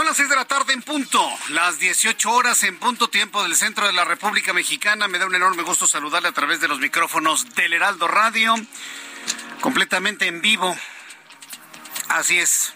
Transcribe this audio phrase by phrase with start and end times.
[0.00, 3.54] Son las 6 de la tarde en punto, las 18 horas en punto tiempo del
[3.54, 5.08] centro de la República Mexicana.
[5.08, 8.54] Me da un enorme gusto saludarle a través de los micrófonos del Heraldo Radio,
[9.60, 10.74] completamente en vivo.
[12.08, 12.72] Así es.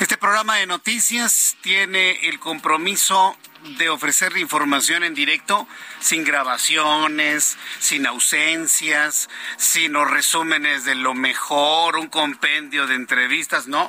[0.00, 3.38] Este programa de noticias tiene el compromiso
[3.78, 5.68] de ofrecerle información en directo,
[6.00, 13.88] sin grabaciones, sin ausencias, sin los resúmenes de lo mejor, un compendio de entrevistas, no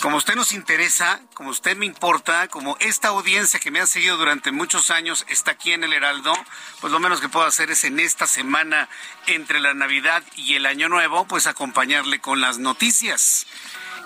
[0.00, 4.16] como usted nos interesa, como usted me importa, como esta audiencia que me ha seguido
[4.16, 6.32] durante muchos años está aquí en el Heraldo,
[6.80, 8.88] pues lo menos que puedo hacer es en esta semana
[9.26, 13.46] entre la Navidad y el Año Nuevo, pues acompañarle con las noticias.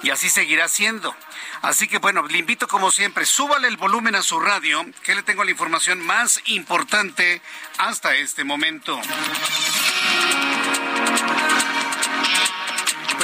[0.03, 1.15] Y así seguirá siendo.
[1.63, 5.23] Así que bueno, le invito como siempre, súbale el volumen a su radio, que le
[5.23, 7.43] tengo la información más importante
[7.77, 8.99] hasta este momento.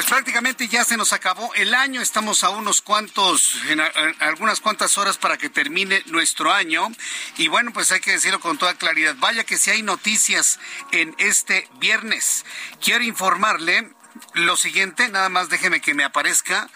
[0.08, 3.80] Prácticamente ya se nos acabó el año, estamos a unos cuantos, en,
[4.20, 6.88] algunas cuantas horas para que termine nuestro año.
[7.36, 9.16] Y bueno, pues hay que decirlo con toda claridad.
[9.18, 10.60] Vaya que si hay noticias
[10.92, 12.44] en este viernes.
[12.80, 13.90] Quiero informarle
[14.34, 16.68] lo siguiente, nada más déjeme que me aparezca.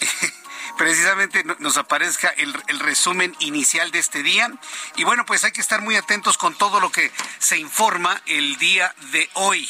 [0.76, 4.50] precisamente nos aparezca el, resumen inicial de este día.
[4.96, 8.56] Y bueno, pues hay que estar muy atentos con todo lo que se informa el
[8.58, 9.68] día de hoy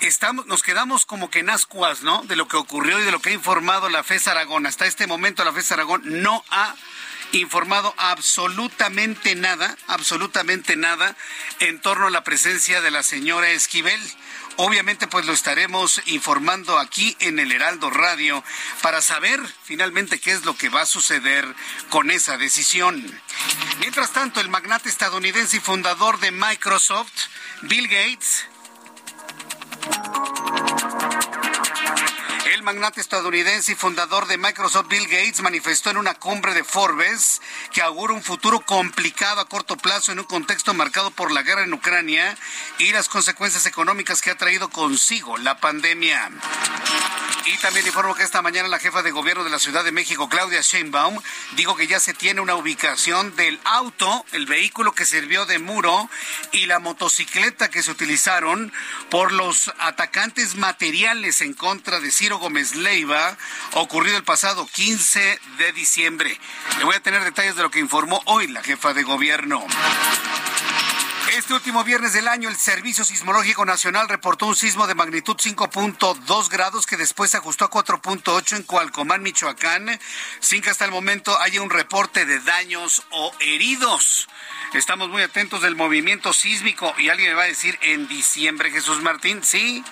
[0.00, 2.22] estamos, nos quedamos como que en ascuas, ¿no?
[2.24, 4.66] De lo que ocurrió y de lo que ha informado la FES Aragón.
[4.66, 6.74] Hasta este momento la FES Aragón no ha
[7.32, 11.16] informado absolutamente nada, absolutamente nada
[11.60, 14.00] en torno a la presencia de la señora Esquivel.
[14.56, 18.44] Obviamente pues lo estaremos informando aquí en el Heraldo Radio
[18.82, 21.46] para saber finalmente qué es lo que va a suceder
[21.88, 23.20] con esa decisión.
[23.80, 27.12] Mientras tanto, el magnate estadounidense y fundador de Microsoft,
[27.62, 28.46] Bill Gates,
[32.52, 37.40] el magnate estadounidense y fundador de Microsoft Bill Gates manifestó en una cumbre de Forbes
[37.72, 41.64] que augura un futuro complicado a corto plazo en un contexto marcado por la guerra
[41.64, 42.36] en Ucrania
[42.78, 46.30] y las consecuencias económicas que ha traído consigo la pandemia.
[47.44, 50.28] Y también informo que esta mañana la jefa de gobierno de la Ciudad de México,
[50.28, 51.20] Claudia Sheinbaum,
[51.56, 56.08] dijo que ya se tiene una ubicación del auto, el vehículo que sirvió de muro
[56.52, 58.72] y la motocicleta que se utilizaron
[59.10, 63.36] por los atacantes materiales en contra de Ciro Gómez Leiva,
[63.72, 66.38] ocurrido el pasado 15 de diciembre.
[66.78, 69.66] Le voy a tener detalles de lo que informó hoy la jefa de gobierno.
[71.34, 76.50] Este último viernes del año, el Servicio Sismológico Nacional reportó un sismo de magnitud 5.2
[76.50, 79.98] grados que después se ajustó a 4.8 en Cualcomán, Michoacán,
[80.40, 84.28] sin que hasta el momento haya un reporte de daños o heridos.
[84.74, 89.00] Estamos muy atentos del movimiento sísmico y alguien me va a decir en diciembre, Jesús
[89.00, 89.82] Martín, sí,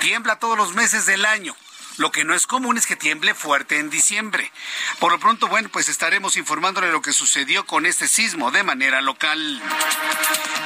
[0.00, 1.54] tiembla todos los meses del año.
[2.00, 4.50] Lo que no es común es que tiemble fuerte en diciembre.
[5.00, 9.02] Por lo pronto, bueno, pues estaremos informándole lo que sucedió con este sismo de manera
[9.02, 9.62] local.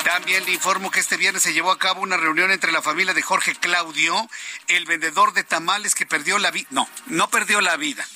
[0.05, 3.15] También le informo que este viernes se llevó a cabo una reunión entre la familia
[3.15, 4.31] de Jorge Claudio,
[4.69, 6.69] el vendedor de tamales que perdió la vida.
[6.71, 8.07] No, no perdió la vida.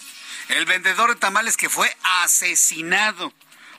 [0.50, 1.92] El vendedor de tamales que fue
[2.22, 3.32] asesinado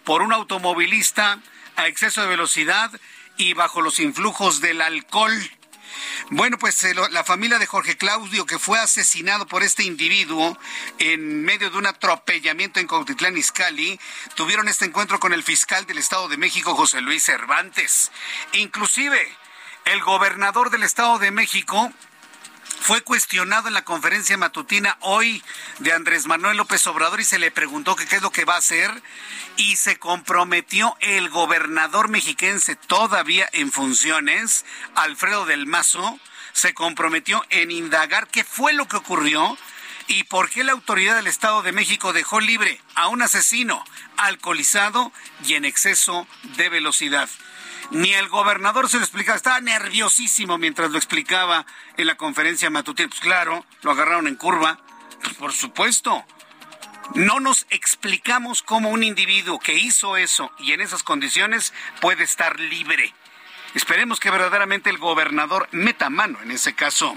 [0.04, 1.40] por un automovilista
[1.78, 2.92] a exceso de velocidad
[3.38, 5.32] y bajo los influjos del alcohol.
[6.30, 10.58] Bueno, pues eh, la familia de Jorge Claudio, que fue asesinado por este individuo
[11.00, 14.00] en medio de un atropellamiento en Cautitlán Izcalli,
[14.36, 18.12] tuvieron este encuentro con el fiscal del Estado de México, José Luis Cervantes.
[18.54, 19.20] Inclusive,
[19.86, 21.92] el gobernador del Estado de México
[22.82, 25.44] fue cuestionado en la conferencia matutina hoy
[25.80, 28.60] de Andrés Manuel López Obrador y se le preguntó qué es lo que va a
[28.60, 28.92] hacer
[29.58, 34.66] y se comprometió el gobernador mexiquense todavía en funciones,
[34.96, 36.20] Alfredo del Mazo,
[36.54, 39.58] se comprometió en indagar qué fue lo que ocurrió
[40.08, 43.84] y por qué la autoridad del Estado de México dejó libre a un asesino
[44.18, 45.12] alcoholizado
[45.46, 46.28] y en exceso
[46.58, 47.30] de velocidad.
[47.92, 51.66] Ni el gobernador se lo explicaba, estaba nerviosísimo mientras lo explicaba
[51.98, 53.10] en la conferencia matutina.
[53.10, 54.80] Pues claro, lo agarraron en curva.
[55.24, 56.24] Pues por supuesto.
[57.16, 62.60] No nos explicamos cómo un individuo que hizo eso y en esas condiciones puede estar
[62.60, 63.16] libre.
[63.76, 67.16] Esperemos que verdaderamente el gobernador meta mano en ese caso.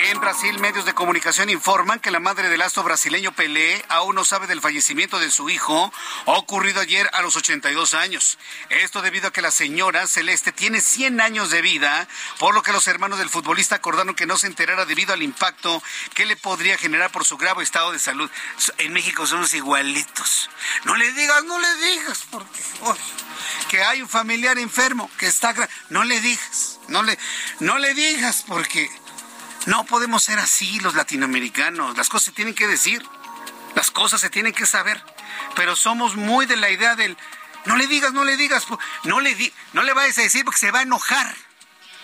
[0.00, 4.24] En Brasil, medios de comunicación informan que la madre del astro brasileño Pelé aún no
[4.24, 5.92] sabe del fallecimiento de su hijo,
[6.24, 8.38] ocurrido ayer a los 82 años.
[8.70, 12.08] Esto debido a que la señora Celeste tiene 100 años de vida,
[12.38, 15.82] por lo que los hermanos del futbolista acordaron que no se enterara debido al impacto
[16.14, 18.30] que le podría generar por su grave estado de salud.
[18.78, 20.50] En México somos igualitos.
[20.84, 22.60] No le digas, no le digas, porque
[23.68, 25.26] que hay un familiar enfermo que
[25.90, 27.18] no le digas, no le
[27.60, 28.90] no le digas porque
[29.66, 33.04] no podemos ser así los latinoamericanos, las cosas se tienen que decir,
[33.74, 35.02] las cosas se tienen que saber,
[35.54, 37.16] pero somos muy de la idea del
[37.64, 38.66] no le digas, no le digas,
[39.04, 41.34] no le di, no le vayas a decir porque se va a enojar.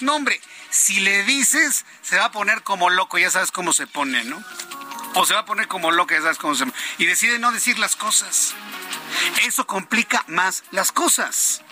[0.01, 0.41] No, hombre,
[0.71, 4.43] si le dices, se va a poner como loco, ya sabes cómo se pone, ¿no?
[5.15, 6.65] O se va a poner como loco, ya sabes cómo se
[6.97, 8.55] Y decide no decir las cosas.
[9.43, 11.63] Eso complica más las cosas.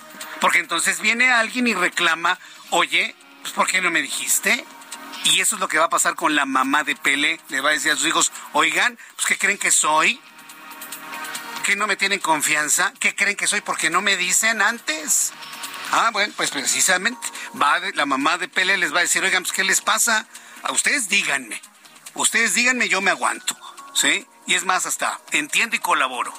[0.40, 2.38] Porque entonces viene alguien y reclama,
[2.70, 4.64] oye, pues ¿por qué no me dijiste?
[5.24, 7.40] Y eso es lo que va a pasar con la mamá de Pele.
[7.48, 10.20] Le va a decir a sus hijos, oigan, pues ¿qué creen que soy?
[11.64, 12.92] ¿Que no me tienen confianza?
[12.98, 15.32] ¿Qué creen que soy porque no me dicen antes?
[15.92, 17.26] Ah, bueno, pues precisamente
[17.60, 20.26] va la mamá de Pele les va a decir, oigan, pues ¿qué les pasa?
[20.62, 21.60] A ustedes díganme.
[22.14, 23.56] Ustedes díganme, yo me aguanto.
[23.94, 24.26] ¿Sí?
[24.46, 26.32] Y es más, hasta entiendo y colaboro.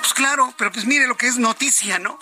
[0.00, 2.18] Pues claro, pero pues mire lo que es noticia, ¿no?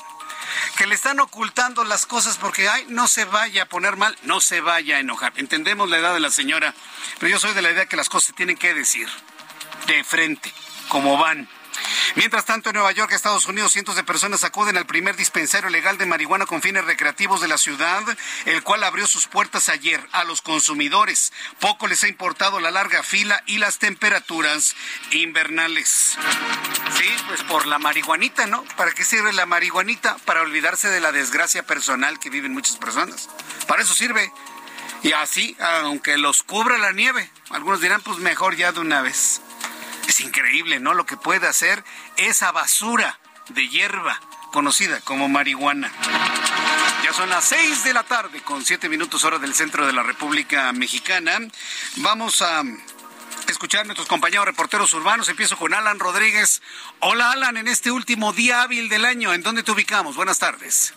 [0.76, 4.40] Que le están ocultando las cosas porque, ay, no se vaya a poner mal, no
[4.40, 5.32] se vaya a enojar.
[5.36, 6.74] Entendemos la edad de la señora,
[7.18, 9.08] pero yo soy de la idea que las cosas se tienen que decir
[9.86, 10.52] de frente,
[10.88, 11.48] como van.
[12.14, 15.98] Mientras tanto, en Nueva York, Estados Unidos, cientos de personas acuden al primer dispensario legal
[15.98, 18.02] de marihuana con fines recreativos de la ciudad,
[18.44, 21.32] el cual abrió sus puertas ayer a los consumidores.
[21.60, 24.74] Poco les ha importado la larga fila y las temperaturas
[25.10, 26.16] invernales.
[26.98, 28.64] Sí, pues por la marihuanita, ¿no?
[28.76, 30.16] ¿Para qué sirve la marihuanita?
[30.24, 33.28] Para olvidarse de la desgracia personal que viven muchas personas.
[33.66, 34.32] Para eso sirve.
[35.02, 39.40] Y así, aunque los cubra la nieve, algunos dirán, pues mejor ya de una vez.
[40.12, 40.92] Es increíble, ¿no?
[40.92, 41.82] Lo que puede hacer
[42.18, 43.18] esa basura
[43.48, 44.20] de hierba
[44.52, 45.90] conocida como marihuana.
[47.02, 50.02] Ya son las seis de la tarde con siete minutos hora del centro de la
[50.02, 51.38] República Mexicana.
[51.96, 52.62] Vamos a
[53.48, 55.30] escuchar a nuestros compañeros reporteros urbanos.
[55.30, 56.60] Empiezo con Alan Rodríguez.
[56.98, 60.14] Hola Alan, en este último día hábil del año, ¿en dónde te ubicamos?
[60.14, 60.92] Buenas tardes.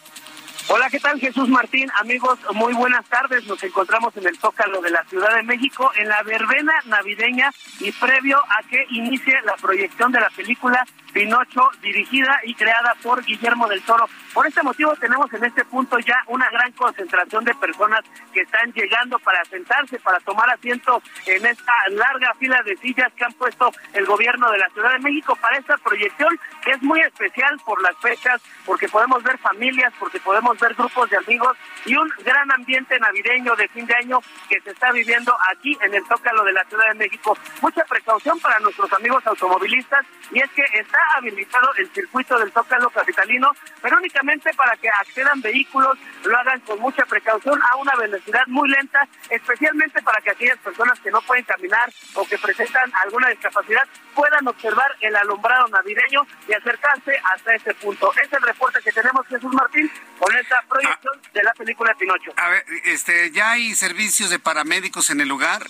[0.68, 1.90] Hola, ¿qué tal Jesús Martín?
[2.00, 3.46] Amigos, muy buenas tardes.
[3.46, 7.92] Nos encontramos en el Zócalo de la Ciudad de México en la verbena navideña y
[7.92, 10.86] previo a que inicie la proyección de la película
[11.16, 14.06] Pinocho, dirigida y creada por Guillermo del Toro.
[14.34, 18.02] Por este motivo tenemos en este punto ya una gran concentración de personas
[18.34, 23.24] que están llegando para sentarse, para tomar asiento en esta larga fila de sillas que
[23.24, 27.00] han puesto el gobierno de la Ciudad de México para esta proyección que es muy
[27.00, 31.56] especial por las fechas, porque podemos ver familias, porque podemos ver grupos de amigos
[31.86, 34.20] y un gran ambiente navideño de fin de año
[34.50, 37.38] que se está viviendo aquí en el Zócalo de la Ciudad de México.
[37.62, 42.90] Mucha precaución para nuestros amigos automovilistas y es que está habilitado el circuito del Zócalo
[42.90, 48.46] capitalino, pero únicamente para que accedan vehículos, lo hagan con mucha precaución a una velocidad
[48.48, 53.30] muy lenta, especialmente para que aquellas personas que no pueden caminar o que presentan alguna
[53.30, 53.84] discapacidad
[54.14, 58.12] puedan observar el alumbrado navideño y acercarse hasta ese punto.
[58.22, 62.32] Es el reporte que tenemos, Jesús Martín, con esta proyección de la película Pinocho.
[62.38, 65.68] A ver, este, ¿ya hay servicios de paramédicos en el lugar?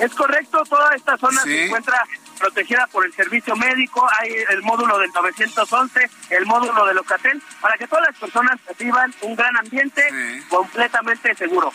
[0.00, 2.04] Es correcto, toda esta zona se encuentra
[2.38, 7.76] protegida por el servicio médico, hay el módulo del 911, el módulo de Locatel, para
[7.76, 10.02] que todas las personas vivan un gran ambiente
[10.48, 11.72] completamente seguro.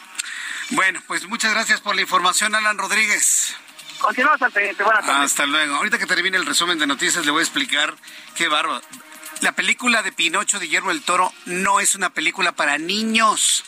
[0.71, 3.55] Bueno, pues muchas gracias por la información, Alan Rodríguez.
[3.99, 4.83] Continuamos al pendiente.
[4.83, 5.31] Buenas tardes.
[5.31, 5.75] Hasta luego.
[5.75, 7.95] Ahorita que termine el resumen de noticias, le voy a explicar
[8.35, 8.81] qué bárbaro.
[9.41, 13.63] La película de Pinocho de Guillermo el Toro no es una película para niños.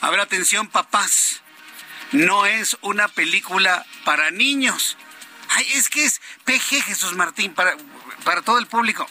[0.00, 1.42] A ver, atención, papás.
[2.12, 4.96] No es una película para niños.
[5.74, 7.76] Es que es PG Jesús Martín para,
[8.24, 9.06] para todo el público,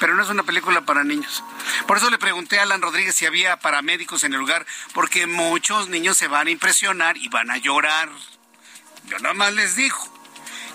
[0.00, 1.42] pero no es una película para niños.
[1.86, 5.88] Por eso le pregunté a Alan Rodríguez si había paramédicos en el lugar, porque muchos
[5.88, 8.10] niños se van a impresionar y van a llorar.
[9.06, 9.98] Yo nada más les digo,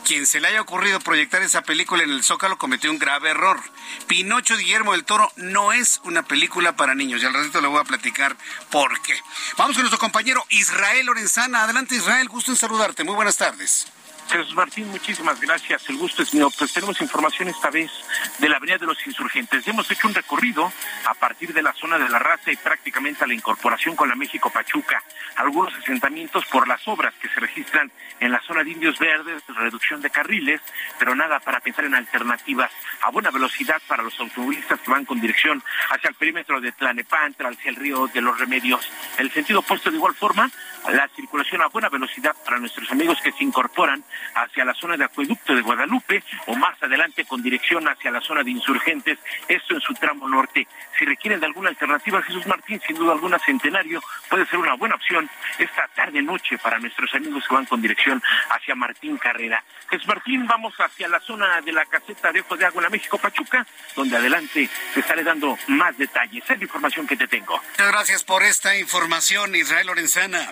[0.06, 3.62] quien se le haya ocurrido proyectar esa película en el Zócalo cometió un grave error.
[4.08, 7.80] Pinocho Guillermo del Toro no es una película para niños y al ratito le voy
[7.80, 8.36] a platicar
[8.72, 9.20] por qué.
[9.58, 11.64] Vamos con nuestro compañero Israel Lorenzana.
[11.64, 13.04] Adelante Israel, gusto en saludarte.
[13.04, 13.88] Muy buenas tardes.
[14.29, 15.89] Jesús Martín, muchísimas gracias.
[15.89, 16.50] El gusto es mío.
[16.55, 17.91] Pues tenemos información esta vez
[18.38, 19.67] de la Avenida de los Insurgentes.
[19.67, 20.71] Hemos hecho un recorrido
[21.05, 24.15] a partir de la zona de la raza y prácticamente a la incorporación con la
[24.15, 25.01] México Pachuca.
[25.36, 30.01] Algunos asentamientos por las obras que se registran en la zona de Indios Verdes, reducción
[30.01, 30.62] de carriles,
[31.00, 32.71] pero nada para pensar en alternativas
[33.01, 37.50] a buena velocidad para los automovilistas que van con dirección hacia el perímetro de Tlanepantla,
[37.50, 38.88] hacia el río de los Remedios.
[39.17, 40.51] El sentido opuesto de igual forma,
[40.88, 44.03] la circulación a buena velocidad para nuestros amigos que se incorporan
[44.36, 48.44] hacia la zona de acueducto de Guadalupe o más adelante con dirección hacia la zona
[48.44, 50.68] de insurgentes, esto en su tramo norte.
[50.98, 54.96] Si requieren de alguna alternativa, Jesús Martín, sin duda alguna, Centenario puede ser una buena
[54.96, 59.64] opción esta tarde-noche para nuestros amigos que van con dirección hacia Martín Carrera.
[59.90, 62.90] Jesús Martín, vamos hacia la zona de la caseta de Ojos de Agua en la
[62.90, 66.44] México Pachuca, donde adelante te estaré dando más detalles.
[66.50, 67.58] Es la información que te tengo.
[67.58, 70.50] Muchas gracias por esta información, Israel Lorenzana.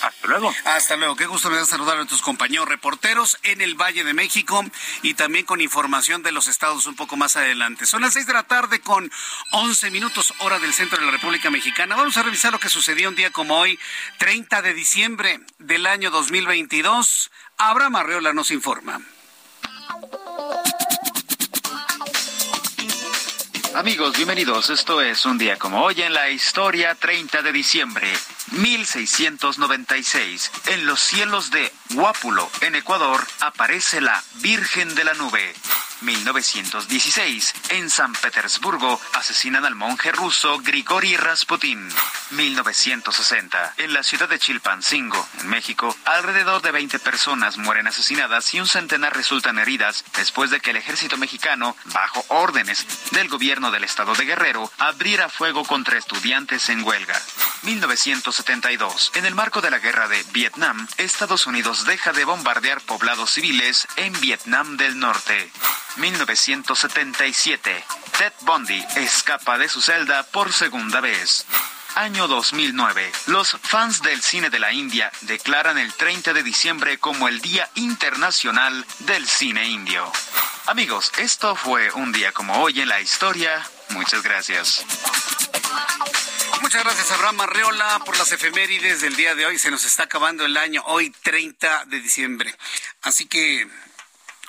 [0.00, 0.54] Hasta luego.
[0.64, 1.16] Hasta luego.
[1.16, 4.64] Qué gusto me da saludar a tus compañeros reporteros en el Valle de México
[5.02, 7.86] y también con información de los estados un poco más adelante.
[7.86, 9.10] Son las seis de la tarde con
[9.52, 11.96] once minutos hora del centro de la República Mexicana.
[11.96, 13.78] Vamos a revisar lo que sucedió un día como hoy,
[14.18, 17.30] 30 de diciembre del año 2022.
[17.58, 19.00] Abraham Arreola nos informa.
[23.76, 24.70] Amigos, bienvenidos.
[24.70, 28.10] Esto es un día como hoy en la historia 30 de diciembre
[28.52, 30.50] 1696.
[30.68, 35.52] En los cielos de Huápulo, en Ecuador, aparece la Virgen de la Nube.
[36.00, 37.54] 1916.
[37.70, 41.88] En San Petersburgo asesinan al monje ruso Grigori Rasputin.
[42.30, 43.74] 1960.
[43.78, 48.66] En la ciudad de Chilpancingo, en México, alrededor de 20 personas mueren asesinadas y un
[48.66, 54.14] centenar resultan heridas después de que el ejército mexicano, bajo órdenes del gobierno del estado
[54.14, 57.20] de Guerrero, abriera fuego contra estudiantes en huelga.
[57.62, 59.12] 1972.
[59.14, 63.86] En el marco de la guerra de Vietnam, Estados Unidos deja de bombardear poblados civiles
[63.96, 65.50] en Vietnam del Norte.
[65.96, 67.84] 1977.
[68.18, 71.46] Ted Bundy escapa de su celda por segunda vez.
[71.94, 73.10] Año 2009.
[73.26, 77.70] Los fans del cine de la India declaran el 30 de diciembre como el Día
[77.74, 80.12] Internacional del Cine Indio.
[80.66, 83.66] Amigos, esto fue un día como hoy en la historia.
[83.90, 84.84] Muchas gracias.
[86.60, 89.58] Muchas gracias, Abraham Arreola, por las efemérides del día de hoy.
[89.58, 92.54] Se nos está acabando el año, hoy 30 de diciembre.
[93.02, 93.68] Así que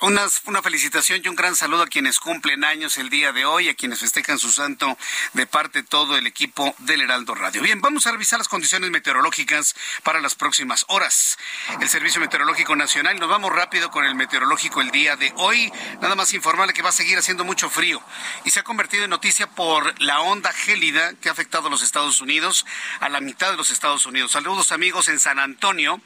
[0.00, 3.74] una, felicitación y un gran saludo a quienes cumplen años el día de hoy, a
[3.74, 4.96] quienes festejan su santo
[5.32, 7.62] de parte de todo el equipo del Heraldo Radio.
[7.62, 11.38] Bien, vamos a revisar las condiciones meteorológicas para las próximas horas.
[11.80, 15.72] El Servicio Meteorológico Nacional, nos vamos rápido con el meteorológico el día de hoy.
[16.00, 18.02] Nada más informarle que va a seguir haciendo mucho frío
[18.44, 21.82] y se ha convertido en noticia por la onda gélida que ha afectado a los
[21.82, 22.66] Estados Unidos,
[23.00, 24.32] a la mitad de los Estados Unidos.
[24.32, 26.00] Saludos amigos en San Antonio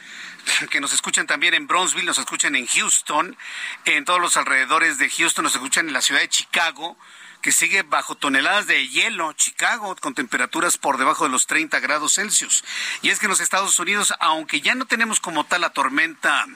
[0.70, 3.36] que nos escuchan también en Bronzeville, nos escuchan en Houston,
[3.84, 6.96] en todos los alrededores de Houston, nos escuchan en la ciudad de Chicago,
[7.40, 12.14] que sigue bajo toneladas de hielo, Chicago, con temperaturas por debajo de los 30 grados
[12.14, 12.64] Celsius.
[13.02, 16.46] Y es que en los Estados Unidos, aunque ya no tenemos como tal la tormenta,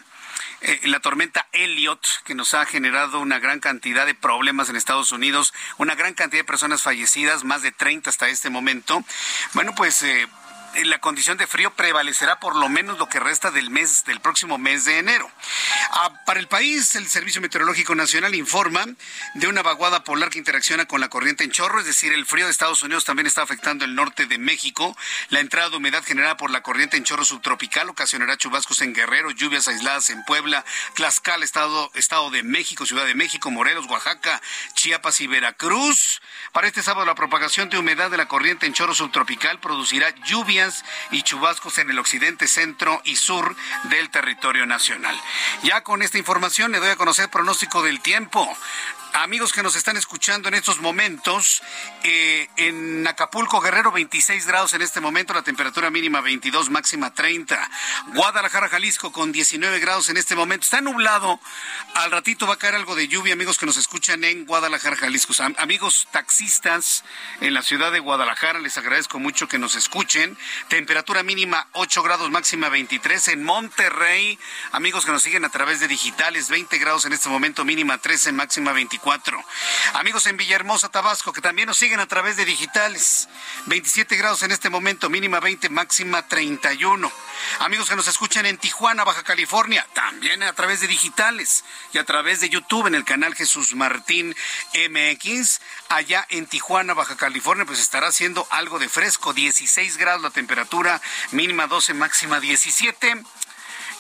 [0.61, 5.11] eh, la tormenta Elliot, que nos ha generado una gran cantidad de problemas en Estados
[5.11, 9.05] Unidos, una gran cantidad de personas fallecidas, más de 30 hasta este momento.
[9.55, 10.29] Bueno, pues eh,
[10.85, 14.59] la condición de frío prevalecerá por lo menos lo que resta del mes del próximo
[14.59, 15.31] mes de enero.
[15.91, 18.85] Ah, para el país, el Servicio Meteorológico Nacional informa
[19.35, 22.45] de una vaguada polar que interacciona con la corriente en chorro, es decir, el frío
[22.45, 24.97] de Estados Unidos también está afectando el norte de México.
[25.31, 29.31] La entrada de humedad generada por la corriente en chorro subtropical ocasionará chubascos en Guerrero,
[29.31, 30.65] lluvias aisladas en Puebla,
[30.95, 34.43] Tlaxcala, Estado, Estado de México, Ciudad de México, Morelos, Oaxaca,
[34.75, 36.21] Chiapas y Veracruz.
[36.53, 40.66] Para este sábado, la propagación de humedad de la corriente en chorro subtropical producirá lluvias
[41.11, 45.17] y chubascos en el occidente, centro y sur del territorio nacional.
[45.63, 48.47] Ya con esta información le doy a conocer pronóstico del tiempo.
[49.19, 51.63] Amigos que nos están escuchando en estos momentos,
[52.05, 57.71] eh, en Acapulco, Guerrero, 26 grados en este momento, la temperatura mínima 22, máxima 30.
[58.09, 60.65] Guadalajara, Jalisco, con 19 grados en este momento.
[60.65, 61.41] Está nublado.
[61.95, 65.33] Al ratito va a caer algo de lluvia, amigos que nos escuchan en Guadalajara, Jalisco.
[65.57, 67.03] Amigos taxistas
[67.41, 70.37] en la ciudad de Guadalajara, les agradezco mucho que nos escuchen.
[70.69, 73.29] Temperatura mínima 8 grados, máxima 23.
[73.29, 74.39] En Monterrey,
[74.73, 78.33] amigos que nos siguen a través de digitales, 20 grados en este momento, mínima 13,
[78.33, 79.45] máxima 24 24.
[79.95, 83.29] Amigos en Villahermosa, Tabasco, que también nos siguen a través de digitales.
[83.67, 87.11] 27 grados en este momento, mínima 20, máxima 31.
[87.61, 92.05] Amigos que nos escuchan en Tijuana, Baja California, también a través de digitales y a
[92.05, 94.35] través de YouTube en el canal Jesús Martín
[94.75, 95.61] MX.
[95.89, 101.01] Allá en Tijuana, Baja California, pues estará haciendo algo de fresco, 16 grados la temperatura,
[101.31, 103.23] mínima 12, máxima 17.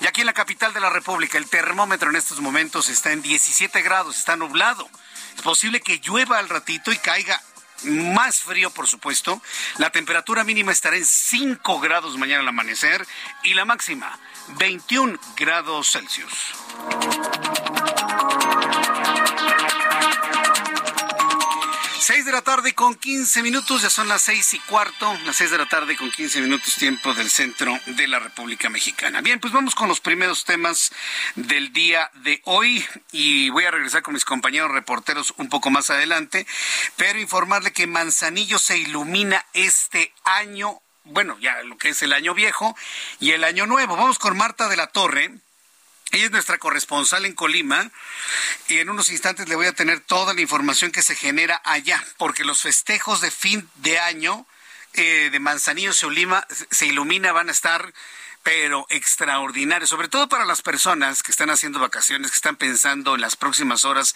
[0.01, 3.23] Y aquí en la capital de la República, el termómetro en estos momentos está en
[3.23, 4.89] 17 grados, está nublado.
[5.35, 7.41] Es posible que llueva al ratito y caiga
[7.85, 9.41] más frío, por supuesto.
[9.79, 13.07] La temperatura mínima estará en 5 grados mañana al amanecer
[13.43, 14.19] y la máxima
[14.59, 16.55] 21 grados Celsius.
[22.07, 25.51] Seis de la tarde con 15 minutos, ya son las seis y cuarto, las seis
[25.51, 29.23] de la tarde con 15 minutos tiempo del centro de la República Mexicana.
[29.23, 30.93] Bien, pues vamos con los primeros temas
[31.35, 35.91] del día de hoy y voy a regresar con mis compañeros reporteros un poco más
[35.91, 36.47] adelante,
[36.95, 42.35] pero informarle que Manzanillo se ilumina este año, bueno, ya lo que es el año
[42.35, 42.77] viejo
[43.19, 43.97] y el año nuevo.
[43.97, 45.41] Vamos con Marta de la Torre
[46.17, 47.91] ella es nuestra corresponsal en Colima
[48.69, 52.03] y en unos instantes le voy a tener toda la información que se genera allá,
[52.17, 54.47] porque los festejos de fin de año
[54.95, 56.07] eh, de Manzanillo se,
[56.71, 57.93] se ilumina, van a estar
[58.47, 63.21] pero extraordinarios, sobre todo para las personas que están haciendo vacaciones, que están pensando en
[63.21, 64.15] las próximas horas,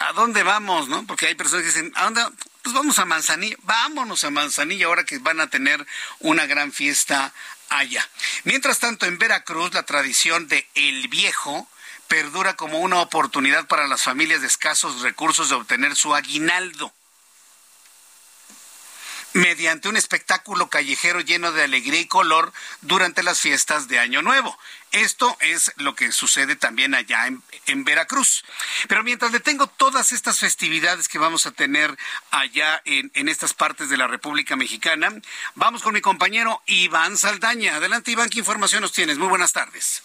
[0.00, 0.88] ¿a dónde vamos?
[0.88, 1.06] ¿no?
[1.06, 2.22] Porque hay personas que dicen, ¿a dónde?
[2.62, 5.86] Pues vamos a Manzanillo, vámonos a Manzanillo ahora que van a tener
[6.20, 7.34] una gran fiesta
[7.68, 8.08] allá.
[8.44, 11.68] Mientras tanto, en Veracruz, la tradición de El Viejo
[12.08, 16.92] perdura como una oportunidad para las familias de escasos recursos de obtener su aguinaldo
[19.36, 24.56] mediante un espectáculo callejero lleno de alegría y color durante las fiestas de Año Nuevo.
[24.92, 28.44] Esto es lo que sucede también allá en, Veracruz.
[28.88, 31.96] Pero mientras le tengo todas estas festividades que vamos a tener
[32.30, 35.12] allá en, en, estas partes de la República Mexicana,
[35.54, 37.76] vamos con mi compañero Iván Saldaña.
[37.76, 39.18] Adelante, Iván, ¿qué información nos tienes?
[39.18, 40.02] Muy buenas tardes.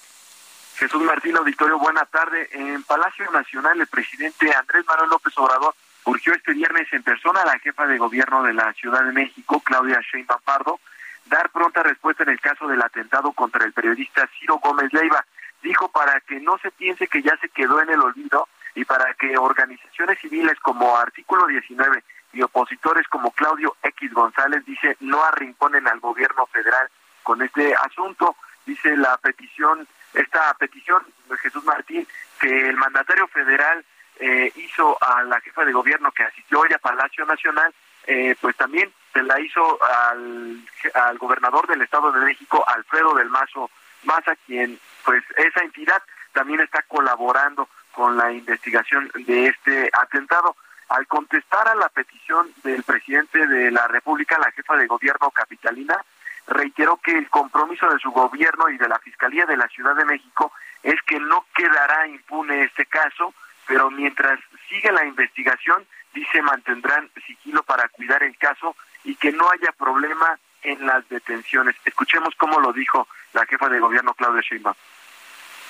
[0.75, 2.49] Jesús Martín Auditorio, buena tarde.
[2.51, 5.73] En Palacio Nacional, el presidente Andrés Manuel López Obrador
[6.05, 9.61] urgió este viernes en persona a la jefa de gobierno de la Ciudad de México,
[9.61, 10.79] Claudia Sheinbaum Pardo,
[11.25, 15.25] dar pronta respuesta en el caso del atentado contra el periodista Ciro Gómez Leiva.
[15.61, 19.13] Dijo para que no se piense que ya se quedó en el olvido y para
[19.13, 25.87] que organizaciones civiles como Artículo 19 y opositores como Claudio X González, dice, no arrinconen
[25.87, 26.89] al gobierno federal
[27.23, 28.35] con este asunto.
[28.65, 32.07] Dice la petición, esta petición de Jesús Martín,
[32.39, 33.83] que el mandatario federal
[34.21, 37.73] eh, hizo a la jefa de gobierno que asistió hoy a Palacio Nacional,
[38.07, 40.61] eh, pues también se la hizo al,
[40.93, 43.69] al gobernador del Estado de México, Alfredo del Mazo
[44.03, 46.01] Maza, quien pues esa entidad
[46.33, 50.55] también está colaborando con la investigación de este atentado.
[50.89, 55.97] Al contestar a la petición del presidente de la República, la jefa de gobierno capitalina,
[56.47, 60.05] reiteró que el compromiso de su gobierno y de la Fiscalía de la Ciudad de
[60.05, 60.51] México
[60.83, 63.33] es que no quedará impune este caso,
[63.71, 69.49] pero mientras sigue la investigación, dice mantendrán sigilo para cuidar el caso y que no
[69.49, 71.77] haya problema en las detenciones.
[71.85, 74.75] Escuchemos cómo lo dijo la jefa de gobierno Claudia Sheinbaum.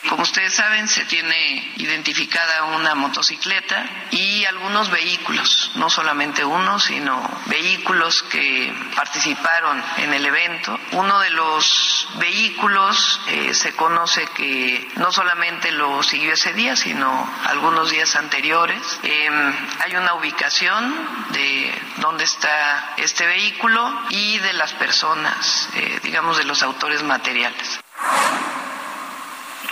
[0.10, 7.30] Como ustedes saben, se tiene identificada una motocicleta y algunos vehículos, no solamente uno, sino
[7.46, 10.78] vehículos que participaron en el evento.
[10.94, 17.32] Uno de los vehículos eh, se conoce que no solamente lo siguió ese día, sino
[17.46, 18.82] algunos días anteriores.
[19.04, 20.96] Em, hay una ubicación
[21.30, 27.80] de dónde está este vehículo y de las personas, eh, digamos, de los autores materiales.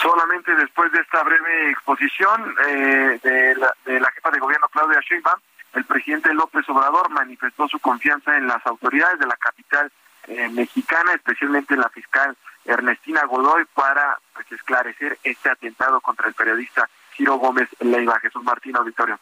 [0.01, 5.01] Solamente después de esta breve exposición eh, de, la, de la jefa de gobierno Claudia
[5.01, 5.39] Sheinbaum,
[5.73, 9.91] el presidente López Obrador manifestó su confianza en las autoridades de la capital
[10.27, 12.35] eh, mexicana, especialmente en la fiscal
[12.65, 18.19] Ernestina Godoy, para pues, esclarecer este atentado contra el periodista Ciro Gómez Leiva.
[18.19, 19.19] Jesús Martín Auditorio.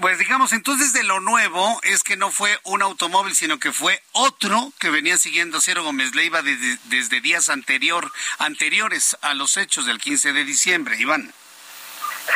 [0.00, 4.02] Pues digamos, entonces de lo nuevo es que no fue un automóvil, sino que fue
[4.12, 9.56] otro que venía siguiendo a Ciro Gómez Leiva desde, desde días anterior, anteriores a los
[9.56, 11.32] hechos del 15 de diciembre, Iván.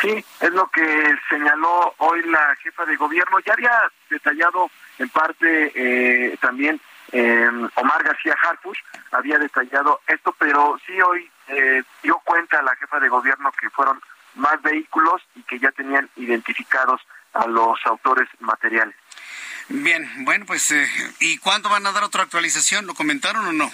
[0.01, 3.39] Sí, es lo que señaló hoy la jefa de gobierno.
[3.39, 6.79] Ya había detallado en parte eh, también
[7.11, 8.79] eh, Omar García Harfush,
[9.11, 14.01] había detallado esto, pero sí hoy eh, dio cuenta la jefa de gobierno que fueron
[14.35, 17.01] más vehículos y que ya tenían identificados
[17.35, 18.95] a los autores materiales.
[19.67, 20.87] Bien, bueno, pues, eh,
[21.19, 22.85] ¿y cuándo van a dar otra actualización?
[22.85, 23.71] ¿Lo comentaron o no?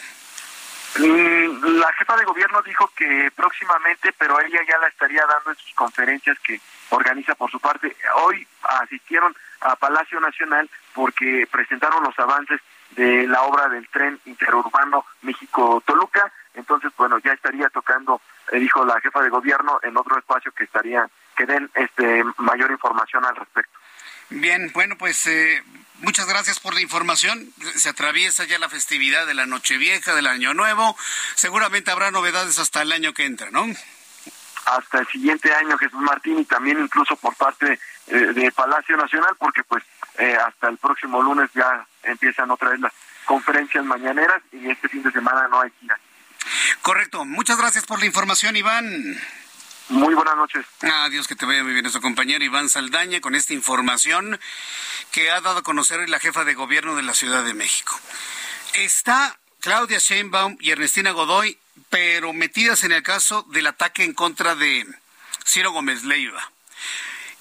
[0.97, 5.55] Mm, la jefa de gobierno dijo que próximamente, pero ella ya la estaría dando en
[5.57, 7.95] sus conferencias que organiza por su parte.
[8.23, 8.45] Hoy
[8.81, 12.59] asistieron a Palacio Nacional porque presentaron los avances
[12.91, 16.31] de la obra del tren interurbano México-Toluca.
[16.55, 18.21] Entonces, bueno, ya estaría tocando,
[18.51, 21.07] eh, dijo la jefa de gobierno, en otro espacio que estaría,
[21.41, 23.79] que den este mayor información al respecto.
[24.29, 25.63] Bien, bueno, pues eh,
[25.99, 27.51] muchas gracias por la información.
[27.75, 30.95] Se atraviesa ya la festividad de la Nochevieja, del Año Nuevo.
[31.35, 33.65] Seguramente habrá novedades hasta el año que entra, ¿no?
[34.65, 39.35] Hasta el siguiente año, Jesús Martín, y también incluso por parte eh, de Palacio Nacional,
[39.39, 39.83] porque pues
[40.19, 42.93] eh, hasta el próximo lunes ya empiezan otra vez las
[43.25, 45.99] conferencias mañaneras y este fin de semana no hay gira.
[46.83, 47.25] Correcto.
[47.25, 49.19] Muchas gracias por la información, Iván.
[49.91, 50.65] Muy buenas noches.
[50.81, 51.83] Adiós, que te vaya muy bien.
[51.83, 54.39] Nuestro compañero Iván Saldaña con esta información
[55.11, 57.99] que ha dado a conocer la jefa de gobierno de la Ciudad de México.
[58.73, 61.57] Está Claudia Sheinbaum y Ernestina Godoy,
[61.89, 64.87] pero metidas en el caso del ataque en contra de
[65.45, 66.51] Ciro Gómez Leiva.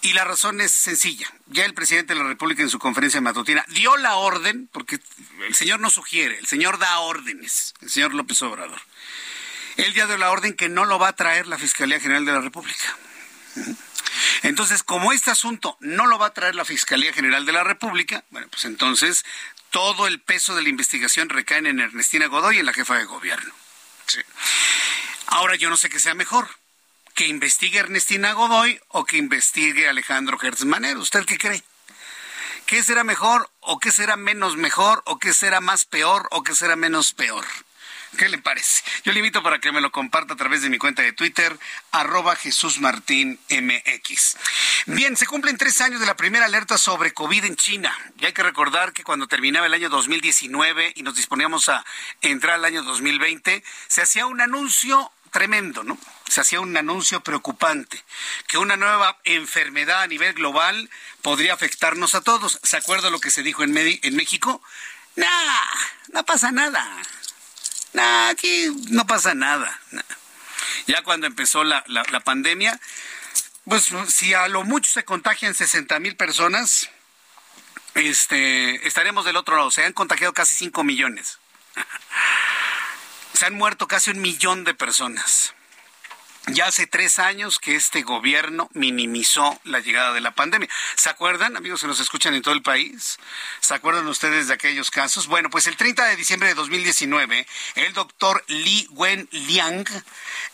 [0.02, 1.30] Y la razón es sencilla.
[1.46, 4.98] Ya el presidente de la República en su conferencia matutina dio la orden, porque
[5.46, 8.80] el señor no sugiere, el señor da órdenes, el señor López Obrador.
[9.76, 12.32] Él ya dio la orden que no lo va a traer la Fiscalía General de
[12.32, 12.96] la República.
[14.42, 18.24] Entonces, como este asunto no lo va a traer la Fiscalía General de la República,
[18.30, 19.24] bueno, pues entonces
[19.70, 23.04] todo el peso de la investigación recae en Ernestina Godoy y en la jefa de
[23.04, 23.54] gobierno.
[25.26, 26.48] Ahora yo no sé qué sea mejor
[27.14, 30.64] que investigue Ernestina Godoy o que investigue Alejandro Gertz
[30.96, 31.62] ¿Usted qué cree?
[32.66, 36.54] ¿Qué será mejor o qué será menos mejor o qué será más peor o qué
[36.54, 37.44] será menos peor?
[38.18, 38.82] ¿Qué le parece?
[39.04, 41.56] Yo le invito para que me lo comparta a través de mi cuenta de Twitter,
[41.92, 44.36] arroba Jesús Martín MX.
[44.86, 47.96] Bien, se cumplen tres años de la primera alerta sobre COVID en China.
[48.18, 51.84] Y hay que recordar que cuando terminaba el año 2019 y nos disponíamos a
[52.20, 55.96] entrar al año 2020, se hacía un anuncio tremendo, ¿no?
[56.28, 58.02] Se hacía un anuncio preocupante,
[58.48, 60.90] que una nueva enfermedad a nivel global
[61.22, 62.58] podría afectarnos a todos.
[62.62, 64.60] ¿Se acuerda lo que se dijo en, en México?
[65.16, 65.26] Nah,
[66.12, 66.84] no pasa nada.
[67.92, 69.80] Nah, aquí no pasa nada.
[70.86, 72.80] Ya cuando empezó la, la, pandemia,
[73.64, 76.90] pues si a lo mucho se contagian 60 mil personas,
[77.94, 79.70] este, estaremos del otro lado.
[79.70, 81.38] Se han contagiado casi 5 millones.
[83.32, 85.54] Se han muerto casi un millón de personas.
[86.52, 90.68] Ya hace tres años que este gobierno minimizó la llegada de la pandemia.
[90.96, 93.18] ¿Se acuerdan, amigos que nos escuchan en todo el país?
[93.60, 95.28] ¿Se acuerdan ustedes de aquellos casos?
[95.28, 99.84] Bueno, pues el 30 de diciembre de 2019, el doctor Li Wenliang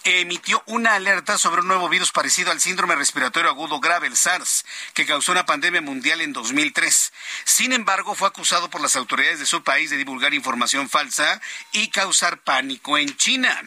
[0.05, 4.67] emitió una alerta sobre un nuevo virus parecido al síndrome respiratorio agudo grave, el SARS,
[4.93, 7.13] que causó una pandemia mundial en 2003.
[7.45, 11.41] Sin embargo, fue acusado por las autoridades de su país de divulgar información falsa
[11.73, 13.63] y causar pánico en China.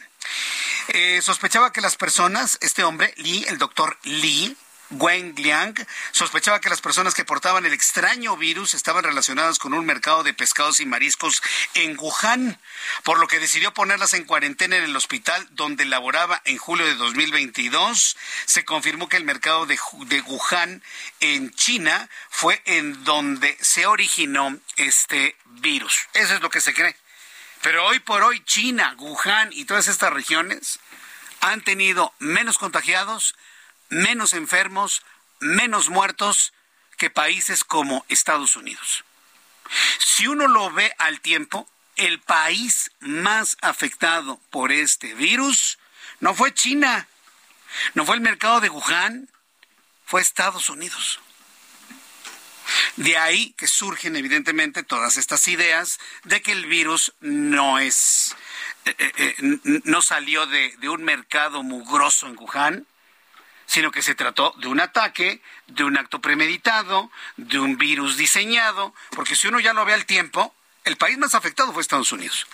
[0.92, 4.56] Eh, sospechaba que las personas, este hombre, Li, el doctor Li,
[4.90, 5.74] Wen Liang
[6.10, 10.34] sospechaba que las personas que portaban el extraño virus estaban relacionadas con un mercado de
[10.34, 11.42] pescados y mariscos
[11.74, 12.60] en Wuhan,
[13.04, 16.96] por lo que decidió ponerlas en cuarentena en el hospital donde laboraba en julio de
[16.96, 18.16] 2022.
[18.46, 20.82] Se confirmó que el mercado de, de Wuhan
[21.20, 26.08] en China fue en donde se originó este virus.
[26.14, 26.96] Eso es lo que se cree.
[27.62, 30.80] Pero hoy por hoy China, Wuhan y todas estas regiones
[31.40, 33.34] han tenido menos contagiados,
[33.90, 35.02] menos enfermos,
[35.40, 36.52] menos muertos
[36.96, 39.04] que países como Estados Unidos.
[39.98, 45.78] Si uno lo ve al tiempo, el país más afectado por este virus
[46.20, 47.08] no fue China,
[47.94, 49.28] no fue el mercado de Wuhan,
[50.06, 51.20] fue Estados Unidos.
[52.96, 58.36] De ahí que surgen evidentemente todas estas ideas de que el virus no es,
[58.84, 59.34] eh, eh, eh,
[59.84, 62.86] no salió de, un mercado mugroso en Wuhan,
[63.66, 68.94] sino que se trató de un ataque, de un acto premeditado, de un virus diseñado,
[69.10, 70.54] porque si uno ya lo ve al tiempo,
[70.84, 72.46] el país más afectado fue Estados Unidos.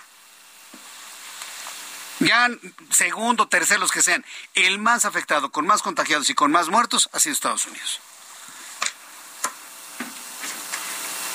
[2.19, 2.49] Ya
[2.91, 4.25] segundo, tercero, los que sean,
[4.55, 8.01] el más afectado, con más contagiados y con más muertos, ha sido Estados Unidos.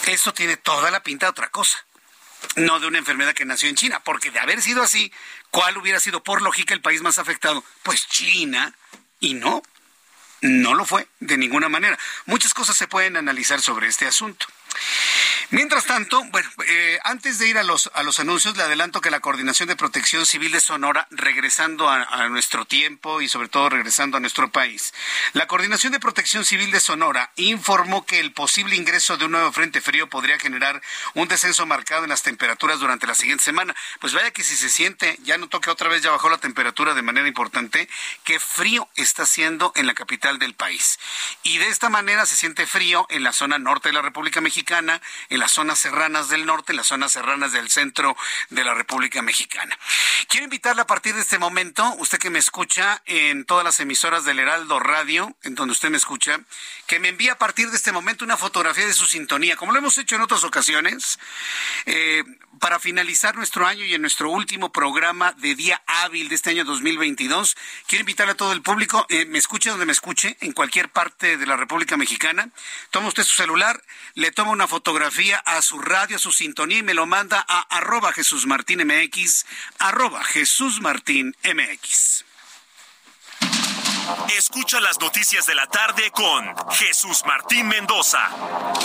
[0.06, 1.84] Eso tiene toda la pinta de otra cosa.
[2.56, 5.12] No de una enfermedad que nació en China, porque de haber sido así,
[5.50, 7.64] ¿cuál hubiera sido por lógica el país más afectado?
[7.82, 8.74] Pues China,
[9.20, 9.62] y no,
[10.40, 11.98] no lo fue de ninguna manera.
[12.26, 14.46] Muchas cosas se pueden analizar sobre este asunto.
[15.52, 19.10] Mientras tanto, bueno, eh, antes de ir a los, a los anuncios, le adelanto que
[19.10, 24.16] la Coordinación de Protección Civil de Sonora, regresando a, nuestro tiempo y sobre todo regresando
[24.16, 24.94] a nuestro país,
[25.34, 29.52] la Coordinación de Protección Civil de Sonora informó que el posible ingreso de un nuevo
[29.52, 30.80] frente frío podría generar
[31.12, 33.76] un descenso marcado en las temperaturas durante la siguiente semana.
[34.00, 36.94] Pues vaya que si se siente, ya notó que otra vez ya bajó la temperatura
[36.94, 37.90] de manera importante,
[38.24, 40.98] qué frío está haciendo en la capital del país.
[41.42, 44.61] Y de esta manera se siente frío en la zona norte de la República Mexicana,
[45.28, 48.16] en las zonas serranas del norte, en las zonas serranas del centro
[48.50, 49.76] de la República Mexicana.
[50.28, 54.24] Quiero invitarle a partir de este momento, usted que me escucha en todas las emisoras
[54.24, 56.40] del Heraldo Radio, en donde usted me escucha,
[56.86, 59.78] que me envíe a partir de este momento una fotografía de su sintonía, como lo
[59.78, 61.18] hemos hecho en otras ocasiones,
[61.86, 62.24] eh,
[62.62, 66.64] para finalizar nuestro año y en nuestro último programa de día hábil de este año
[66.64, 67.56] 2022.
[67.88, 71.36] Quiero invitarle a todo el público, eh, me escuche donde me escuche, en cualquier parte
[71.36, 72.50] de la República Mexicana.
[72.92, 73.82] Toma usted su celular,
[74.14, 77.62] le toma una fotografía a su radio, a su sintonía y me lo manda a
[77.62, 79.44] arroba Jesús Martín MX,
[79.80, 82.24] arroba Jesús Martín MX.
[84.38, 88.20] Escucha las noticias de la tarde con Jesús Martín Mendoza.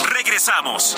[0.09, 0.97] Regresamos.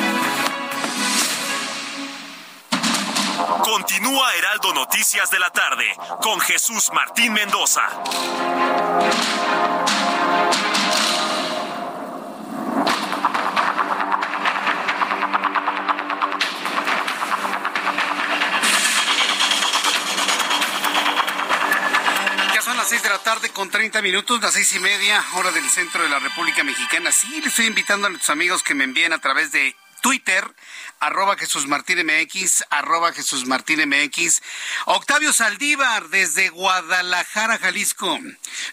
[3.47, 5.85] Continúa Heraldo Noticias de la tarde
[6.21, 7.81] con Jesús Martín Mendoza.
[22.53, 25.51] Ya son las seis de la tarde con 30 minutos, las seis y media, hora
[25.51, 27.11] del centro de la República Mexicana.
[27.11, 30.43] Sí, le estoy invitando a nuestros amigos que me envíen a través de Twitter,
[30.99, 34.41] arroba Jesús Martín MX, arroba Jesús Martín MX.
[34.85, 38.19] Octavio Saldívar, desde Guadalajara, Jalisco,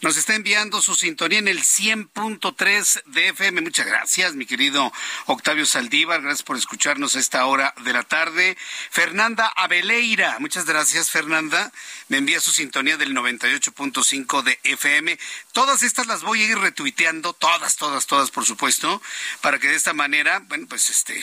[0.02, 3.60] nos está enviando su sintonía en el 100.3 de FM.
[3.60, 4.92] Muchas gracias, mi querido
[5.26, 6.22] Octavio Saldívar.
[6.22, 8.56] Gracias por escucharnos a esta hora de la tarde.
[8.90, 11.72] Fernanda Abeleira, muchas gracias, Fernanda.
[12.08, 15.18] Me envía su sintonía del 98.5 de FM.
[15.52, 19.02] Todas estas las voy a ir retuiteando, todas, todas, todas, por supuesto,
[19.40, 21.17] para que de esta manera, bueno, pues este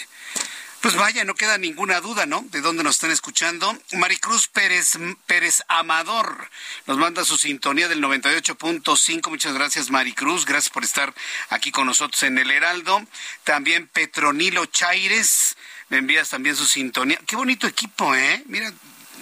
[0.85, 2.45] pues vaya, no queda ninguna duda, ¿no?
[2.51, 3.75] De dónde nos están escuchando.
[3.93, 6.47] Maricruz Pérez, Pérez Amador
[6.85, 9.29] nos manda su sintonía del 98.5.
[9.29, 10.45] Muchas gracias, Maricruz.
[10.45, 11.11] Gracias por estar
[11.49, 13.03] aquí con nosotros en el Heraldo.
[13.43, 15.57] También Petronilo Chaires,
[15.89, 17.19] me envías también su sintonía.
[17.25, 18.43] Qué bonito equipo, ¿eh?
[18.45, 18.71] Mira,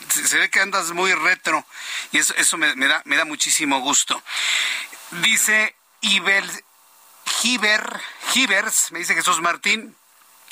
[0.10, 1.66] se ve que andas muy retro
[2.12, 4.22] y eso, eso me, da, me da muchísimo gusto.
[5.22, 6.44] Dice Ibel
[7.40, 8.02] Giver,
[8.34, 9.96] Givers, me dice Jesús Martín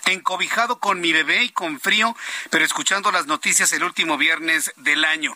[0.05, 2.15] encobijado con mi bebé y con frío,
[2.49, 5.35] pero escuchando las noticias el último viernes del año.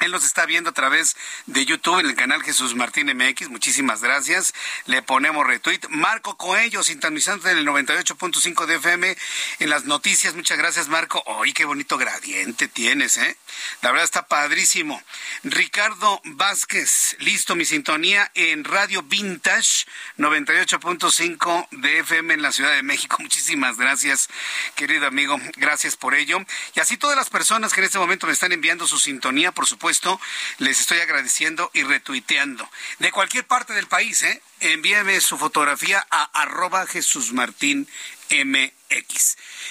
[0.00, 3.48] Él nos está viendo a través de YouTube en el canal Jesús Martín MX.
[3.48, 4.52] Muchísimas gracias.
[4.84, 5.80] Le ponemos retweet.
[5.88, 9.16] Marco Coello, sintonizante en el 98.5 de FM
[9.60, 10.34] en las noticias.
[10.34, 11.24] Muchas gracias, Marco.
[11.42, 13.38] ¡Ay, qué bonito gradiente tienes, eh!
[13.80, 15.02] La verdad está padrísimo.
[15.44, 19.86] Ricardo Vázquez, listo mi sintonía en Radio Vintage
[20.18, 23.16] 98.5 de FM en la Ciudad de México.
[23.20, 24.28] Muchísimas gracias,
[24.74, 25.40] querido amigo.
[25.56, 26.38] Gracias por ello.
[26.74, 29.66] Y así todas las personas que en este momento me están enviando su sintonía, por
[29.66, 30.20] supuesto supuesto,
[30.58, 32.68] les estoy agradeciendo y retuiteando.
[32.98, 34.42] De cualquier parte del país, ¿eh?
[34.58, 37.32] envíeme su fotografía a arroba Jesús.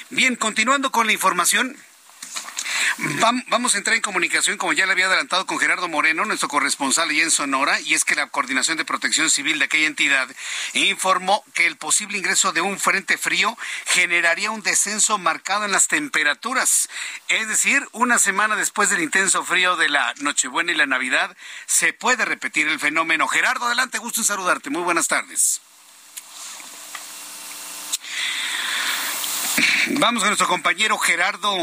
[0.09, 1.75] Bien, continuando con la información.
[3.49, 7.09] Vamos a entrar en comunicación, como ya le había adelantado, con Gerardo Moreno, nuestro corresponsal
[7.09, 10.29] allí en Sonora, y es que la Coordinación de Protección Civil de aquella entidad
[10.73, 15.87] informó que el posible ingreso de un frente frío generaría un descenso marcado en las
[15.87, 16.89] temperaturas.
[17.27, 21.35] Es decir, una semana después del intenso frío de la Nochebuena y la Navidad,
[21.65, 23.27] se puede repetir el fenómeno.
[23.27, 24.69] Gerardo, adelante, gusto en saludarte.
[24.69, 25.61] Muy buenas tardes.
[29.87, 31.57] Vamos a nuestro compañero Gerardo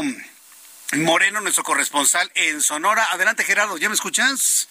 [0.97, 3.03] Moreno, nuestro corresponsal en Sonora.
[3.11, 4.69] Adelante, Gerardo, ¿ya me escuchas?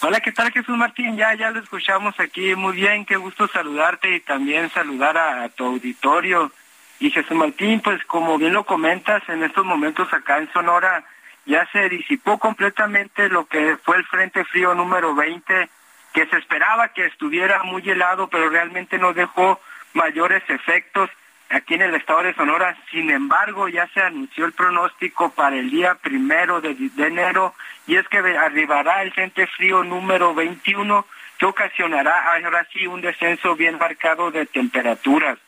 [0.00, 1.16] Hola, ¿qué tal Jesús Martín?
[1.16, 2.54] Ya, ya lo escuchamos aquí.
[2.54, 6.52] Muy bien, qué gusto saludarte y también saludar a, a, tu auditorio.
[7.00, 11.04] Y Jesús Martín, pues como bien lo comentas, en estos momentos acá en Sonora
[11.44, 15.68] ya se disipó completamente lo que fue el Frente Frío número 20,
[16.12, 19.60] que se esperaba que estuviera muy helado, pero realmente no dejó
[19.92, 21.10] mayores efectos
[21.52, 22.76] aquí en el estado de Sonora.
[22.90, 27.54] Sin embargo, ya se anunció el pronóstico para el día primero de, enero
[27.86, 31.06] y es que arribará el Frente Frío número 21
[31.38, 35.38] que ocasionará ahora sí un descenso bien marcado de temperaturas.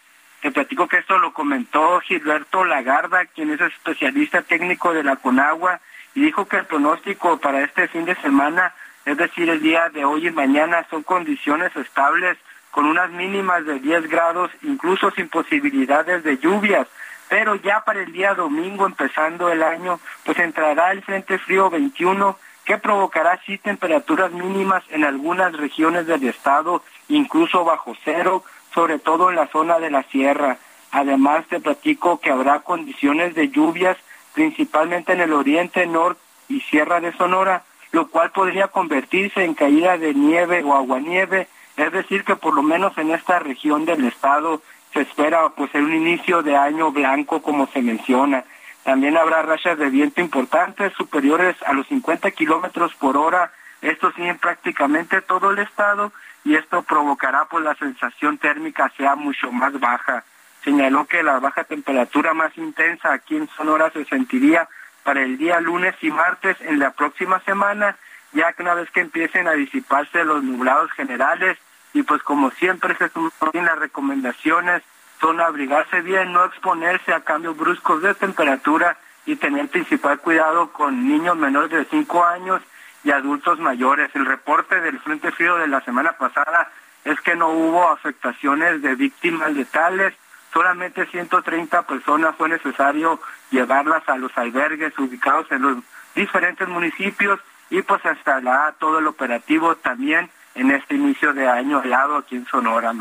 [0.41, 5.81] Te platico que esto lo comentó Gilberto Lagarda, quien es especialista técnico de la Conagua,
[6.15, 8.75] y dijo que el pronóstico para este fin de semana,
[9.07, 12.37] es decir, el día de hoy y mañana, son condiciones estables
[12.75, 16.89] con unas mínimas de 10 grados, incluso sin posibilidades de lluvias.
[17.29, 22.37] Pero ya para el día domingo, empezando el año, pues entrará el Frente Frío 21,
[22.65, 28.43] que provocará sí temperaturas mínimas en algunas regiones del estado, incluso bajo cero,
[28.75, 30.59] sobre todo en la zona de la sierra.
[30.91, 33.97] Además, te platico que habrá condiciones de lluvias,
[34.35, 39.97] principalmente en el oriente, norte y sierra de Sonora, lo cual podría convertirse en caída
[39.97, 44.63] de nieve o aguanieve es decir, que por lo menos en esta región del estado
[44.93, 48.45] se espera pues un inicio de año blanco como se menciona.
[48.85, 53.53] También habrá rachas de viento importantes superiores a los 50 kilómetros por hora.
[53.83, 56.13] Esto sí en prácticamente todo el estado
[56.45, 60.23] y esto provocará pues la sensación térmica sea mucho más baja.
[60.63, 64.69] Señaló que la baja temperatura más intensa aquí en Sonora se sentiría
[65.03, 67.97] para el día lunes y martes en la próxima semana
[68.35, 71.57] ya que una vez que empiecen a disiparse los nublados generales
[71.95, 74.83] y pues como siempre se suman las recomendaciones
[75.21, 81.09] son abrigarse bien, no exponerse a cambios bruscos de temperatura y tener principal cuidado con
[81.09, 82.61] niños menores de 5 años
[83.05, 84.11] y adultos mayores.
[84.15, 86.71] El reporte del Frente Frío de la semana pasada
[87.05, 90.15] es que no hubo afectaciones de víctimas letales,
[90.53, 95.79] solamente 130 personas fue necesario llevarlas a los albergues ubicados en los
[96.15, 102.17] diferentes municipios y pues estará todo el operativo también en este inicio de año helado
[102.17, 102.93] aquí en Sonora.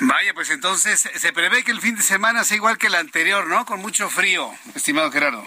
[0.00, 3.46] Vaya, pues entonces se prevé que el fin de semana sea igual que el anterior,
[3.46, 3.64] ¿no?
[3.64, 5.42] Con mucho frío, estimado Gerardo.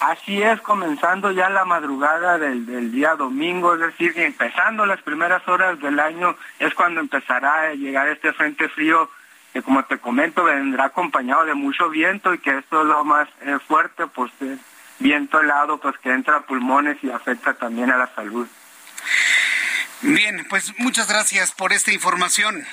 [0.00, 5.46] Así es, comenzando ya la madrugada del, del, día domingo, es decir, empezando las primeras
[5.46, 9.10] horas del año, es cuando empezará a llegar este frente frío
[9.52, 13.28] que como te comento vendrá acompañado de mucho viento y que esto es lo más
[13.42, 14.58] eh, fuerte por ser
[14.98, 18.46] viento helado pues que entra a pulmones y afecta también a la salud.
[20.02, 22.66] Bien, pues muchas gracias por esta información.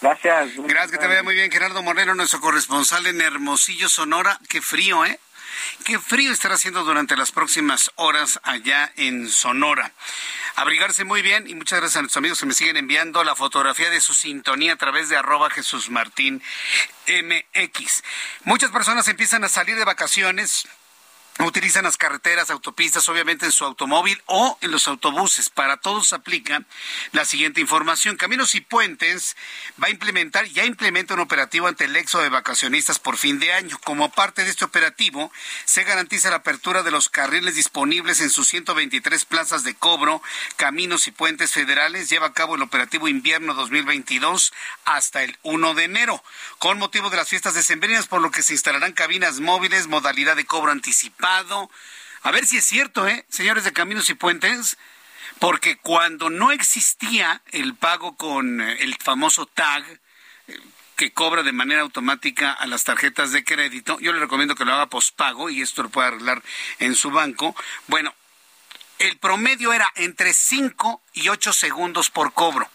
[0.00, 0.50] Gracias.
[0.56, 4.38] Gracias, que te vaya muy bien, Gerardo Moreno, nuestro corresponsal en Hermosillo, Sonora.
[4.48, 5.18] Qué frío, ¿eh?
[5.84, 9.92] Qué frío estará haciendo durante las próximas horas allá en Sonora.
[10.56, 13.90] Abrigarse muy bien y muchas gracias a nuestros amigos que me siguen enviando la fotografía
[13.90, 16.42] de su sintonía a través de arroba Jesús Martín
[17.08, 18.02] MX.
[18.44, 20.68] Muchas personas empiezan a salir de vacaciones
[21.40, 25.50] utilizan las carreteras, autopistas, obviamente en su automóvil o en los autobuses.
[25.50, 26.62] Para todos aplica
[27.12, 28.16] la siguiente información.
[28.16, 29.36] Caminos y Puentes
[29.82, 33.52] va a implementar, ya implementa un operativo ante el éxodo de vacacionistas por fin de
[33.52, 33.78] año.
[33.84, 35.32] Como parte de este operativo,
[35.64, 40.22] se garantiza la apertura de los carriles disponibles en sus 123 plazas de cobro.
[40.56, 44.52] Caminos y Puentes Federales lleva a cabo el operativo invierno 2022
[44.84, 46.22] hasta el 1 de enero,
[46.58, 50.46] con motivo de las fiestas decembrinas, por lo que se instalarán cabinas móviles, modalidad de
[50.46, 53.24] cobro anticipado a ver si es cierto, ¿eh?
[53.28, 54.76] Señores de Caminos y Puentes,
[55.38, 59.84] porque cuando no existía el pago con eh, el famoso tag,
[60.48, 60.60] eh,
[60.96, 64.74] que cobra de manera automática a las tarjetas de crédito, yo le recomiendo que lo
[64.74, 66.42] haga pospago y esto lo puede arreglar
[66.78, 67.56] en su banco.
[67.86, 68.14] Bueno,
[68.98, 72.68] el promedio era entre 5 y 8 segundos por cobro.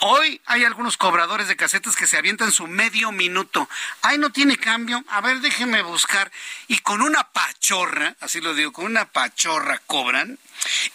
[0.00, 3.66] Hoy hay algunos cobradores de casetas que se avientan su medio minuto.
[4.02, 5.02] Ay, no tiene cambio.
[5.08, 6.30] A ver, déjeme buscar.
[6.68, 10.38] Y con una pachorra, así lo digo, con una pachorra cobran.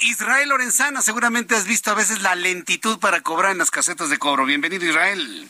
[0.02, 4.20] Israel Lorenzana, seguramente has visto a veces la lentitud para cobrar en las casetas de
[4.20, 4.46] cobro.
[4.46, 5.50] Bienvenido, Israel.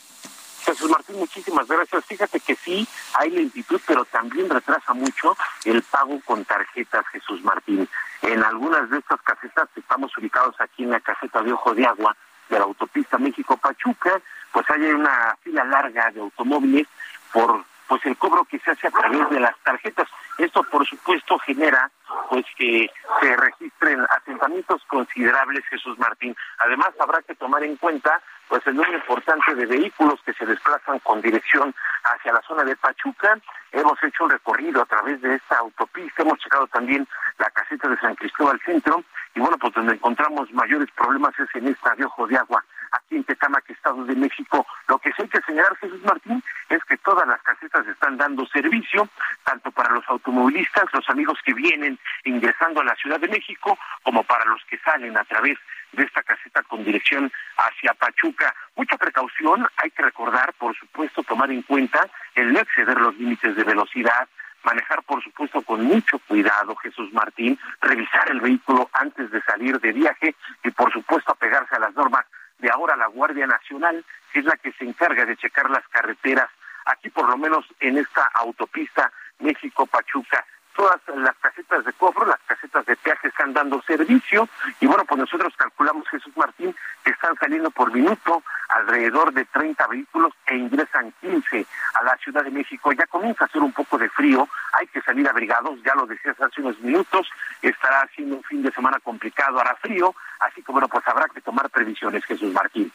[0.64, 2.06] Jesús Martín, muchísimas gracias.
[2.06, 7.86] Fíjate que sí, hay lentitud, pero también retrasa mucho el pago con tarjetas, Jesús Martín.
[8.22, 12.16] En algunas de estas casetas, estamos ubicados aquí en la caseta de Ojo de Agua,
[12.52, 14.20] de la autopista México-Pachuca,
[14.52, 16.86] pues hay una fila larga de automóviles
[17.32, 20.08] por pues el cobro que se hace a través de las tarjetas.
[20.38, 21.90] Esto, por supuesto, genera
[22.28, 22.90] pues que
[23.20, 26.34] se registren asentamientos considerables, Jesús Martín.
[26.58, 30.98] Además, habrá que tomar en cuenta pues el número importante de vehículos que se desplazan
[31.00, 33.38] con dirección hacia la zona de Pachuca.
[33.70, 37.96] Hemos hecho un recorrido a través de esta autopista, hemos checado también la caseta de
[37.98, 39.02] San Cristóbal Centro
[39.34, 43.16] y bueno, pues donde encontramos mayores problemas es en esta de Ojo de Agua aquí
[43.16, 44.66] en Tecamac, Estado de México.
[44.88, 48.46] Lo que sí hay que señalar, Jesús Martín, es que todas las casetas están dando
[48.46, 49.08] servicio,
[49.44, 54.22] tanto para los automovilistas, los amigos que vienen ingresando a la Ciudad de México, como
[54.22, 55.58] para los que salen a través
[55.92, 58.54] de esta caseta con dirección hacia Pachuca.
[58.76, 63.54] Mucha precaución, hay que recordar, por supuesto, tomar en cuenta el no exceder los límites
[63.56, 64.28] de velocidad,
[64.64, 69.92] manejar, por supuesto, con mucho cuidado, Jesús Martín, revisar el vehículo antes de salir de
[69.92, 72.24] viaje y, por supuesto, apegarse a las normas
[72.62, 76.48] de ahora la Guardia Nacional, que es la que se encarga de checar las carreteras,
[76.86, 82.84] aquí por lo menos en esta autopista México-Pachuca todas las casetas de cobro, las casetas
[82.86, 84.48] de peaje están dando servicio
[84.80, 89.86] y bueno, pues nosotros calculamos, Jesús Martín, que están saliendo por minuto alrededor de 30
[89.86, 92.92] vehículos e ingresan 15 a la Ciudad de México.
[92.92, 96.40] Ya comienza a hacer un poco de frío, hay que salir abrigados, ya lo decías
[96.40, 97.28] hace unos minutos,
[97.60, 101.40] estará siendo un fin de semana complicado, hará frío, así que bueno, pues habrá que
[101.40, 102.90] tomar previsiones, Jesús Martín.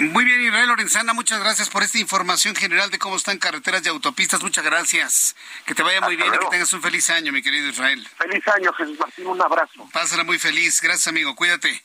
[0.00, 3.90] Muy bien, Israel Lorenzana, muchas gracias por esta información general de cómo están carreteras y
[3.90, 4.42] autopistas.
[4.42, 5.36] Muchas gracias.
[5.66, 8.08] Que te vaya muy bien y que tengas un feliz año, mi querido Israel.
[8.16, 9.26] Feliz año, Jesús Martín.
[9.26, 9.90] Un abrazo.
[9.92, 10.80] Pásala muy feliz.
[10.80, 11.36] Gracias, amigo.
[11.36, 11.84] Cuídate.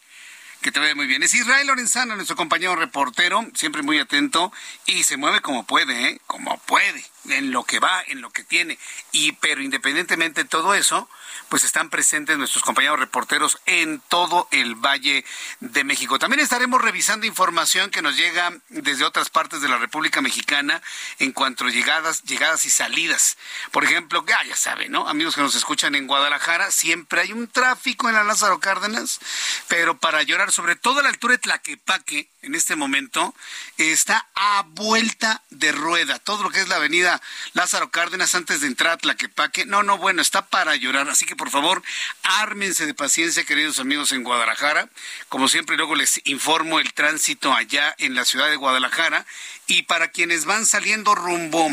[0.61, 1.23] Que te vaya muy bien.
[1.23, 4.53] Es Israel Lorenzana, nuestro compañero reportero, siempre muy atento
[4.85, 6.21] y se mueve como puede, ¿eh?
[6.25, 8.77] Como puede, en lo que va, en lo que tiene.
[9.11, 11.09] Y pero independientemente de todo eso,
[11.49, 15.25] pues están presentes nuestros compañeros reporteros en todo el Valle
[15.59, 16.19] de México.
[16.19, 20.81] También estaremos revisando información que nos llega desde otras partes de la República Mexicana
[21.19, 23.37] en cuanto a llegadas, llegadas y salidas.
[23.71, 25.07] Por ejemplo, ya, ya saben, ¿no?
[25.07, 29.19] Amigos que nos escuchan en Guadalajara, siempre hay un tráfico en la Lázaro Cárdenas,
[29.67, 33.33] pero para llorar, sobre todo a la altura de Tlaquepaque, en este momento,
[33.77, 36.19] está a vuelta de rueda.
[36.19, 37.14] Todo lo que es la avenida
[37.53, 41.09] Lázaro Cárdenas antes de entrar a Tlaquepaque, no, no, bueno, está para llorar.
[41.09, 41.81] Así que por favor,
[42.23, 44.89] ármense de paciencia, queridos amigos en Guadalajara.
[45.29, 49.25] Como siempre, luego les informo el tránsito allá en la ciudad de Guadalajara.
[49.67, 51.69] Y para quienes van saliendo rumbo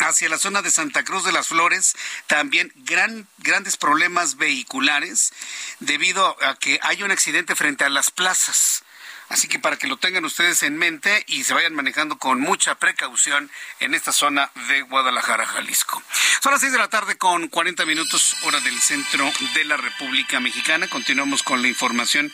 [0.00, 1.94] hacia la zona de Santa Cruz de las Flores,
[2.26, 5.32] también gran, grandes problemas vehiculares
[5.80, 8.84] debido a que hay un accidente frente a las plazas.
[9.32, 12.74] Así que para que lo tengan ustedes en mente y se vayan manejando con mucha
[12.74, 16.02] precaución en esta zona de Guadalajara, Jalisco.
[16.42, 20.38] Son las seis de la tarde con 40 minutos hora del centro de la República
[20.38, 20.86] Mexicana.
[20.86, 22.30] Continuamos con la información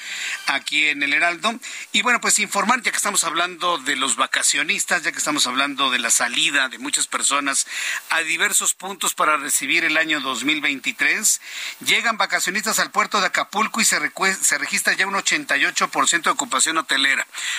[0.46, 1.54] aquí en el Heraldo.
[1.92, 5.92] Y bueno, pues informar, ya que estamos hablando de los vacacionistas, ya que estamos hablando
[5.92, 7.68] de la salida de muchas personas
[8.10, 11.40] a diversos puntos para recibir el año 2023,
[11.86, 14.00] llegan vacacionistas al puerto de Acapulco y se,
[14.42, 16.76] se registra ya un 88% de ocupación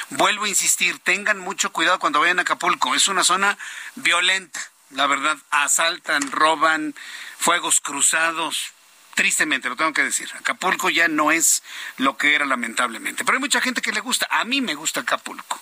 [0.10, 2.96] Vuelvo a insistir, tengan mucho cuidado cuando vayan a Acapulco.
[2.96, 3.58] Es una zona
[3.96, 4.60] violenta,
[4.92, 5.38] la verdad.
[5.52, 6.96] Asaltan, roban,
[7.38, 8.74] fuegos cruzados.
[9.16, 10.30] Tristemente, lo tengo que decir.
[10.36, 11.62] Acapulco ya no es
[11.98, 13.24] lo que era lamentablemente.
[13.24, 14.28] Pero hay mucha gente que le gusta.
[14.32, 15.60] A mí me gusta Acapulco.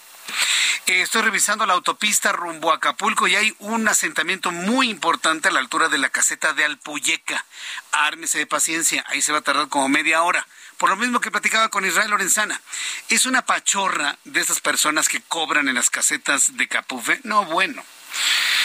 [0.86, 5.51] Eh, estoy revisando la autopista rumbo a Acapulco y hay un asentamiento muy importante a
[5.51, 7.45] la altura de la caseta de Alpuyeca.
[7.91, 10.47] Ármese de paciencia, ahí se va a tardar como media hora
[10.78, 12.61] por lo mismo que platicaba con Israel Lorenzana.
[13.09, 17.19] Es una pachorra de esas personas que cobran en las casetas de Capufe.
[17.23, 17.84] No, bueno.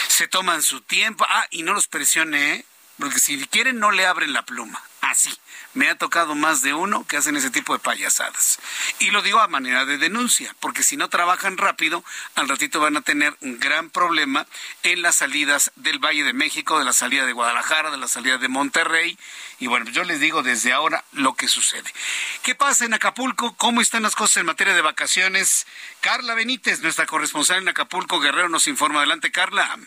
[0.07, 1.25] Se toman su tiempo.
[1.27, 2.65] Ah, y no los presione, ¿eh?
[2.99, 4.81] porque si quieren no le abren la pluma.
[5.13, 5.31] Así.
[5.75, 8.57] Me ha tocado más de uno que hacen ese tipo de payasadas.
[8.97, 12.03] Y lo digo a manera de denuncia, porque si no trabajan rápido,
[12.33, 14.47] al ratito van a tener un gran problema
[14.81, 18.39] en las salidas del Valle de México, de la salida de Guadalajara, de la salida
[18.39, 19.19] de Monterrey.
[19.59, 21.93] Y bueno, yo les digo desde ahora lo que sucede.
[22.41, 23.53] ¿Qué pasa en Acapulco?
[23.57, 25.67] ¿Cómo están las cosas en materia de vacaciones?
[26.01, 28.97] Carla Benítez, nuestra corresponsal en Acapulco, Guerrero, nos informa.
[28.97, 29.77] Adelante, Carla.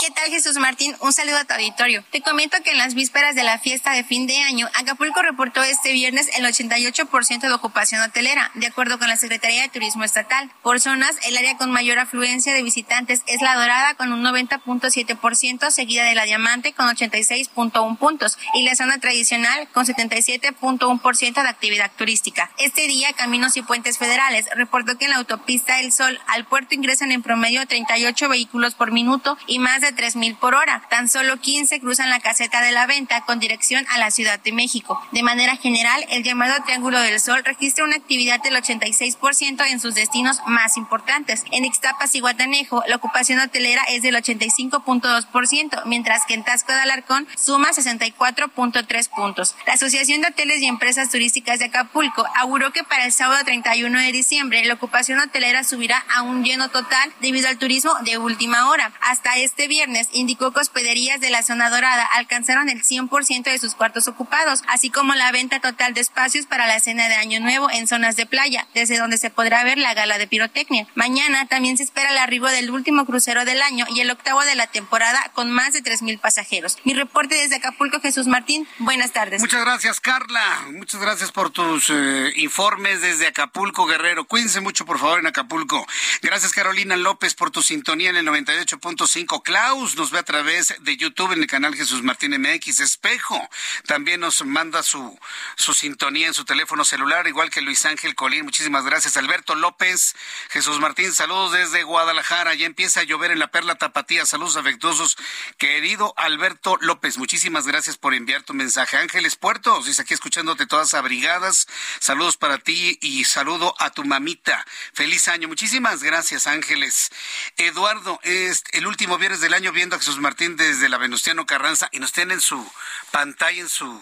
[0.00, 0.94] ¿Qué tal Jesús Martín?
[1.00, 2.04] Un saludo a tu auditorio.
[2.12, 5.60] Te comento que en las vísperas de la fiesta de fin de año, Acapulco reportó
[5.64, 10.52] este viernes el 88% de ocupación hotelera, de acuerdo con la Secretaría de Turismo Estatal.
[10.62, 15.70] Por zonas, el área con mayor afluencia de visitantes es la Dorada con un 90.7%,
[15.72, 21.90] seguida de la Diamante con 86.1 puntos y la zona tradicional con 77.1% de actividad
[21.96, 22.52] turística.
[22.58, 26.76] Este día, Caminos y Puentes Federales reportó que en la autopista El Sol al puerto
[26.76, 30.82] ingresan en promedio 38 vehículos por minuto y más de 3.000 por hora.
[30.90, 34.52] Tan solo 15 cruzan la caseta de la venta con dirección a la Ciudad de
[34.52, 35.00] México.
[35.12, 39.94] De manera general, el llamado Triángulo del Sol registra una actividad del 86% en sus
[39.94, 41.44] destinos más importantes.
[41.50, 46.80] En Ixtapas y Guatanejo, la ocupación hotelera es del 85.2%, mientras que en Tasco de
[46.80, 49.54] Alarcón suma 64.3 puntos.
[49.66, 54.00] La Asociación de Hoteles y Empresas Turísticas de Acapulco auguró que para el sábado 31
[54.00, 58.68] de diciembre la ocupación hotelera subirá a un lleno total debido al turismo de última
[58.70, 58.92] hora.
[59.00, 63.74] Hasta este viernes indicó que hospederías de la zona dorada alcanzaron el 100% de sus
[63.74, 67.70] cuartos ocupados, así como la venta total de espacios para la cena de Año Nuevo
[67.70, 70.86] en zonas de playa, desde donde se podrá ver la gala de pirotecnia.
[70.94, 74.54] Mañana también se espera el arribo del último crucero del año y el octavo de
[74.54, 76.78] la temporada con más de 3.000 pasajeros.
[76.84, 78.66] Mi reporte desde Acapulco, Jesús Martín.
[78.78, 79.40] Buenas tardes.
[79.40, 80.66] Muchas gracias, Carla.
[80.72, 84.24] Muchas gracias por tus eh, informes desde Acapulco, Guerrero.
[84.24, 85.86] Cuídense mucho, por favor, en Acapulco.
[86.22, 89.42] Gracias, Carolina López, por tu sintonía en el 98.5.
[89.58, 92.78] Klaus nos ve a través de YouTube en el canal Jesús Martín MX.
[92.78, 93.40] Espejo
[93.86, 95.18] también nos manda su,
[95.56, 98.44] su sintonía en su teléfono celular, igual que Luis Ángel Colín.
[98.44, 99.16] Muchísimas gracias.
[99.16, 100.14] Alberto López,
[100.50, 102.54] Jesús Martín, saludos desde Guadalajara.
[102.54, 104.24] Ya empieza a llover en la Perla Tapatía.
[104.26, 105.18] Saludos afectuosos.
[105.56, 108.96] Querido Alberto López, muchísimas gracias por enviar tu mensaje.
[108.96, 111.66] Ángeles Puertos, dice aquí escuchándote todas abrigadas.
[111.98, 114.64] Saludos para ti y saludo a tu mamita.
[114.92, 115.48] Feliz año.
[115.48, 117.10] Muchísimas gracias, Ángeles.
[117.56, 121.88] Eduardo, es el último viernes del año viendo a Jesús Martín desde la Venustiano Carranza
[121.90, 122.70] y nos tiene en su
[123.10, 123.98] pantalla, en su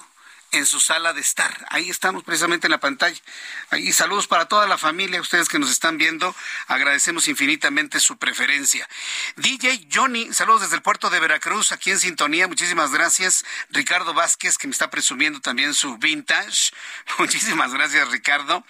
[0.50, 1.66] en su sala de estar.
[1.70, 3.20] Ahí estamos precisamente en la pantalla.
[3.70, 6.34] Ahí saludos para toda la familia, ustedes que nos están viendo.
[6.66, 8.88] Agradecemos infinitamente su preferencia.
[9.36, 12.48] DJ Johnny, saludos desde el puerto de Veracruz, aquí en sintonía.
[12.48, 13.44] Muchísimas gracias.
[13.70, 16.72] Ricardo Vázquez, que me está presumiendo también su vintage.
[17.18, 18.64] Muchísimas gracias, Ricardo.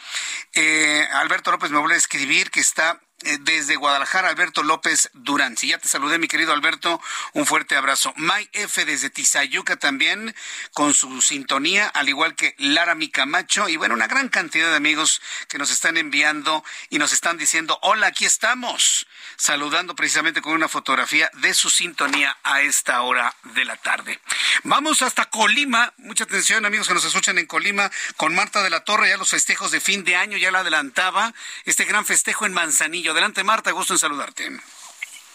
[0.52, 3.00] Eh, Alberto López me vuelve a escribir que está
[3.40, 5.56] desde Guadalajara, Alberto López Durán.
[5.56, 7.00] Si ya te saludé, mi querido Alberto,
[7.32, 8.12] un fuerte abrazo.
[8.16, 10.34] May F desde Tizayuca también,
[10.72, 15.20] con su sintonía, al igual que Lara Micamacho, y bueno, una gran cantidad de amigos
[15.48, 19.06] que nos están enviando y nos están diciendo, hola, aquí estamos,
[19.36, 24.18] saludando precisamente con una fotografía de su sintonía a esta hora de la tarde.
[24.64, 28.84] Vamos hasta Colima, mucha atención amigos que nos escuchan en Colima, con Marta de la
[28.84, 31.34] Torre, ya los festejos de fin de año, ya la adelantaba,
[31.64, 34.50] este gran festejo en Manzanillo Adelante, Marta, gusto en saludarte.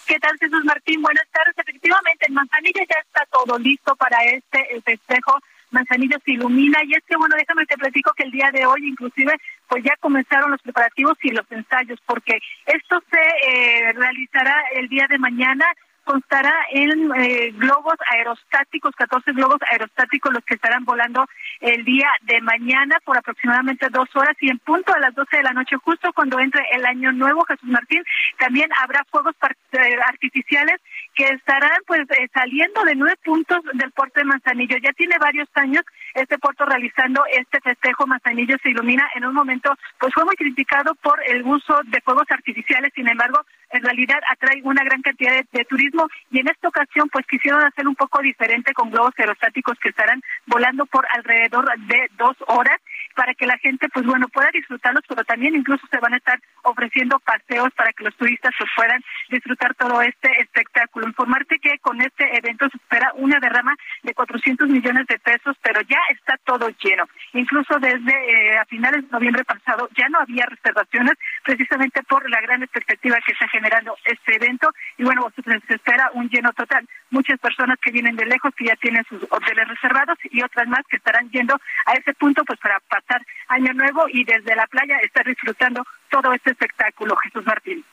[0.06, 1.02] ¿Qué tal, Jesús Martín?
[1.02, 1.58] Buenas tardes.
[1.58, 5.40] Efectivamente, en Manzanillo ya está todo listo para este festejo.
[5.72, 6.80] Manzanillo se ilumina.
[6.86, 9.34] Y es que, bueno, déjame te platico que el día de hoy, inclusive,
[9.68, 15.08] pues ya comenzaron los preparativos y los ensayos, porque esto se eh, realizará el día
[15.10, 15.66] de mañana
[16.04, 21.26] constará en eh, globos aerostáticos, 14 globos aerostáticos los que estarán volando
[21.60, 25.44] el día de mañana por aproximadamente dos horas y en punto a las 12 de
[25.44, 28.04] la noche, justo cuando entre el año nuevo, Jesús Martín,
[28.38, 29.36] también habrá fuegos
[29.72, 30.82] eh, artificiales
[31.14, 34.78] que estarán pues eh, saliendo de nueve puntos del puerto de Manzanillo.
[34.78, 35.84] Ya tiene varios años
[36.14, 38.08] este puerto realizando este festejo.
[38.08, 42.26] Manzanillo se ilumina en un momento, pues fue muy criticado por el uso de fuegos
[42.30, 47.08] artificiales, sin embargo, en realidad atrae una gran cantidad de, turismo y en esta ocasión
[47.10, 52.10] pues quisieron hacer un poco diferente con globos aerostáticos que estarán volando por alrededor de
[52.18, 52.80] dos horas
[53.16, 56.40] para que la gente pues bueno pueda disfrutarlos, pero también incluso se van a estar
[56.64, 61.08] ofreciendo paseos para que los turistas pues, puedan disfrutar todo este espectáculo.
[61.08, 65.82] Informarte que con este evento se espera una derrama de 400 millones de pesos, pero
[65.82, 67.06] ya está todo lleno.
[67.34, 72.42] Incluso desde eh, a finales de noviembre pasado ya no había reservaciones precisamente por la
[72.42, 76.88] gran expectativa que está generando este evento y bueno, pues, se espera un lleno total.
[77.12, 80.82] Muchas personas que vienen de lejos que ya tienen sus hoteles reservados y otras más
[80.90, 81.56] que estarán yendo
[81.86, 86.34] a ese punto pues para pasar año nuevo y desde la playa estar disfrutando todo
[86.34, 87.86] este espectáculo, Jesús Martín.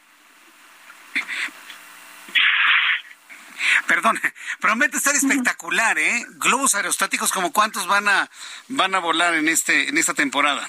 [3.87, 4.21] Perdón,
[4.61, 6.25] promete estar espectacular, ¿eh?
[6.37, 8.29] Globos aerostáticos, como cuántos van a
[8.69, 10.69] van a volar en este en esta temporada?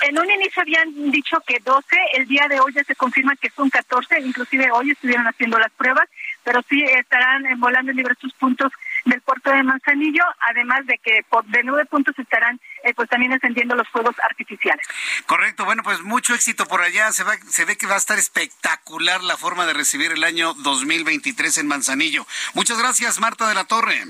[0.00, 3.50] En un inicio habían dicho que 12, el día de hoy ya se confirma que
[3.50, 6.08] son 14, inclusive hoy estuvieron haciendo las pruebas,
[6.48, 8.72] pero sí estarán volando en diversos puntos
[9.04, 13.32] del puerto de Manzanillo, además de que por de nueve puntos estarán eh, pues también
[13.32, 14.86] encendiendo los fuegos artificiales.
[15.26, 18.18] Correcto, bueno, pues mucho éxito por allá, se, va, se ve que va a estar
[18.18, 22.26] espectacular la forma de recibir el año 2023 en Manzanillo.
[22.54, 24.02] Muchas gracias, Marta de la Torre.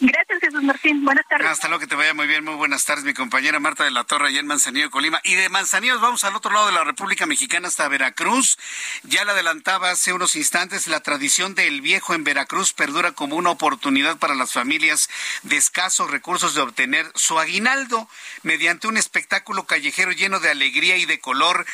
[0.00, 1.04] Gracias, Jesús Martín.
[1.04, 1.46] Buenas tardes.
[1.46, 2.44] Hasta luego, que te vaya muy bien.
[2.44, 5.20] Muy buenas tardes, mi compañera Marta de la Torre, allá en Manzanillo, Colima.
[5.22, 8.58] Y de Manzanillo vamos al otro lado de la República Mexicana, hasta Veracruz.
[9.04, 13.50] Ya la adelantaba hace unos instantes, la tradición del viejo en Veracruz perdura como una
[13.50, 15.08] oportunidad para las familias
[15.42, 18.08] de escasos recursos de obtener su aguinaldo
[18.42, 21.66] mediante un espectáculo callejero lleno de alegría y de color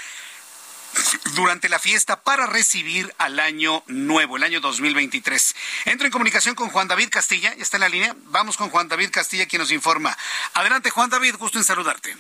[1.35, 5.55] durante la fiesta para recibir al año nuevo, el año 2023.
[5.87, 8.17] Entro en comunicación con Juan David Castilla, está en la línea.
[8.27, 10.17] Vamos con Juan David Castilla, quien nos informa.
[10.55, 12.17] Adelante, Juan David, gusto en saludarte.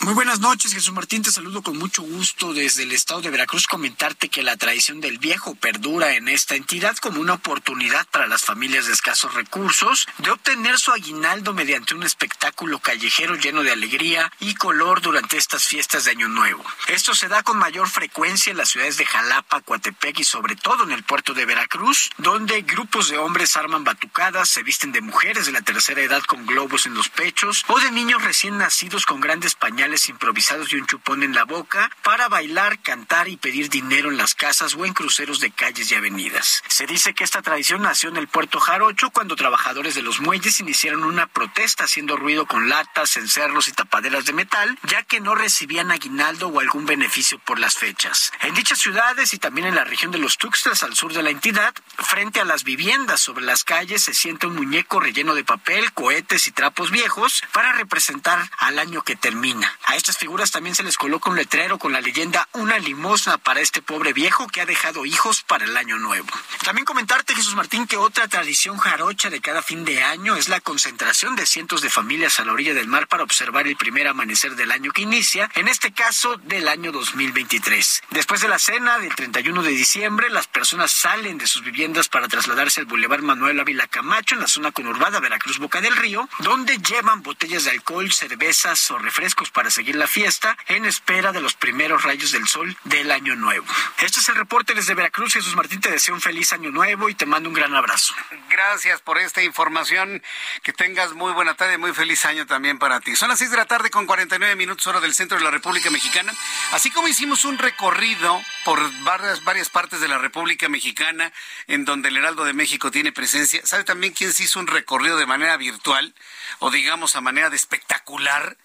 [0.00, 1.22] Muy buenas noches, Jesús Martín.
[1.22, 3.68] Te saludo con mucho gusto desde el estado de Veracruz.
[3.68, 8.42] Comentarte que la tradición del viejo perdura en esta entidad como una oportunidad para las
[8.42, 14.32] familias de escasos recursos de obtener su aguinaldo mediante un espectáculo callejero lleno de alegría
[14.40, 16.64] y color durante estas fiestas de Año Nuevo.
[16.88, 20.82] Esto se da con mayor frecuencia en las ciudades de Jalapa, Coatepec y sobre todo
[20.82, 25.46] en el puerto de Veracruz, donde grupos de hombres arman batucadas, se visten de mujeres
[25.46, 29.20] de la tercera edad con globos en los pechos o de niños recién nacidos con
[29.20, 34.10] grandes pañales improvisados y un chupón en la boca para bailar, cantar y pedir dinero
[34.10, 36.62] en las casas o en cruceros de calles y avenidas.
[36.68, 40.60] Se dice que esta tradición nació en el puerto Jarocho cuando trabajadores de los muelles
[40.60, 45.34] iniciaron una protesta haciendo ruido con latas, cencerros y tapaderas de metal, ya que no
[45.34, 48.32] recibían aguinaldo o algún beneficio por las fechas.
[48.42, 51.30] En dichas ciudades y también en la región de los Tuxtlas al sur de la
[51.30, 55.92] entidad, frente a las viviendas sobre las calles se siente un muñeco relleno de papel,
[55.92, 59.71] cohetes y trapos viejos para representar al año que termina.
[59.84, 63.60] A estas figuras también se les coloca un letrero con la leyenda Una limosna para
[63.60, 66.28] este pobre viejo que ha dejado hijos para el año nuevo.
[66.64, 70.60] También comentarte, Jesús Martín, que otra tradición jarocha de cada fin de año es la
[70.60, 74.56] concentración de cientos de familias a la orilla del mar para observar el primer amanecer
[74.56, 78.02] del año que inicia, en este caso del año 2023.
[78.10, 82.28] Después de la cena del 31 de diciembre, las personas salen de sus viviendas para
[82.28, 86.78] trasladarse al Boulevard Manuel Ávila Camacho en la zona conurbada Veracruz Boca del Río, donde
[86.78, 91.54] llevan botellas de alcohol, cervezas o refrescos para seguir la fiesta en espera de los
[91.54, 93.66] primeros rayos del sol del año nuevo.
[93.98, 95.34] Este es el reporte desde Veracruz.
[95.34, 98.14] Jesús Martín te deseo un feliz año nuevo y te mando un gran abrazo.
[98.50, 100.22] Gracias por esta información.
[100.62, 103.16] Que tengas muy buena tarde, muy feliz año también para ti.
[103.16, 105.90] Son las 6 de la tarde con 49 minutos hora del centro de la República
[105.90, 106.32] Mexicana.
[106.72, 111.32] Así como hicimos un recorrido por varias, varias partes de la República Mexicana
[111.66, 113.60] en donde el Heraldo de México tiene presencia.
[113.64, 116.14] ¿Sabe también quién se hizo un recorrido de manera virtual
[116.58, 118.56] o digamos a manera de espectacular?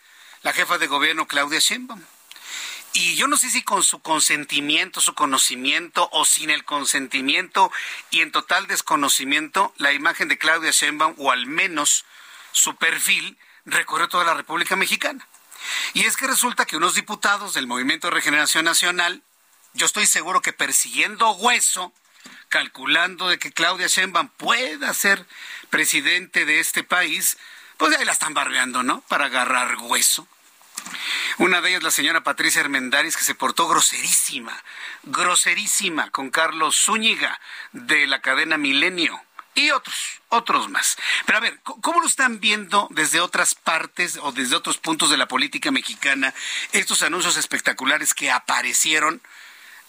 [0.42, 2.04] La jefa de gobierno Claudia Sheinbaum.
[2.94, 7.72] Y yo no sé si con su consentimiento, su conocimiento o sin el consentimiento
[8.10, 12.06] y en total desconocimiento, la imagen de Claudia Sheinbaum o al menos
[12.52, 15.28] su perfil recorrió toda la República Mexicana.
[15.94, 19.22] Y es que resulta que unos diputados del Movimiento de Regeneración Nacional,
[19.74, 21.94] yo estoy seguro que persiguiendo hueso,
[22.50, 25.26] calculando de que Claudia Sheinbaum pueda ser
[25.70, 27.38] presidente de este país,
[27.78, 29.02] pues ahí la están barbeando, ¿no?
[29.02, 30.28] Para agarrar hueso.
[31.38, 34.64] Una de ellas, la señora Patricia Hermendáriz, que se portó groserísima,
[35.04, 37.40] groserísima con Carlos Zúñiga
[37.72, 39.22] de la cadena Milenio
[39.54, 40.98] y otros, otros más.
[41.26, 45.18] Pero a ver, ¿cómo lo están viendo desde otras partes o desde otros puntos de
[45.18, 46.34] la política mexicana
[46.72, 49.22] estos anuncios espectaculares que aparecieron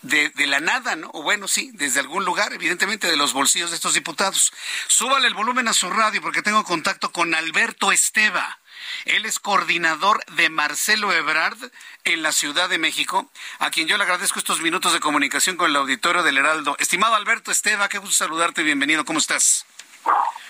[0.02, 1.10] de, de, la nada, ¿no?
[1.12, 4.52] O bueno, sí, desde algún lugar, evidentemente de los bolsillos de estos diputados.
[4.86, 8.58] Súbale el volumen a su radio porque tengo contacto con Alberto Esteva.
[9.04, 11.58] Él es coordinador de Marcelo Ebrard
[12.04, 15.70] en la Ciudad de México, a quien yo le agradezco estos minutos de comunicación con
[15.70, 16.76] el auditorio del Heraldo.
[16.78, 19.66] Estimado Alberto Esteva, qué gusto saludarte, bienvenido, ¿cómo estás?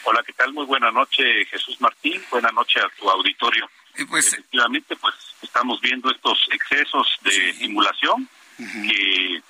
[0.05, 0.53] Hola, ¿qué tal?
[0.53, 3.69] Muy buena noche, Jesús Martín, buena noche a tu auditorio.
[4.09, 8.29] Pues, Efectivamente, pues estamos viendo estos excesos de simulación
[8.59, 9.43] que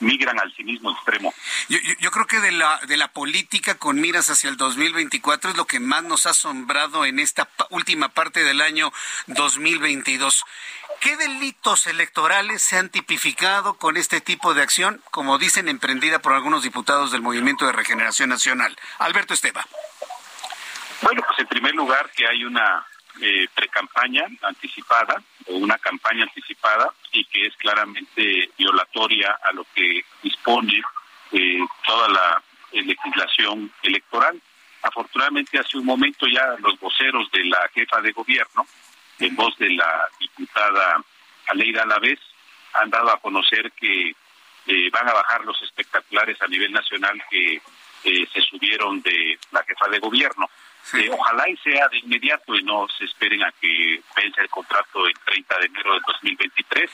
[0.00, 1.32] migran al cinismo extremo.
[1.68, 5.56] Yo, yo, creo que de la, de la política con miras hacia el 2024 es
[5.56, 8.92] lo que más nos ha asombrado en esta última parte del año
[9.26, 10.44] 2022.
[11.00, 16.32] ¿Qué delitos electorales se han tipificado con este tipo de acción, como dicen, emprendida por
[16.32, 18.76] algunos diputados del Movimiento de Regeneración Nacional?
[18.98, 19.66] Alberto Esteba.
[21.02, 22.86] Bueno, pues en primer lugar que hay una
[23.20, 30.04] eh, precampaña anticipada o una campaña anticipada y que es claramente violatoria a lo que
[30.22, 30.82] dispone
[31.32, 32.42] eh, toda la
[32.72, 34.40] eh, legislación electoral.
[34.82, 38.66] Afortunadamente hace un momento ya los voceros de la jefa de gobierno,
[39.18, 41.02] en voz de la diputada
[41.48, 42.20] Aleida Alavés,
[42.74, 44.14] han dado a conocer que
[44.66, 47.60] eh, van a bajar los espectaculares a nivel nacional que
[48.04, 50.48] se subieron de la jefa de gobierno.
[50.94, 55.06] Eh, ojalá y sea de inmediato y no se esperen a que vence el contrato
[55.06, 56.90] el 30 de enero del 2023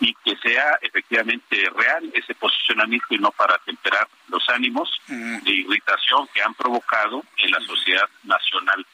[0.00, 5.38] y que sea efectivamente real ese posicionamiento y no para temperar los ánimos mm.
[5.38, 8.84] de irritación que han provocado en la sociedad nacional.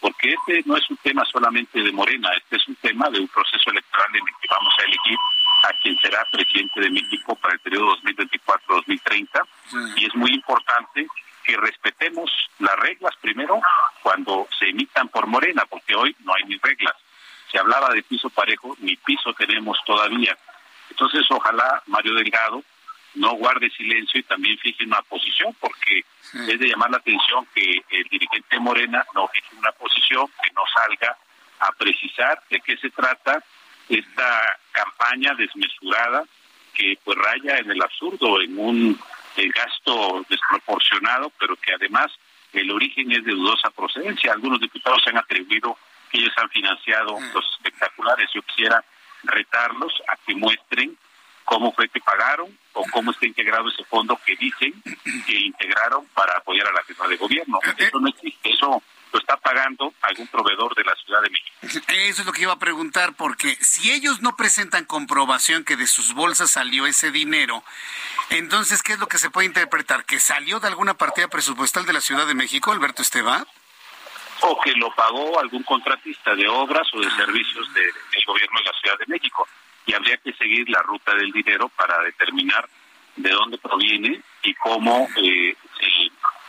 [0.00, 3.28] Porque este no es un tema solamente de Morena, este es un tema de un
[3.28, 5.18] proceso electoral en el que vamos a elegir
[5.64, 9.46] a quien será presidente de México para el periodo 2024-2030
[9.96, 11.06] y es muy importante
[11.50, 12.30] que respetemos
[12.60, 13.60] las reglas primero
[14.02, 16.94] cuando se emitan por Morena, porque hoy no hay ni reglas.
[17.50, 20.36] Se hablaba de piso parejo, ni piso tenemos todavía.
[20.90, 22.62] Entonces, ojalá Mario Delgado
[23.14, 27.82] no guarde silencio y también fije una posición, porque es de llamar la atención que
[27.90, 31.16] el dirigente Morena no fije una posición, que no salga
[31.58, 33.42] a precisar de qué se trata
[33.88, 36.22] esta campaña desmesurada
[36.74, 39.00] que pues raya en el absurdo, en un
[39.48, 42.12] gasto desproporcionado, pero que además
[42.52, 44.32] el origen es de dudosa procedencia.
[44.32, 45.76] Algunos diputados se han atribuido
[46.10, 47.32] que ellos han financiado mm.
[47.32, 48.28] los espectaculares.
[48.34, 48.84] Yo quisiera
[49.22, 50.96] retarlos a que muestren
[51.44, 54.72] cómo fue que pagaron o cómo está integrado ese fondo que dicen
[55.26, 57.58] que integraron para apoyar a la jefa de gobierno.
[57.64, 57.84] Eh, eh.
[57.86, 58.82] Eso no existe, eso
[59.12, 61.50] lo está pagando algún proveedor de la Ciudad de México.
[61.88, 65.86] Eso es lo que iba a preguntar, porque si ellos no presentan comprobación que de
[65.86, 67.62] sus bolsas salió ese dinero,
[68.30, 70.04] entonces, ¿qué es lo que se puede interpretar?
[70.04, 73.44] ¿Que salió de alguna partida presupuestal de la Ciudad de México, Alberto Esteban?
[74.42, 77.16] O que lo pagó algún contratista de obras o de ah.
[77.16, 79.46] servicios del gobierno de la Ciudad de México.
[79.86, 82.68] Y habría que seguir la ruta del dinero para determinar
[83.16, 85.56] de dónde proviene y cómo eh,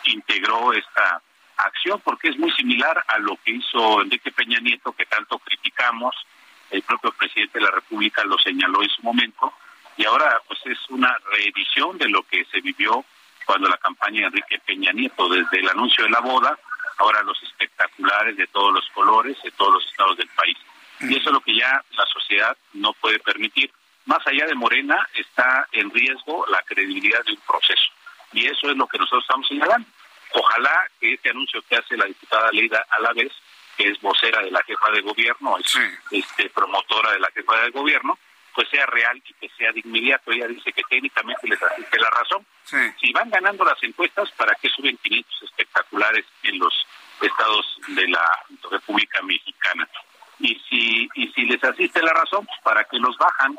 [0.03, 1.21] se integró esta
[1.65, 6.15] acción, porque es muy similar a lo que hizo Enrique Peña Nieto, que tanto criticamos,
[6.69, 9.53] el propio presidente de la República lo señaló en su momento,
[9.97, 13.03] y ahora pues es una reedición de lo que se vivió
[13.45, 16.57] cuando la campaña de Enrique Peña Nieto, desde el anuncio de la boda,
[16.97, 20.57] ahora los espectaculares de todos los colores, de todos los estados del país.
[21.01, 23.71] Y eso es lo que ya la sociedad no puede permitir.
[24.05, 27.91] Más allá de Morena está en riesgo la credibilidad de un proceso.
[28.33, 29.87] Y eso es lo que nosotros estamos señalando.
[30.33, 33.31] Ojalá que este anuncio que hace la diputada Leida vez,
[33.77, 35.77] que es vocera de la jefa de gobierno, es
[36.11, 38.17] este, promotora de la jefa de gobierno,
[38.53, 40.31] pues sea real y que sea de inmediato.
[40.31, 42.45] Ella dice que técnicamente les asiste la razón.
[42.99, 46.73] Si van ganando las encuestas, ¿para qué suben 500 espectaculares en los
[47.21, 49.87] estados de la República Mexicana?
[50.39, 53.55] Y si, y si les asiste la razón, pues para qué los bajan.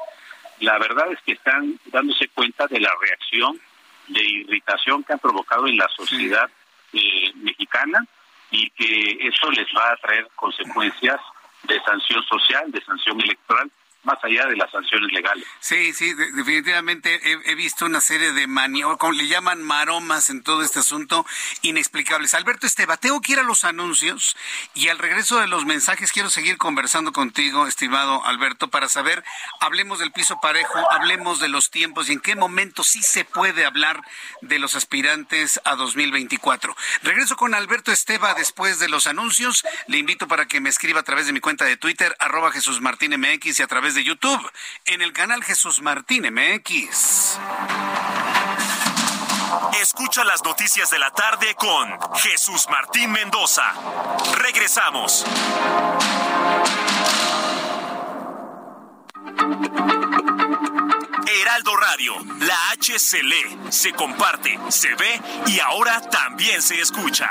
[0.61, 3.61] La verdad es que están dándose cuenta de la reacción
[4.09, 6.51] de irritación que han provocado en la sociedad
[6.93, 8.05] eh, mexicana
[8.51, 11.21] y que eso les va a traer consecuencias
[11.65, 13.71] de sanción social, de sanción electoral
[14.05, 15.47] más allá de las sanciones legales.
[15.61, 20.63] Sí, sí, definitivamente he, visto una serie de maniobras, como le llaman maromas en todo
[20.63, 21.25] este asunto,
[21.63, 22.35] inexplicables.
[22.35, 24.37] Alberto Esteba, tengo que ir a los anuncios
[24.75, 29.23] y al regreso de los mensajes quiero seguir conversando contigo, estimado Alberto, para saber,
[29.61, 33.65] hablemos del piso parejo, hablemos de los tiempos y en qué momento sí se puede
[33.65, 34.01] hablar
[34.41, 36.77] de los aspirantes a 2024.
[37.03, 39.65] Regreso con Alberto Esteba después de los anuncios.
[39.87, 42.81] Le invito para que me escriba a través de mi cuenta de Twitter, arroba Jesús
[42.81, 44.51] Martín MX y a través de YouTube
[44.87, 47.39] en el canal Jesús Martín MX.
[49.81, 53.65] Escucha las noticias de la tarde con Jesús Martín Mendoza.
[54.37, 55.25] Regresamos.
[61.27, 67.31] Heraldo Radio, la H se lee, se comparte, se ve y ahora también se escucha.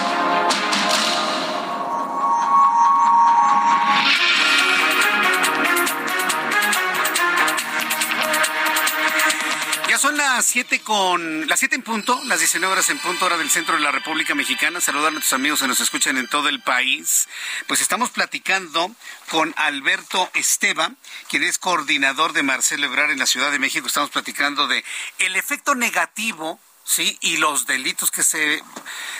[10.11, 13.49] Son las siete con las siete en punto, las 19 horas en punto, hora del
[13.49, 14.81] centro de la República Mexicana.
[14.81, 17.29] Saludar a nuestros amigos que nos escuchan en todo el país.
[17.67, 18.93] Pues estamos platicando
[19.29, 20.91] con Alberto Esteba,
[21.29, 23.87] quien es coordinador de Marcelo Ebrar en la Ciudad de México.
[23.87, 24.83] Estamos platicando de
[25.19, 27.17] el efecto negativo ¿sí?
[27.21, 28.63] Y los delitos que se,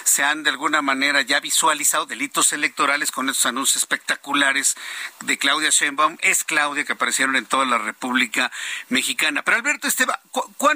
[0.04, 4.76] se han de alguna manera ya visualizado, delitos electorales con estos anuncios espectaculares
[5.22, 8.52] de Claudia Sheinbaum, es Claudia que aparecieron en toda la República
[8.90, 9.44] Mexicana.
[9.44, 10.20] Pero Alberto Esteba,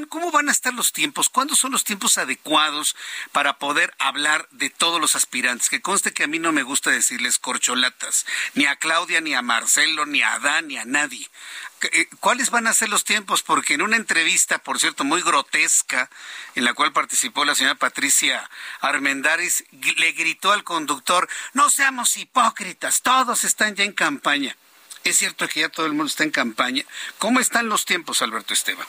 [0.10, 1.30] ¿cómo van a estar los tiempos?
[1.30, 2.96] ¿Cuándo son los tiempos adecuados
[3.32, 5.70] para poder hablar de todos los aspirantes?
[5.70, 9.42] Que conste que a mí no me gusta decirles corcholatas, ni a Claudia, ni a
[9.42, 11.30] Marcelo, ni a Adán, ni a nadie.
[11.82, 13.44] Eh, ¿Cuáles van a ser los tiempos?
[13.44, 16.10] Porque en una entrevista, por cierto, muy grotesca,
[16.56, 18.50] en la cual participó la señora Patricia
[18.82, 24.56] Armendáriz, le gritó al conductor, no seamos hipócritas, todos están ya en campaña.
[25.04, 26.84] Es cierto que ya todo el mundo está en campaña.
[27.20, 28.88] ¿Cómo están los tiempos, Alberto Esteban?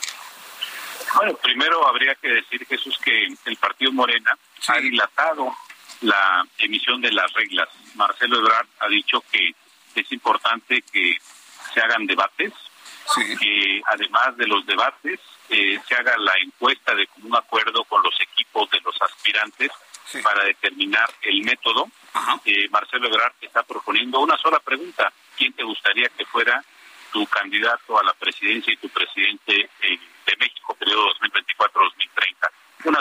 [1.14, 4.36] Bueno, primero habría que decir, Jesús, que el Partido Morena
[4.68, 5.54] ha dilatado
[6.00, 7.68] la emisión de las reglas.
[7.94, 9.54] Marcelo Ebrard ha dicho que
[9.94, 11.18] es importante que
[11.74, 12.52] se hagan debates
[13.14, 18.14] que además de los debates eh, se haga la encuesta de un acuerdo con los
[18.20, 19.70] equipos de los aspirantes
[20.22, 21.88] para determinar el método.
[22.44, 25.12] Eh, Marcelo Ebrard está proponiendo una sola pregunta.
[25.36, 26.64] ¿Quién te gustaría que fuera
[27.12, 32.50] tu candidato a la presidencia y tu presidente eh, de México, periodo 2024-2030?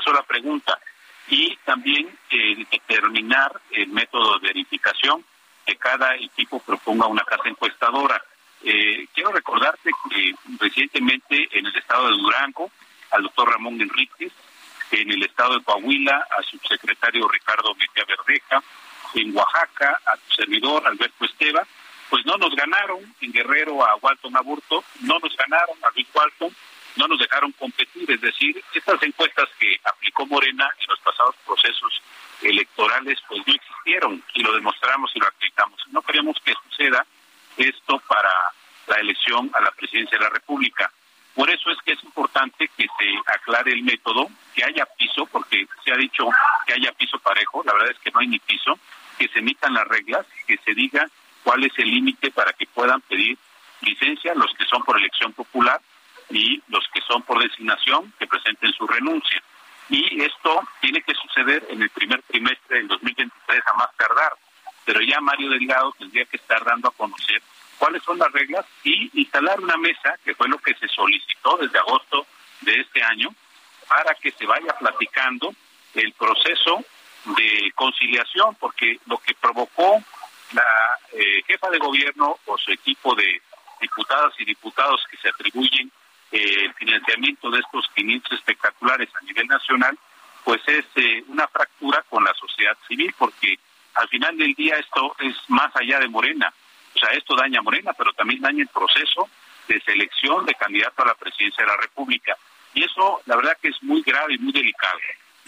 [0.05, 0.79] sola pregunta.
[1.27, 5.25] Y también eh, determinar el método de verificación,
[5.65, 8.23] que cada equipo proponga una casa encuestadora.
[8.67, 12.71] Eh, quiero recordarte que recientemente en el estado de Durango,
[13.11, 14.33] al doctor Ramón Enríquez,
[14.89, 18.63] en el estado de Coahuila, al subsecretario Ricardo Mejía Verdeja,
[19.13, 21.61] en Oaxaca, a tu servidor Alberto Esteva,
[22.09, 26.55] pues no nos ganaron en Guerrero a Walton Aburto, no nos ganaron a Luis Walton,
[26.95, 32.01] no nos dejaron competir, es decir, estas encuestas que aplicó Morena en los pasados procesos
[32.41, 35.79] electorales pues no existieron y lo demostramos y lo aplicamos.
[35.91, 37.05] No queremos que suceda
[37.57, 38.31] esto para
[38.87, 40.91] la elección a la presidencia de la República.
[41.33, 45.67] Por eso es que es importante que se aclare el método, que haya piso, porque
[45.83, 46.29] se ha dicho
[46.65, 48.79] que haya piso parejo, la verdad es que no hay ni piso,
[49.17, 51.07] que se emitan las reglas, que se diga
[51.43, 53.37] cuál es el límite para que puedan pedir
[53.81, 55.81] licencia los que son por elección popular
[56.29, 59.41] y los que son por designación que presenten su renuncia.
[59.89, 64.33] Y esto tiene que suceder en el primer trimestre del 2023 a más tardar.
[64.85, 67.41] Pero ya Mario Delgado tendría que estar dando a conocer
[67.77, 71.79] cuáles son las reglas y instalar una mesa, que fue lo que se solicitó desde
[71.79, 72.25] agosto
[72.61, 73.33] de este año,
[73.87, 75.53] para que se vaya platicando
[75.93, 76.83] el proceso
[77.37, 80.03] de conciliación, porque lo que provocó
[80.53, 80.63] la
[81.13, 83.41] eh, jefa de gobierno o su equipo de
[83.81, 85.91] diputadas y diputados que se atribuyen
[86.31, 89.97] eh, el financiamiento de estos 500 espectaculares a nivel nacional,
[90.43, 93.57] pues es eh, una fractura con la sociedad civil, porque
[93.95, 96.53] al final del día esto es más allá de Morena.
[96.93, 99.29] O sea, esto daña a Morena, pero también daña el proceso
[99.67, 102.37] de selección de candidato a la presidencia de la República.
[102.73, 104.99] Y eso, la verdad que es muy grave y muy delicado.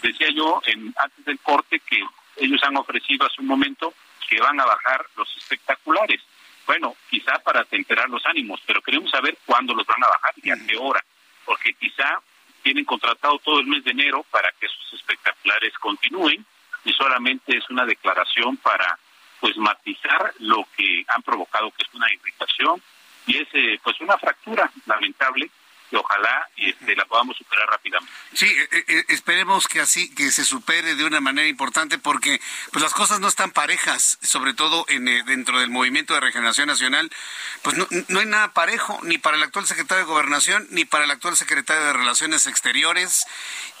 [0.02, 2.02] Decía yo en, antes del corte que
[2.36, 3.94] ellos han ofrecido hace un momento
[4.28, 6.20] que van a bajar los espectaculares.
[6.66, 10.50] Bueno, quizá para temperar los ánimos, pero queremos saber cuándo los van a bajar y
[10.50, 11.02] a qué hora,
[11.44, 12.20] porque quizá
[12.62, 16.44] tienen contratado todo el mes de enero para que esos espectaculares continúen
[16.88, 18.98] y solamente es una declaración para
[19.40, 22.82] pues matizar lo que han provocado que es una irritación
[23.26, 25.50] y es eh, pues una fractura lamentable
[25.88, 28.12] que ojalá este, la podamos superar rápidamente.
[28.34, 32.40] Sí, eh, eh, esperemos que así, que se supere de una manera importante porque
[32.72, 36.68] pues las cosas no están parejas, sobre todo en, eh, dentro del movimiento de regeneración
[36.68, 37.10] nacional,
[37.62, 41.04] pues no, no hay nada parejo, ni para el actual secretario de Gobernación, ni para
[41.04, 43.26] el actual secretario de Relaciones Exteriores,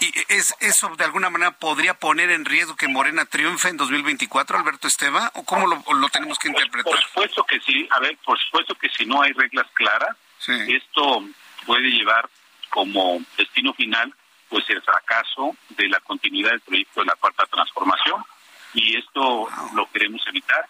[0.00, 4.58] y es, eso de alguna manera podría poner en riesgo que Morena triunfe en 2024,
[4.58, 6.92] Alberto Esteba, o cómo lo, lo tenemos que interpretar.
[6.92, 11.24] Por supuesto que sí, a ver, por supuesto que si no hay reglas claras, esto
[11.68, 12.26] puede llevar
[12.70, 14.12] como destino final
[14.48, 18.24] pues el fracaso de la continuidad del proyecto de la cuarta transformación
[18.72, 20.66] y esto lo queremos evitar.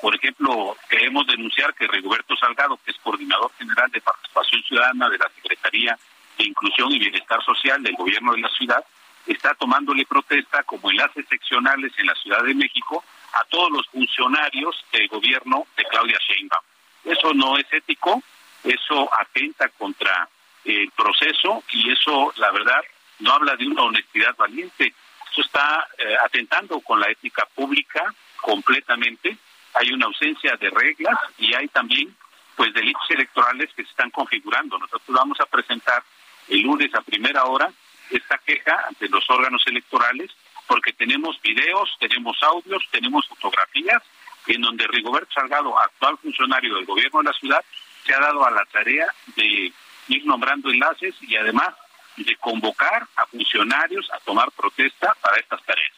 [0.00, 5.18] Por ejemplo, queremos denunciar que Rigoberto Salgado, que es coordinador general de participación ciudadana de
[5.18, 5.98] la Secretaría
[6.38, 8.82] de Inclusión y Bienestar Social del Gobierno de la ciudad,
[9.26, 14.82] está tomándole protesta como enlaces seccionales en la Ciudad de México a todos los funcionarios
[14.92, 16.64] del gobierno de Claudia Sheinbaum.
[17.04, 18.22] Eso no es ético,
[18.64, 20.28] eso atenta contra
[20.68, 22.80] el proceso y eso, la verdad,
[23.20, 24.94] no habla de una honestidad valiente.
[25.32, 29.36] Eso está eh, atentando con la ética pública completamente.
[29.74, 32.14] Hay una ausencia de reglas y hay también
[32.56, 34.78] pues delitos electorales que se están configurando.
[34.78, 36.02] Nosotros vamos a presentar
[36.48, 37.70] el lunes a primera hora
[38.10, 40.30] esta queja ante los órganos electorales
[40.66, 44.02] porque tenemos videos, tenemos audios, tenemos fotografías
[44.46, 47.64] en donde Rigoberto Salgado, actual funcionario del gobierno de la ciudad,
[48.04, 49.06] se ha dado a la tarea
[49.36, 49.72] de
[50.08, 51.74] ir nombrando enlaces y además
[52.16, 55.92] de convocar a funcionarios a tomar protesta para estas tareas.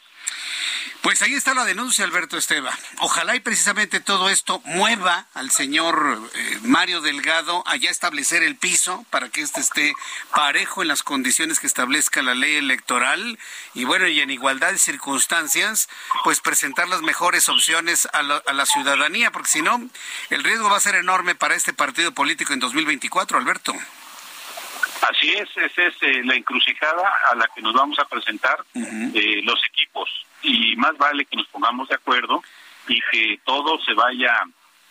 [1.03, 2.77] Pues ahí está la denuncia, Alberto Esteba.
[2.99, 8.57] Ojalá y precisamente todo esto mueva al señor eh, Mario Delgado a ya establecer el
[8.57, 9.95] piso para que éste esté
[10.35, 13.39] parejo en las condiciones que establezca la ley electoral
[13.73, 15.89] y bueno, y en igualdad de circunstancias,
[16.23, 19.81] pues presentar las mejores opciones a la, a la ciudadanía, porque si no,
[20.29, 23.75] el riesgo va a ser enorme para este partido político en 2024, Alberto.
[25.09, 29.41] Así es, esa es eh, la encrucijada a la que nos vamos a presentar eh,
[29.43, 30.09] los equipos.
[30.43, 32.43] Y más vale que nos pongamos de acuerdo
[32.89, 34.43] y que todo se vaya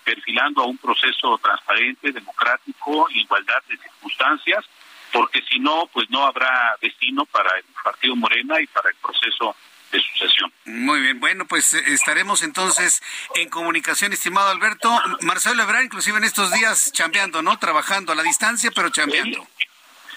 [0.03, 4.65] perfilando a un proceso transparente, democrático, igualdad de circunstancias,
[5.11, 9.55] porque si no, pues no habrá destino para el Partido Morena y para el proceso
[9.91, 10.51] de sucesión.
[10.65, 13.01] Muy bien, bueno, pues eh, estaremos entonces
[13.35, 14.91] en comunicación, estimado Alberto.
[15.21, 17.57] Marcelo Ebrard, inclusive en estos días chambeando, ¿no?
[17.57, 19.47] Trabajando a la distancia, pero chambeando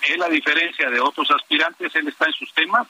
[0.09, 2.87] es la diferencia de otros aspirantes, él está en sus temas,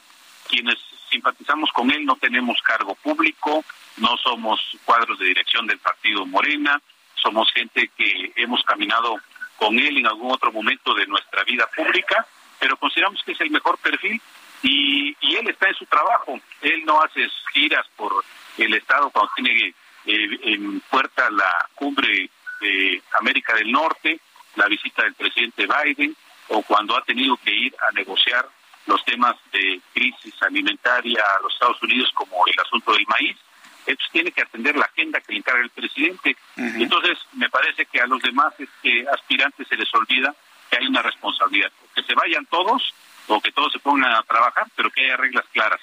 [0.49, 0.77] quienes
[1.11, 3.65] simpatizamos con él no tenemos cargo público,
[3.99, 6.81] no somos cuadros de dirección del partido Morena,
[7.15, 9.17] somos gente que hemos caminado
[9.57, 12.27] con él en algún otro momento de nuestra vida pública,
[12.59, 14.21] pero consideramos que es el mejor perfil
[14.63, 16.39] y, él está en su trabajo.
[16.61, 18.13] Él no hace giras por
[18.59, 22.29] el Estado cuando tiene eh, en puerta la cumbre
[22.61, 24.21] de América del Norte,
[24.57, 26.15] la visita del presidente Biden,
[26.53, 28.47] o cuando ha tenido que ir a negociar
[28.87, 33.37] los temas de crisis alimentaria a los Estados Unidos, como el asunto del maíz.
[33.87, 36.37] Entonces tiene que atender la agenda que le encarga el presidente.
[36.57, 40.35] Entonces, me parece que a los demás este, aspirantes se les olvida
[40.71, 41.73] que hay una responsabilidad.
[41.95, 42.95] Que se vayan todos
[43.29, 45.81] o que todos se pongan a trabajar, pero que haya reglas claras.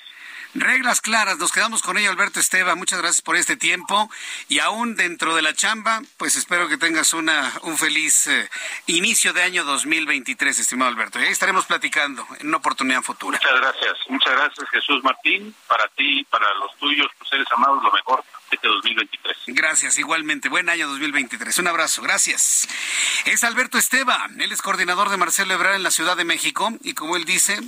[0.56, 2.74] Reglas claras, nos quedamos con ello, Alberto Esteba.
[2.74, 4.10] Muchas gracias por este tiempo.
[4.48, 8.50] Y aún dentro de la chamba, pues espero que tengas una, un feliz eh,
[8.88, 11.20] inicio de año 2023, estimado Alberto.
[11.20, 13.40] Y ahí estaremos platicando en una oportunidad futura.
[13.40, 15.54] Muchas gracias, muchas gracias, Jesús Martín.
[15.68, 19.38] Para ti, para los tuyos, tus seres amados, lo mejor este 2023.
[19.48, 20.50] Gracias, igualmente.
[20.50, 21.60] Buen año 2023.
[21.60, 22.68] Un abrazo, gracias.
[23.26, 26.96] Es Alberto Esteba, él es coordinador de Marcelo Ebrard en la Ciudad de México y
[26.96, 27.60] como él dice,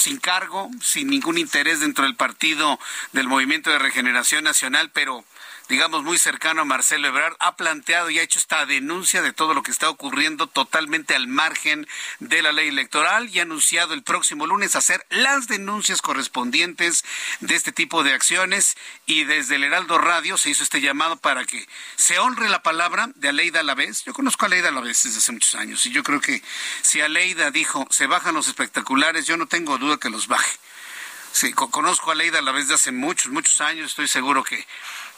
[0.00, 2.78] sin cargo, sin ningún interés dentro del partido
[3.12, 5.24] del Movimiento de Regeneración Nacional, pero
[5.70, 9.54] digamos, muy cercano a Marcelo Ebrard, ha planteado y ha hecho esta denuncia de todo
[9.54, 11.86] lo que está ocurriendo totalmente al margen
[12.18, 17.04] de la ley electoral y ha anunciado el próximo lunes hacer las denuncias correspondientes
[17.38, 21.44] de este tipo de acciones y desde el Heraldo Radio se hizo este llamado para
[21.44, 21.64] que
[21.94, 24.02] se honre la palabra de Aleida Alavés.
[24.04, 26.42] Yo conozco a Aleida Alavés desde hace muchos años y yo creo que
[26.82, 30.58] si Aleida dijo se bajan los espectaculares, yo no tengo duda que los baje.
[31.32, 34.66] Sí, conozco a Aleida Alavés de hace muchos, muchos años, estoy seguro que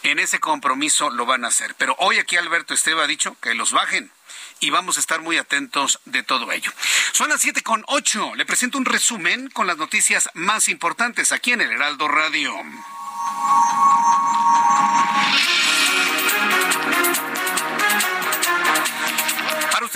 [0.02, 1.74] en ese compromiso lo van a hacer.
[1.76, 4.10] Pero hoy aquí Alberto Esteba ha dicho que los bajen
[4.60, 6.72] y vamos a estar muy atentos de todo ello.
[7.12, 8.34] Son las siete con ocho.
[8.34, 12.54] Le presento un resumen con las noticias más importantes aquí en el Heraldo Radio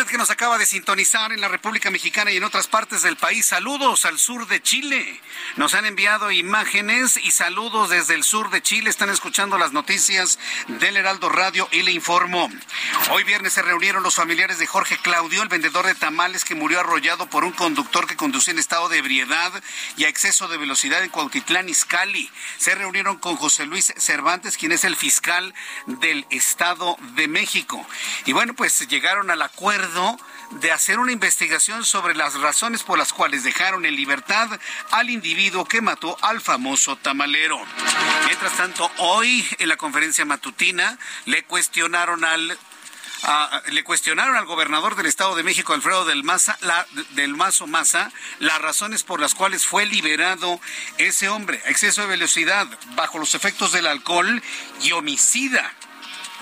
[0.07, 3.47] que nos acaba de sintonizar en la República Mexicana y en otras partes del país,
[3.47, 5.21] saludos al sur de Chile.
[5.57, 8.91] Nos han enviado imágenes y saludos desde el sur de Chile.
[8.91, 10.39] Están escuchando las noticias
[10.69, 12.49] del Heraldo Radio y le informo.
[13.11, 16.81] Hoy viernes se reunieron los familiares de Jorge Claudio, el vendedor de tamales que murió
[16.81, 19.53] arrollado por un conductor que conducía en estado de ebriedad
[19.97, 22.31] y a exceso de velocidad en Cuautitlán, Izcalli.
[22.59, 25.55] Se reunieron con José Luis Cervantes, quien es el fiscal
[25.87, 27.85] del Estado de México.
[28.25, 29.96] Y bueno, pues llegaron al acuerdo
[30.51, 34.49] de hacer una investigación sobre las razones por las cuales dejaron en libertad
[34.91, 37.59] al individuo que mató al famoso tamalero.
[38.27, 42.59] Mientras tanto, hoy en la conferencia matutina le cuestionaron al
[43.73, 46.57] le cuestionaron al gobernador del Estado de México, Alfredo del Maza,
[47.13, 50.61] del Mazo Maza, las razones por las cuales fue liberado
[50.99, 54.43] ese hombre, exceso de velocidad, bajo los efectos del alcohol
[54.83, 55.73] y homicida.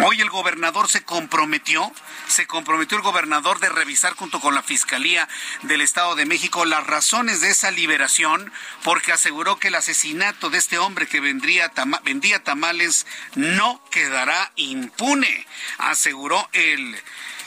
[0.00, 1.92] Hoy el gobernador se comprometió
[2.28, 5.28] se comprometió el gobernador de revisar junto con la Fiscalía
[5.62, 10.58] del Estado de México las razones de esa liberación, porque aseguró que el asesinato de
[10.58, 11.70] este hombre que vendría
[12.02, 15.46] vendía tamales no quedará impune,
[15.78, 16.96] aseguró el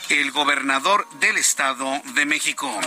[0.08, 2.80] el gobernador del Estado de México.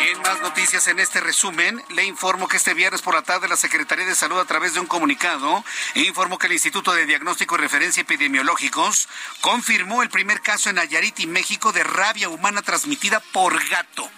[0.00, 3.56] En más noticias en este resumen, le informo que este viernes por la tarde la
[3.56, 7.58] Secretaría de Salud a través de un comunicado informó que el Instituto de Diagnóstico y
[7.58, 9.08] Referencia Epidemiológicos
[9.40, 14.08] confirmó el primer caso en Nayarit y México de rabia humana transmitida por gato.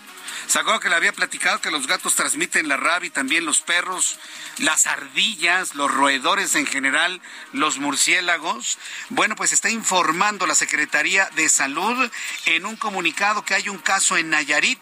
[0.46, 3.60] ¿Se acuerdan que le había platicado que los gatos transmiten la rabia y también los
[3.60, 4.18] perros,
[4.58, 7.20] las ardillas, los roedores en general,
[7.52, 8.78] los murciélagos?
[9.10, 12.10] Bueno, pues está informando la Secretaría de Salud
[12.46, 14.80] en un comunicado que hay un caso en Nayarit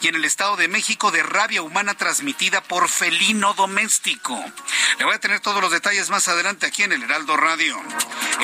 [0.00, 4.42] y en el Estado de México de rabia humana transmitida por felino doméstico.
[4.98, 7.80] Le voy a tener todos los detalles más adelante aquí en el Heraldo Radio.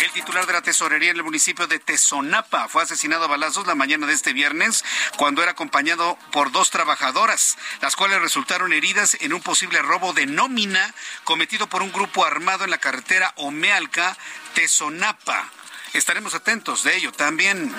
[0.02, 3.74] El titular de la tesorería en el municipio de Tezonapa fue asesinado a balazos la
[3.74, 4.84] mañana de este viernes
[5.16, 10.26] cuando era acompañado por dos trabajadoras, las cuales resultaron heridas en un posible robo de
[10.26, 14.16] nómina cometido por un grupo armado en la carretera Omealca,
[14.54, 15.50] Tezonapa.
[15.94, 17.12] Estaremos atentos de ello.
[17.12, 17.72] También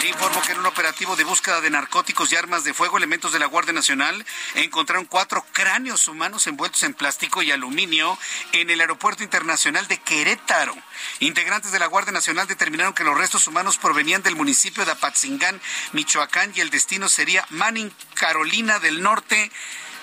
[0.00, 3.34] le informo que en un operativo de búsqueda de narcóticos y armas de fuego, elementos
[3.34, 8.18] de la Guardia Nacional encontraron cuatro cráneos humanos envueltos en plástico y aluminio
[8.52, 10.74] en el Aeropuerto Internacional de Querétaro.
[11.18, 15.60] Integrantes de la Guardia Nacional determinaron que los restos humanos provenían del municipio de Apatzingán,
[15.92, 19.52] Michoacán, y el destino sería Manning, Carolina del Norte,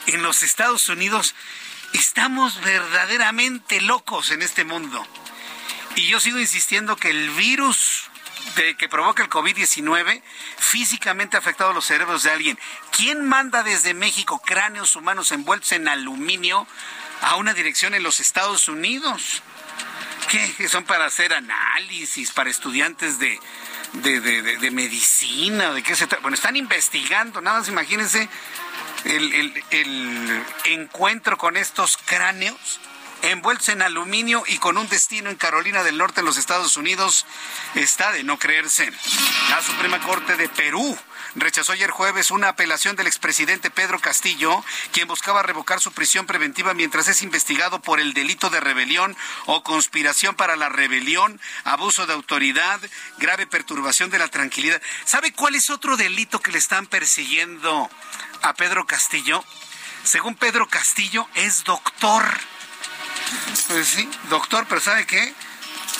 [0.05, 1.33] en los Estados Unidos.
[1.93, 5.03] Estamos verdaderamente locos en este mundo.
[5.97, 8.03] Y yo sigo insistiendo que el virus
[8.55, 10.21] de, que provoca el COVID-19
[10.59, 12.59] físicamente ha afectado los cerebros de alguien.
[12.95, 16.67] ¿Quién manda desde México cráneos humanos envueltos en aluminio
[17.21, 19.41] a una dirección en los Estados Unidos?
[20.29, 20.69] ¿Qué?
[20.69, 23.39] ¿Son para hacer análisis, para estudiantes de,
[23.93, 25.71] de, de, medicina?
[25.71, 28.29] ¿De qué se Bueno, están investigando, nada más imagínense
[29.03, 32.79] el, el encuentro con estos cráneos
[33.21, 37.25] envueltos en aluminio y con un destino en Carolina del Norte, en los Estados Unidos,
[37.75, 38.91] está de no creerse.
[39.49, 40.97] La Suprema Corte de Perú
[41.35, 46.73] rechazó ayer jueves una apelación del expresidente Pedro Castillo, quien buscaba revocar su prisión preventiva
[46.73, 49.15] mientras es investigado por el delito de rebelión
[49.45, 52.79] o conspiración para la rebelión, abuso de autoridad,
[53.17, 54.81] grave perturbación de la tranquilidad.
[55.05, 57.89] ¿Sabe cuál es otro delito que le están persiguiendo
[58.41, 59.43] a Pedro Castillo?
[60.03, 62.23] Según Pedro Castillo, es doctor.
[63.67, 65.33] Pues sí, doctor, pero ¿sabe qué?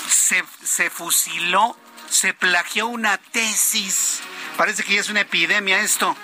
[0.10, 1.78] Se, se fusiló,
[2.10, 4.22] se plagió una tesis.
[4.58, 6.16] Parece que ya es una epidemia esto.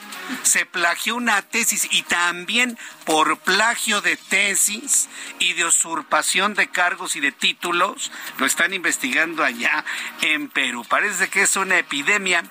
[0.43, 7.15] Se plagió una tesis y también por plagio de tesis y de usurpación de cargos
[7.15, 9.83] y de títulos lo están investigando allá
[10.21, 10.85] en Perú.
[10.85, 12.43] Parece que es una epidemia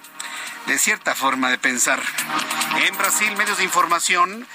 [0.67, 2.01] de cierta forma de pensar.
[2.87, 4.47] En Brasil, medios de información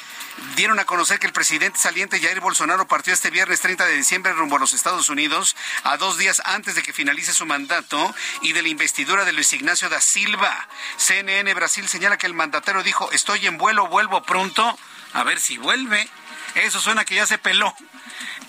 [0.56, 4.34] dieron a conocer que el presidente saliente Jair Bolsonaro partió este viernes 30 de diciembre
[4.34, 8.54] rumbo a los Estados Unidos, a dos días antes de que finalice su mandato y
[8.54, 10.68] de la investidura de Luis Ignacio da Silva.
[10.98, 14.78] CNN Brasil señala que el mandatario dijo, estoy en vuelo, vuelvo pronto,
[15.14, 16.08] a ver si vuelve.
[16.56, 17.74] Eso suena que ya se peló.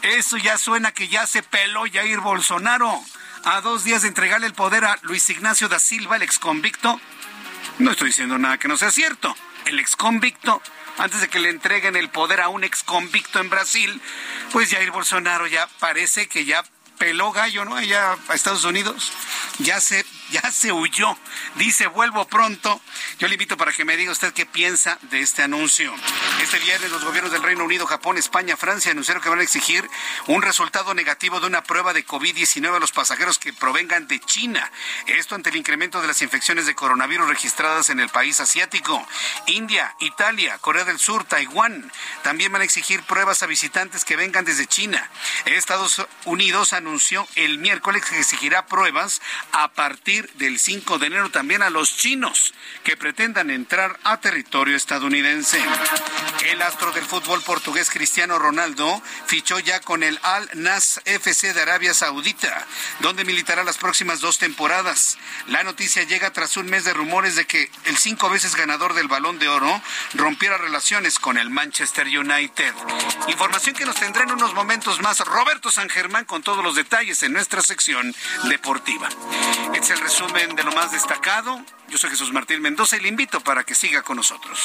[0.02, 3.02] Eso ya suena que ya se peló Jair Bolsonaro.
[3.44, 7.00] A dos días de entregarle el poder a Luis Ignacio da Silva, el ex convicto.
[7.78, 9.34] No estoy diciendo nada que no sea cierto.
[9.66, 10.62] El ex convicto
[10.98, 14.00] antes de que le entreguen el poder a un ex convicto en Brasil,
[14.52, 16.64] pues Jair Bolsonaro ya parece que ya
[16.98, 17.76] peló gallo, ¿no?
[17.76, 19.12] Allá a Estados Unidos.
[19.58, 21.16] Ya se, ya se huyó.
[21.56, 22.80] Dice, vuelvo pronto.
[23.18, 25.94] Yo le invito para que me diga usted qué piensa de este anuncio.
[26.42, 29.88] Este viernes los gobiernos del Reino Unido, Japón, España, Francia anunciaron que van a exigir
[30.26, 34.70] un resultado negativo de una prueba de COVID-19 a los pasajeros que provengan de China.
[35.06, 39.06] Esto ante el incremento de las infecciones de coronavirus registradas en el país asiático.
[39.46, 41.90] India, Italia, Corea del Sur, Taiwán
[42.22, 45.10] también van a exigir pruebas a visitantes que vengan desde China.
[45.44, 49.20] Estados Unidos anunció el miércoles que exigirá pruebas
[49.52, 52.54] a partir del 5 de enero también a los chinos
[52.84, 55.62] que pretendan entrar a territorio estadounidense.
[56.44, 61.62] El astro del fútbol portugués Cristiano Ronaldo fichó ya con el Al Nas FC de
[61.62, 62.66] Arabia Saudita,
[63.00, 65.18] donde militará las próximas dos temporadas.
[65.48, 69.08] La noticia llega tras un mes de rumores de que el cinco veces ganador del
[69.08, 69.82] Balón de Oro
[70.14, 72.74] rompiera relaciones con el Manchester United.
[73.28, 77.22] Información que nos tendrá en unos momentos más Roberto San Germán con todos los detalles
[77.22, 78.14] en nuestra sección
[78.44, 79.08] deportiva.
[79.74, 81.62] Es el resumen de lo más destacado.
[81.90, 84.58] Yo soy Jesús Martín Mendoza y le invito para que siga con nosotros.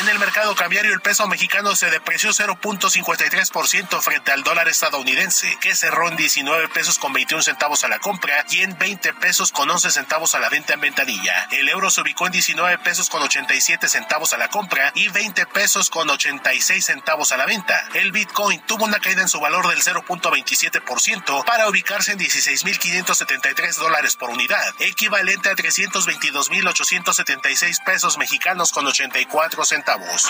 [0.00, 5.76] En el mercado cambiario, el peso mexicano se depreció 0.53% frente al dólar estadounidense, que
[5.76, 9.70] cerró en 19 pesos con 21 centavos a la compra y en 20 pesos con
[9.70, 11.46] 11 centavos a la venta en ventanilla.
[11.52, 15.46] El euro se ubicó en 19 pesos con 87 centavos a la compra y 20
[15.46, 17.88] pesos con 86 centavos a la venta.
[17.94, 24.16] El Bitcoin tuvo una caída en su valor del 0.27% para ubicarse en 16.573 dólares
[24.16, 30.28] por unidad, equivalente a 322.876 pesos mexicanos con 84 centavos.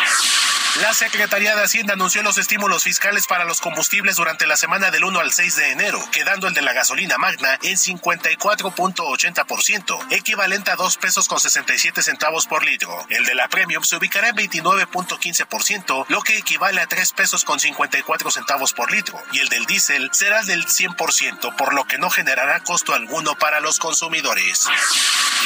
[0.80, 5.04] La Secretaría de Hacienda anunció los estímulos fiscales para los combustibles durante la semana del
[5.04, 10.76] 1 al 6 de enero, quedando el de la gasolina magna en 54.80%, equivalente a
[10.76, 13.06] 2 pesos con 67 centavos por litro.
[13.08, 17.58] El de la premium se ubicará en 29.15%, lo que equivale a 3 pesos con
[17.58, 22.08] 54 centavos por litro, y el del diésel será del 100%, por lo que no
[22.08, 24.66] generará costo alguno para los consumidores.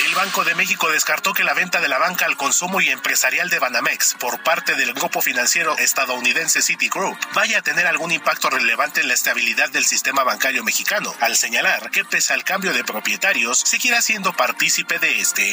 [0.06, 3.50] El Banco de México descartó que la venta de la banca al consumo y empresarial
[3.50, 9.00] de Banamex por parte del grupo financiero estadounidense Citigroup vaya a tener algún impacto relevante
[9.00, 13.58] en la estabilidad del sistema bancario mexicano, al señalar que pese al cambio de propietarios,
[13.58, 15.52] seguirá siendo partícipe de este.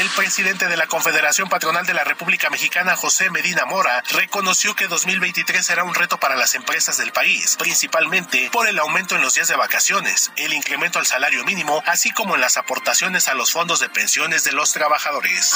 [0.00, 4.88] El presidente de la Confederación Patronal de la República Mexicana, José Medina Mora, reconoció que
[4.88, 9.34] 2023 será un reto para las empresas del país, principalmente por el aumento en los
[9.34, 13.52] días de vacaciones, el incremento al salario mínimo, así como en las aportaciones a los
[13.52, 15.54] fondos de pensiones de los trabajadores.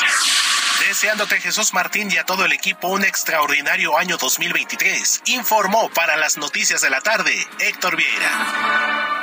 [0.86, 6.36] Deseándote Jesús Martín y a todo el equipo un extraordinario año 2023, informó para las
[6.36, 9.18] noticias de la tarde Héctor Vieira.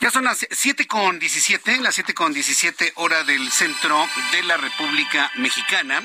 [0.00, 4.56] Ya son las 7 con 17, las 7 con 17 hora del centro de la
[4.56, 6.02] República Mexicana.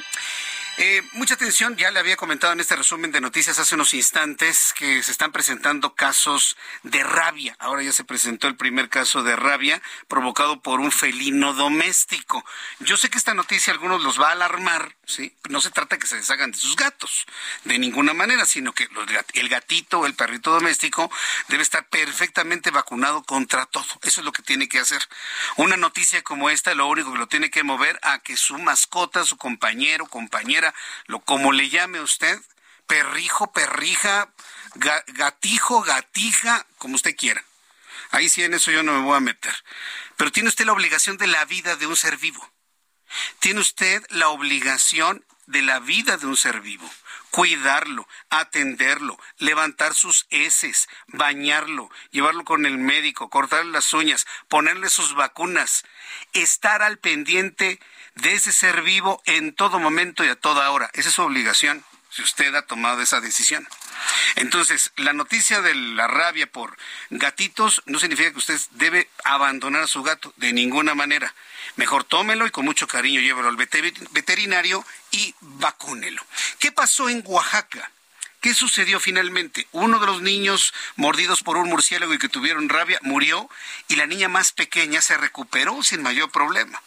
[0.77, 4.73] Eh, mucha atención, ya le había comentado en este resumen de noticias hace unos instantes
[4.75, 7.55] que se están presentando casos de rabia.
[7.59, 12.43] Ahora ya se presentó el primer caso de rabia provocado por un felino doméstico.
[12.79, 15.35] Yo sé que esta noticia a algunos los va a alarmar, ¿sí?
[15.47, 17.27] No se trata que se deshagan de sus gatos,
[17.65, 18.87] de ninguna manera, sino que
[19.33, 21.11] el gatito o el perrito doméstico
[21.49, 23.85] debe estar perfectamente vacunado contra todo.
[24.01, 25.07] Eso es lo que tiene que hacer.
[25.57, 29.23] Una noticia como esta, lo único que lo tiene que mover a que su mascota,
[29.23, 30.62] su compañero, compañera,
[31.07, 32.39] lo como le llame usted,
[32.87, 34.31] perrijo, perrija,
[34.75, 37.43] gatijo, gatija, como usted quiera.
[38.11, 39.53] Ahí sí en eso yo no me voy a meter.
[40.17, 42.47] Pero tiene usted la obligación de la vida de un ser vivo.
[43.39, 46.89] Tiene usted la obligación de la vida de un ser vivo.
[47.31, 55.15] Cuidarlo, atenderlo, levantar sus heces, bañarlo, llevarlo con el médico, cortarle las uñas, ponerle sus
[55.15, 55.83] vacunas,
[56.33, 57.79] estar al pendiente
[58.15, 60.89] de ese ser vivo en todo momento y a toda hora.
[60.93, 63.67] Esa es su obligación, si usted ha tomado esa decisión.
[64.35, 66.77] Entonces, la noticia de la rabia por
[67.09, 71.33] gatitos no significa que usted debe abandonar a su gato de ninguna manera.
[71.75, 76.23] Mejor tómelo y con mucho cariño llévelo al veterinario y vacúnelo.
[76.59, 77.91] ¿Qué pasó en Oaxaca?
[78.43, 79.69] ¿Qué sucedió finalmente?
[79.71, 83.49] Uno de los niños mordidos por un murciélago y que tuvieron rabia murió
[83.87, 86.83] y la niña más pequeña se recuperó sin mayor problema.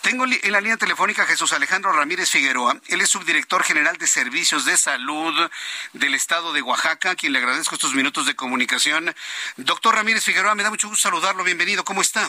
[0.00, 2.80] Tengo en la línea telefónica a Jesús Alejandro Ramírez Figueroa.
[2.88, 5.48] Él es subdirector general de Servicios de Salud
[5.92, 9.14] del Estado de Oaxaca, a quien le agradezco estos minutos de comunicación.
[9.58, 11.44] Doctor Ramírez Figueroa, me da mucho gusto saludarlo.
[11.44, 11.84] Bienvenido.
[11.84, 12.28] ¿Cómo está?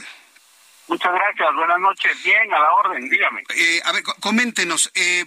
[0.87, 2.23] Muchas gracias, buenas noches.
[2.23, 3.43] Bien, a la orden, dígame.
[3.55, 5.25] Eh, a ver, coméntenos, eh,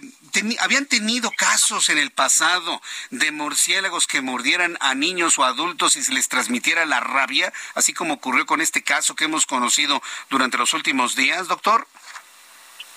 [0.59, 2.81] ¿habían tenido casos en el pasado
[3.11, 7.93] de murciélagos que mordieran a niños o adultos y se les transmitiera la rabia, así
[7.93, 10.01] como ocurrió con este caso que hemos conocido
[10.31, 11.85] durante los últimos días, doctor?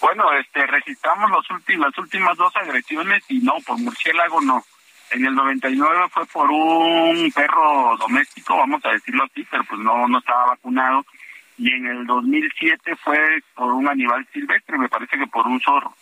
[0.01, 4.65] Bueno, este, registramos los últimos, las últimas dos agresiones y no, por murciélago no.
[5.11, 10.09] En el 99 fue por un perro doméstico, vamos a decirlo así, pero pues no,
[10.09, 11.05] no estaba vacunado
[11.57, 13.19] y en el 2007 fue
[13.55, 15.95] por un animal silvestre, me parece que por un zorro.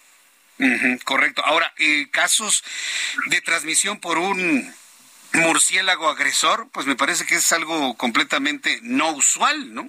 [1.05, 1.43] correcto.
[1.45, 2.65] Ahora, eh, casos
[3.27, 4.73] de transmisión por un
[5.35, 9.89] murciélago agresor, pues me parece que es algo completamente no usual, ¿no?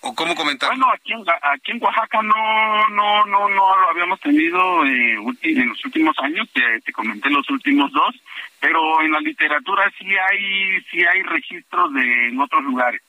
[0.00, 0.68] ¿O cómo comentar?
[0.70, 5.68] Bueno, aquí en, aquí en Oaxaca no, no, no, no lo habíamos tenido eh, en
[5.68, 8.14] los últimos años, te, te comenté los últimos dos,
[8.60, 13.02] pero en la literatura sí hay, sí hay registros de en otros lugares.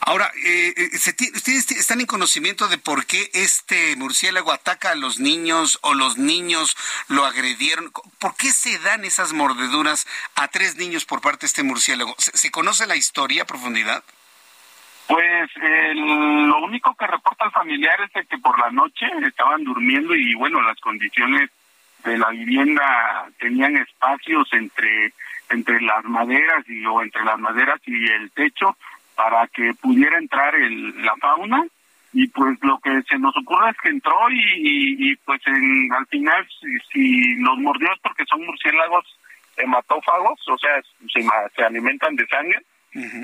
[0.00, 5.20] Ahora, eh, eh ¿ustedes están en conocimiento de por qué este murciélago ataca a los
[5.20, 6.76] niños o los niños
[7.08, 7.90] lo agredieron?
[8.18, 12.14] ¿Por qué se dan esas mordeduras a tres niños por parte de este murciélago?
[12.18, 14.02] ¿Se, conoce la historia a profundidad?
[15.06, 20.34] Pues lo único que reporta el familiar es que por la noche estaban durmiendo y
[20.34, 21.50] bueno, las condiciones
[22.04, 25.12] de la vivienda tenían espacios entre
[25.50, 28.76] entre las maderas y o entre las maderas y el techo
[29.20, 31.66] para que pudiera entrar el, la fauna.
[32.12, 36.44] Y pues lo que se nos ocurre es que entró y, pues en, al final
[36.90, 39.04] si, los mordió es porque son murciélagos
[39.56, 41.22] hematófagos, o sea, se,
[41.54, 42.62] se alimentan de sangre.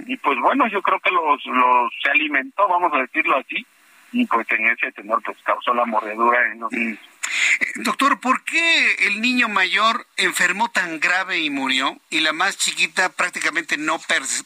[0.07, 3.67] Y pues bueno, yo creo que los, los se alimentó, vamos a decirlo así,
[4.13, 7.01] y pues en ese tenor pues causó la mordedura en los niños.
[7.77, 13.11] Doctor, ¿por qué el niño mayor enfermó tan grave y murió y la más chiquita
[13.11, 13.99] prácticamente no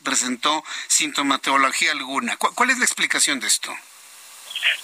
[0.05, 2.37] presentó sintomatología alguna?
[2.37, 3.73] ¿Cuál, es la explicación de esto?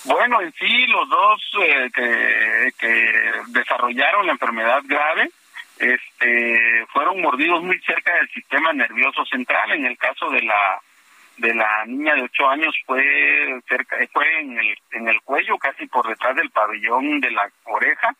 [0.05, 5.31] Bueno, en sí, los dos eh, que, que, desarrollaron la enfermedad grave
[5.79, 9.73] este, fueron mordidos muy cerca del sistema nervioso central.
[9.73, 10.81] En el caso de la
[11.39, 13.03] de la niña de ocho años fue
[13.69, 18.15] cerca, fue en el, en el cuello, casi por detrás del pabellón de la oreja,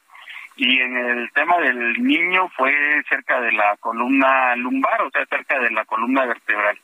[0.57, 2.73] y en el tema del niño fue
[3.09, 6.79] cerca de la columna lumbar, o sea, cerca de la columna vertebral.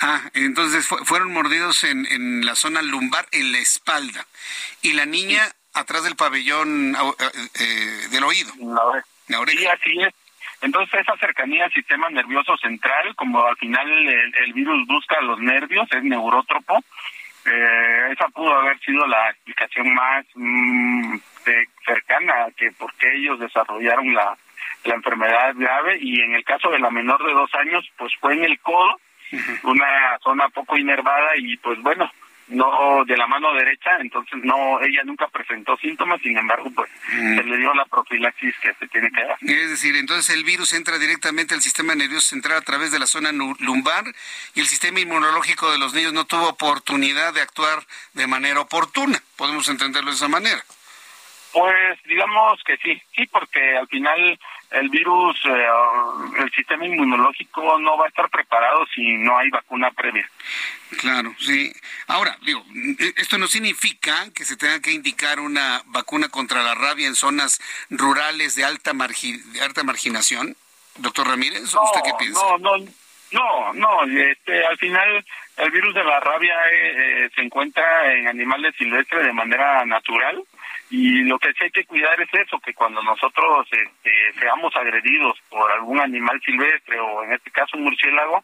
[0.00, 4.26] Ah, entonces fueron mordidos en, en la zona lumbar, en la espalda.
[4.82, 5.42] Y la niña
[5.72, 7.24] atrás del pabellón eh,
[7.60, 8.52] eh, del oído.
[9.28, 9.58] La oreja.
[9.58, 10.14] Sí, así es.
[10.60, 15.88] Entonces esa cercanía al sistema nervioso central, como al final el, virus busca los nervios,
[15.92, 16.82] es neurótropo,
[17.46, 21.16] eh, esa pudo haber sido la explicación más mm,
[21.86, 24.36] cercana que por qué ellos desarrollaron la,
[24.84, 28.34] la enfermedad grave y en el caso de la menor de dos años pues fue
[28.34, 29.00] en el codo,
[29.62, 32.10] una zona poco inervada y pues bueno,
[32.48, 37.36] no de la mano derecha, entonces no, ella nunca presentó síntomas, sin embargo, pues mm.
[37.36, 39.36] se le dio la profilaxis que se tiene que dar.
[39.40, 43.06] Es decir, entonces el virus entra directamente al sistema nervioso central a través de la
[43.06, 44.04] zona lumbar
[44.54, 49.22] y el sistema inmunológico de los niños no tuvo oportunidad de actuar de manera oportuna.
[49.36, 50.64] Podemos entenderlo de esa manera.
[51.58, 54.38] Pues digamos que sí, sí, porque al final
[54.70, 55.66] el virus, eh,
[56.38, 60.30] el sistema inmunológico no va a estar preparado si no hay vacuna previa.
[61.00, 61.72] Claro, sí.
[62.06, 62.64] Ahora, digo,
[63.16, 67.60] esto no significa que se tenga que indicar una vacuna contra la rabia en zonas
[67.90, 70.54] rurales de alta, de alta marginación.
[70.98, 72.40] Doctor Ramírez, ¿usted qué piensa?
[72.40, 72.86] No, no,
[73.32, 75.24] no, no, este, al final
[75.56, 80.44] el virus de la rabia eh, eh, se encuentra en animales silvestres de manera natural
[80.90, 85.38] y lo que sí hay que cuidar es eso, que cuando nosotros este, seamos agredidos
[85.50, 88.42] por algún animal silvestre o en este caso un murciélago,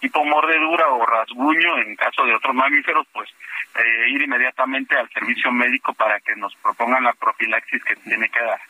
[0.00, 3.30] tipo mordedura o rasguño, en caso de otros mamíferos, pues
[3.76, 8.40] eh, ir inmediatamente al servicio médico para que nos propongan la profilaxis que tiene que
[8.40, 8.60] dar.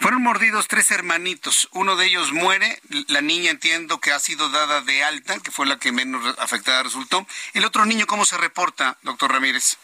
[0.00, 4.80] Fueron mordidos tres hermanitos, uno de ellos muere, la niña entiendo que ha sido dada
[4.80, 7.24] de alta, que fue la que menos afectada resultó.
[7.54, 9.78] El otro niño, ¿cómo se reporta, doctor Ramírez?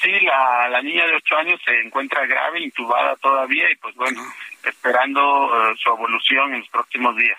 [0.00, 4.22] Sí, la, la niña de ocho años se encuentra grave, intubada todavía y pues bueno,
[4.62, 7.38] esperando eh, su evolución en los próximos días.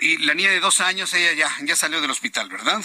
[0.00, 2.80] y la niña de dos años, ella ya, ya salió del hospital, ¿verdad?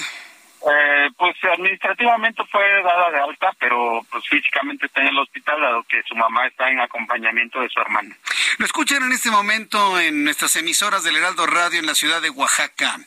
[0.65, 5.84] Eh, pues administrativamente fue dada de alta, pero pues físicamente está en el hospital, dado
[5.84, 8.15] que su mamá está en acompañamiento de su hermana.
[8.57, 12.30] Lo escuchan en este momento en nuestras emisoras del Heraldo Radio en la ciudad de
[12.30, 12.98] Oaxaca.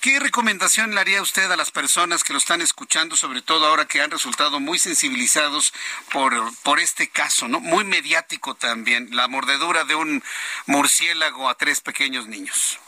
[0.00, 3.86] ¿Qué recomendación le haría usted a las personas que lo están escuchando, sobre todo ahora
[3.86, 5.74] que han resultado muy sensibilizados
[6.12, 7.58] por, por este caso, ¿no?
[7.58, 10.22] Muy mediático también, la mordedura de un
[10.66, 12.78] murciélago a tres pequeños niños.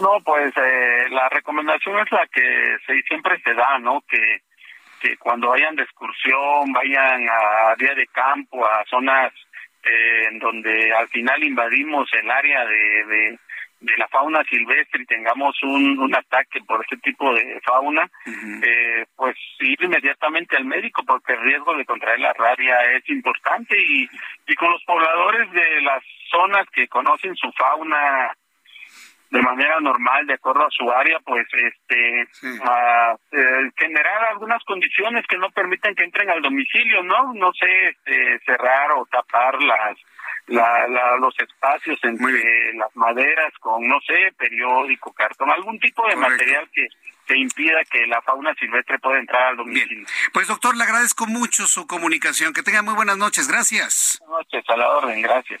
[0.00, 4.02] No, pues eh, la recomendación es la que se, siempre se da, ¿no?
[4.08, 4.42] Que,
[5.00, 9.32] que cuando vayan de excursión, vayan a día de campo, a zonas
[9.84, 13.38] eh, en donde al final invadimos el área de, de,
[13.98, 18.10] la fauna silvestre y tengamos un, un ataque por este tipo de fauna,
[18.62, 23.76] eh, pues ir inmediatamente al médico porque el riesgo de contraer la rabia es importante
[23.78, 24.08] y,
[24.46, 28.34] y con los pobladores de las zonas que conocen su fauna
[29.34, 32.28] de manera normal, de acuerdo a su área, pues este
[32.62, 37.34] a, eh, generar algunas condiciones que no permiten que entren al domicilio, ¿no?
[37.34, 39.98] No sé, este, cerrar o tapar las
[40.46, 46.68] la, los espacios entre las maderas con, no sé, periódico, cartón, algún tipo de material
[46.72, 46.86] que,
[47.26, 50.06] que impida que la fauna silvestre pueda entrar al domicilio.
[50.32, 52.52] Pues doctor, le agradezco mucho su comunicación.
[52.52, 53.48] Que tenga muy buenas noches.
[53.48, 54.22] Gracias.
[54.26, 55.22] Buenas noches, a la orden.
[55.22, 55.60] Gracias.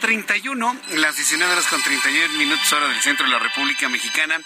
[0.00, 4.40] 31, las 19 horas con 31 minutos hora del centro de la República Mexicana.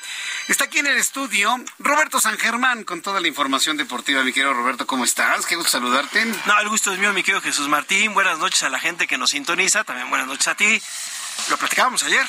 [0.49, 4.23] Está aquí en el estudio Roberto San Germán con toda la información deportiva.
[4.25, 5.47] Mi querido Roberto, ¿cómo estás?
[5.47, 6.25] Qué gusto saludarte.
[6.47, 8.13] No, el gusto es mío, mi querido Jesús Martín.
[8.13, 9.85] Buenas noches a la gente que nos sintoniza.
[9.85, 10.83] También buenas noches a ti.
[11.51, 12.27] Lo platicábamos ayer.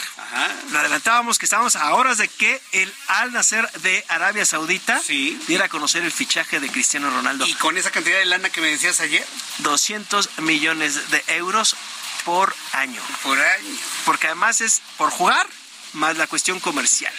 [0.72, 5.02] Lo adelantábamos que estábamos a horas de que el Al Nacer de Arabia Saudita
[5.48, 7.46] diera a conocer el fichaje de Cristiano Ronaldo.
[7.48, 9.26] ¿Y con esa cantidad de lana que me decías ayer?
[9.60, 11.76] 200 millones de euros
[12.26, 13.02] por año.
[13.24, 13.78] Por año.
[14.06, 15.48] Porque además es por jugar
[15.94, 17.14] más la cuestión comercial.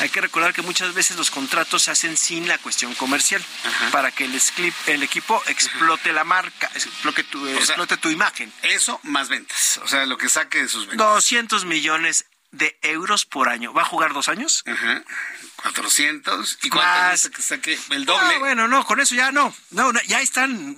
[0.00, 3.42] Hay que recordar que muchas veces los contratos se hacen sin la cuestión comercial
[3.90, 4.40] para que el,
[4.86, 8.52] el equipo explote la marca, explote tu, explote tu imagen.
[8.62, 11.04] Eso más ventas, o sea, lo que saque de sus ventas.
[11.08, 13.72] 200 millones de euros por año.
[13.72, 14.62] ¿Va a jugar dos años?
[15.62, 15.72] Ajá.
[15.82, 16.58] 400.
[16.62, 18.34] ¿Y cuánto que saque el doble?
[18.34, 19.54] No, bueno, no, con eso ya no.
[19.70, 20.76] No, ya están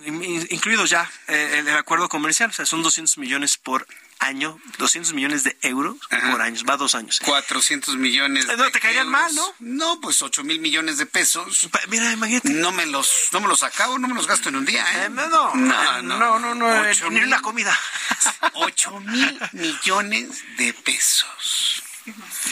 [0.51, 2.51] incluidos ya eh, el, acuerdo comercial.
[2.51, 3.87] O sea, son 200 millones por
[4.21, 7.21] año, 200 millones de euros por año, va dos años.
[7.25, 8.47] 400 millones.
[8.57, 9.55] No, te caerían mal, ¿no?
[9.59, 11.69] No, pues 8 mil millones de pesos.
[11.89, 12.51] mira, imagínate.
[12.51, 15.11] No me los, no me los acabo, no me los gasto en un día, ¿eh?
[15.11, 17.79] no, no, no, no, no, no, ni una comida.
[18.55, 21.84] 8 mil millones de pesos.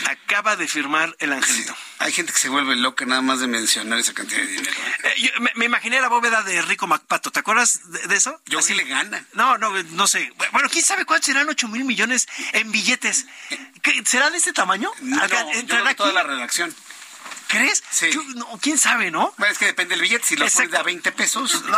[0.07, 1.75] Acaba de firmar el angelito.
[1.99, 4.77] Hay gente que se vuelve loca nada más de mencionar esa cantidad de dinero.
[5.05, 7.31] Eh, me, imaginé la bóveda de Rico MacPato.
[7.31, 8.41] ¿Te acuerdas de, eso?
[8.47, 9.25] Yo Así le gana.
[9.35, 10.33] No, no, no sé.
[10.53, 13.27] Bueno, ¿quién sabe cuántos serán 8 mil millones en billetes?
[14.05, 14.91] ¿Será de este tamaño?
[15.01, 16.75] No, yo toda la redacción.
[17.53, 17.85] ¿Crees?
[17.91, 18.09] Sí.
[18.63, 19.35] ¿Quién sabe, no?
[19.37, 20.25] Bueno, es que depende del billete.
[20.25, 21.63] Si lo pones a 20 pesos.
[21.67, 21.77] No,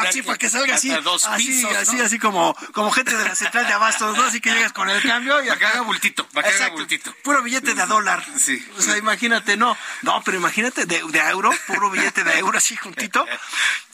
[0.00, 0.88] así para que salga así.
[0.88, 4.24] Dos así, pisos, así, así como, como gente de la central de abastos, ¿no?
[4.24, 6.28] Así que llegas con el cambio y para que haga bultito.
[6.30, 7.14] Para que haga bultito.
[7.22, 8.24] Puro billete de a dólar.
[8.36, 8.66] Sí.
[8.76, 9.76] O sea, imagínate, no.
[10.02, 13.24] No, pero imagínate de, de euro, puro billete de euro así juntito.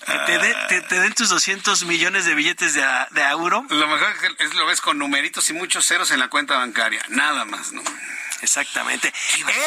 [0.07, 0.39] Que
[0.69, 3.67] te, te, den tus 200 millones de billetes de, de euro.
[3.69, 7.05] Lo mejor es lo ves con numeritos y muchos ceros en la cuenta bancaria.
[7.11, 7.83] Nada más, ¿no?
[8.43, 9.13] Exactamente.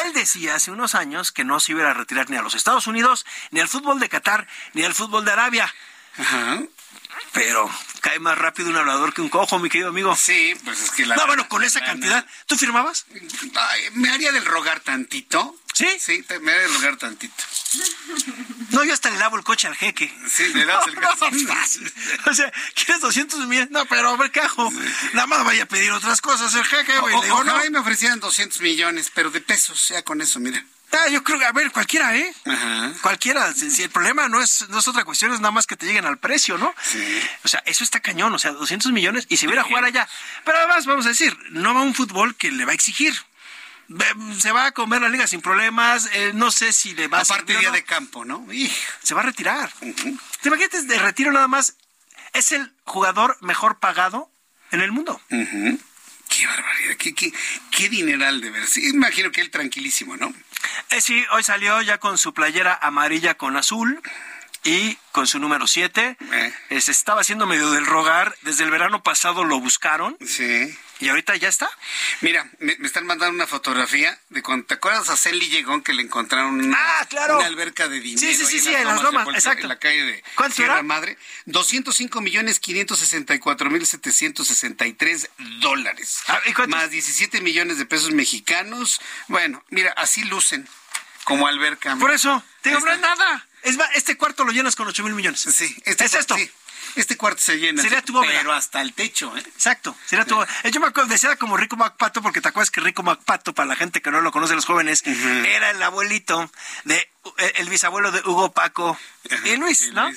[0.04, 2.86] Él decía hace unos años que no se iba a retirar ni a los Estados
[2.86, 5.72] Unidos, ni al fútbol de Qatar, ni al fútbol de Arabia.
[6.18, 6.62] Ajá.
[7.32, 7.70] Pero
[8.00, 10.14] cae más rápido un hablador que un cojo, mi querido amigo.
[10.16, 11.16] Sí, pues es que la.
[11.16, 12.26] No, bueno, con esa cantidad.
[12.46, 13.06] ¿Tú firmabas?
[13.92, 15.56] me haría del rogar tantito.
[15.72, 15.88] ¿Sí?
[15.98, 17.44] Sí, me haría del rogar tantito.
[18.72, 20.12] No, yo hasta le lavo el coche al jeque.
[20.28, 21.92] Sí, le das el coche.
[22.26, 23.70] o sea, ¿quieres 200 millones?
[23.70, 24.70] No, pero a ver hago.
[25.12, 27.14] Nada más vaya a pedir otras cosas el jeque, güey.
[27.14, 30.64] O, digo, no, ahí me ofrecieran 200 millones, pero de pesos, ya con eso, mira.
[30.92, 32.34] Ah, yo creo que, a ver, cualquiera, ¿eh?
[32.44, 32.92] Ajá.
[33.00, 33.54] Cualquiera.
[33.54, 36.04] Si, el problema no es, no es otra cuestión, es nada más que te lleguen
[36.04, 36.74] al precio, ¿no?
[36.82, 37.20] Sí.
[37.44, 40.06] O sea, eso está cañón, o sea, 200 millones y si viera a jugar allá.
[40.44, 43.14] Pero además, vamos a decir, no va un fútbol que le va a exigir.
[44.38, 47.22] Se va a comer la liga sin problemas, eh, no sé si le va a...
[47.22, 48.46] Aparte día de campo, ¿no?
[49.02, 49.72] Se va a retirar.
[49.80, 51.76] ¿Te imaginas de retiro nada más?
[52.32, 54.30] Es el jugador mejor pagado
[54.70, 55.20] en el mundo.
[55.28, 57.32] Qué barbaridad, qué, qué,
[57.70, 58.66] qué dineral de ver.
[58.66, 60.32] Sí, imagino que él tranquilísimo, ¿no?
[60.90, 64.00] Eh, sí, hoy salió ya con su playera amarilla con azul
[64.64, 66.16] y con su número 7.
[66.70, 66.80] Eh.
[66.80, 68.34] se estaba haciendo medio del rogar.
[68.42, 70.16] Desde el verano pasado lo buscaron.
[70.24, 70.76] Sí.
[71.00, 71.68] ¿Y ahorita ya está?
[72.20, 76.02] Mira, me, están mandando una fotografía de cuando te acuerdas a Celly Llegón que le
[76.02, 77.38] encontraron una, ah, claro.
[77.38, 78.20] una alberca de dinero.
[78.20, 79.62] Sí, sí, sí, en sí, las en las lomas, exacto.
[79.62, 80.82] En la calle de ¿Cuánto Sierra era?
[80.84, 81.18] Madre.
[81.46, 85.30] 205 millones 564 mil 763
[85.60, 86.22] dólares.
[86.28, 86.68] Ah, ¿y?
[86.68, 89.00] Más 17 millones de pesos mexicanos.
[89.26, 90.68] Bueno, mira, así lucen
[91.24, 91.96] como alberca.
[91.96, 93.44] Por eso, te digo, no es nada.
[93.62, 95.40] Es, este cuarto lo llenas con 8 mil millones.
[95.40, 96.36] Sí, este es esto.
[96.36, 96.50] Sí.
[96.96, 97.80] Este cuarto se llena.
[97.80, 98.20] Sería tu.
[98.20, 99.40] Pero hasta el techo, ¿eh?
[99.40, 99.96] Exacto.
[100.06, 100.50] Sería tu bóveda.
[100.70, 103.76] Yo me acuerdo, decía como Rico MacPato, porque te acuerdas que Rico MacPato, para la
[103.76, 106.50] gente que no lo conoce, los jóvenes, era el abuelito
[106.84, 107.11] de
[107.56, 108.98] el bisabuelo de Hugo Paco
[109.44, 110.10] y Luis, ¿no?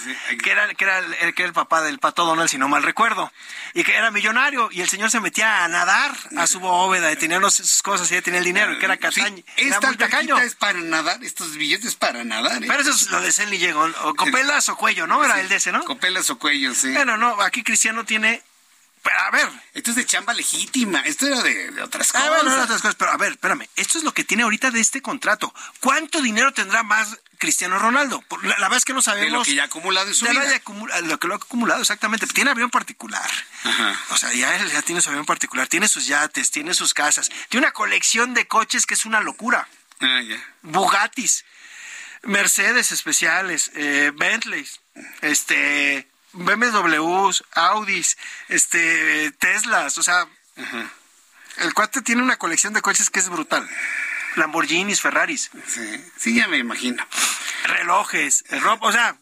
[0.44, 2.82] Que era, que era, el, que era el papá del pato Donald, si no mal
[2.82, 3.32] recuerdo.
[3.74, 4.70] Y que era millonario.
[4.72, 8.16] Y el señor se metía a nadar a su bóveda y tenía sus cosas y
[8.16, 8.78] ya tenía el dinero.
[8.80, 9.44] Que era cataño.
[9.56, 10.38] esta tacaño.
[10.40, 12.64] es para nadar, estos billetes para nadar.
[12.64, 12.68] ¿eh?
[12.68, 13.84] Pero eso es lo de Celly llegó.
[14.04, 15.24] O copelas o cuello, ¿no?
[15.24, 15.84] Era el de ese, ¿no?
[15.84, 16.92] Copelas o cuello, sí.
[16.92, 18.42] Bueno, no, aquí Cristiano tiene
[19.06, 19.48] pero a ver.
[19.76, 21.00] Esto es de chamba legítima.
[21.02, 22.30] Esto era de, otras ah, cosas.
[22.30, 22.96] bueno, de otras cosas.
[22.96, 23.70] Pero a ver, espérame.
[23.76, 25.54] Esto es lo que tiene ahorita de este contrato.
[25.80, 28.24] ¿Cuánto dinero tendrá más Cristiano Ronaldo?
[28.42, 29.32] La, la verdad es que no sabemos.
[29.32, 30.50] De lo que ya ha acumulado en su de vida.
[30.50, 32.26] Lo, acumula, lo que lo ha acumulado, exactamente.
[32.26, 33.30] Tiene avión particular.
[33.64, 34.00] Ajá.
[34.10, 35.68] O sea, ya él ya tiene su avión particular.
[35.68, 37.30] Tiene sus yates, tiene sus casas.
[37.50, 39.68] Tiene una colección de coches que es una locura.
[40.00, 40.44] Ah, ya.
[40.64, 41.46] Bugattis,
[42.24, 44.80] Mercedes especiales, eh, Bentleys,
[45.22, 48.18] este BMWs, Audis,
[48.50, 50.28] este, Teslas, o sea,
[51.58, 53.68] el cuate tiene una colección de coches que es brutal.
[54.36, 55.50] Lamborghinis, Ferraris.
[55.68, 57.06] Sí, sí, ya me imagino.
[57.66, 59.18] Relojes, ropa, o sea,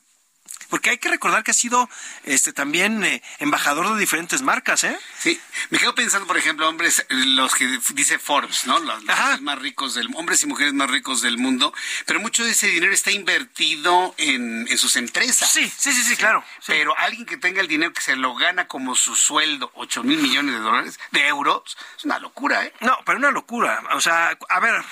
[0.74, 1.88] porque hay que recordar que ha sido
[2.24, 4.98] este también eh, embajador de diferentes marcas, ¿eh?
[5.20, 5.40] Sí,
[5.70, 8.80] me quedo pensando, por ejemplo, hombres, los que dice Forbes, ¿no?
[8.80, 11.76] Los, los más ricos del hombres y mujeres más ricos del mundo,
[12.08, 15.48] pero mucho de ese dinero está invertido en, en sus empresas.
[15.48, 16.44] Sí, sí, sí, sí, claro.
[16.66, 20.18] Pero alguien que tenga el dinero que se lo gana como su sueldo, 8 mil
[20.18, 22.74] millones de dólares, de euros, es una locura, ¿eh?
[22.80, 23.84] No, pero una locura.
[23.92, 24.84] O sea, a ver,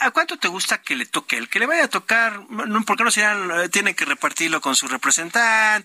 [0.00, 1.36] ¿a cuánto te gusta que le toque?
[1.36, 2.40] El que le vaya a tocar,
[2.84, 5.27] ¿por qué no serían, tienen que repartirlo con su representante,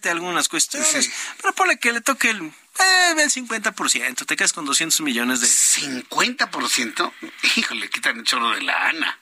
[0.10, 1.12] algunas cuestiones?
[1.42, 5.48] Pero ponle que le toque el, eh, el 50%, te quedas con 200 millones de...
[5.48, 7.14] ¿50%?
[7.56, 9.20] Híjole, quitan el chorro de lana.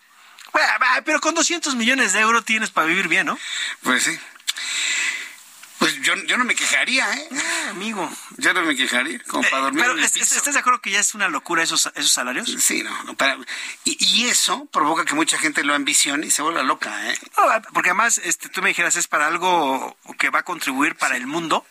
[0.54, 0.68] Bueno,
[1.06, 3.40] pero con 200 millones de euros tienes para vivir bien, ¿no?
[3.84, 4.20] Pues sí.
[6.02, 7.28] Yo, yo no me quejaría, ¿eh?
[7.70, 8.10] amigo.
[8.38, 10.36] Yo no me quejaría, como para dormir Pero en el es- piso.
[10.36, 12.50] ¿estás de acuerdo que ya es una locura esos, esos salarios?
[12.60, 13.38] Sí, no, no, para-
[13.84, 17.18] y, y eso provoca que mucha gente lo ambicione y se vuelva loca, ¿eh?
[17.38, 21.16] No, porque además, este, tú me dijeras, es para algo que va a contribuir para
[21.18, 21.66] el mundo.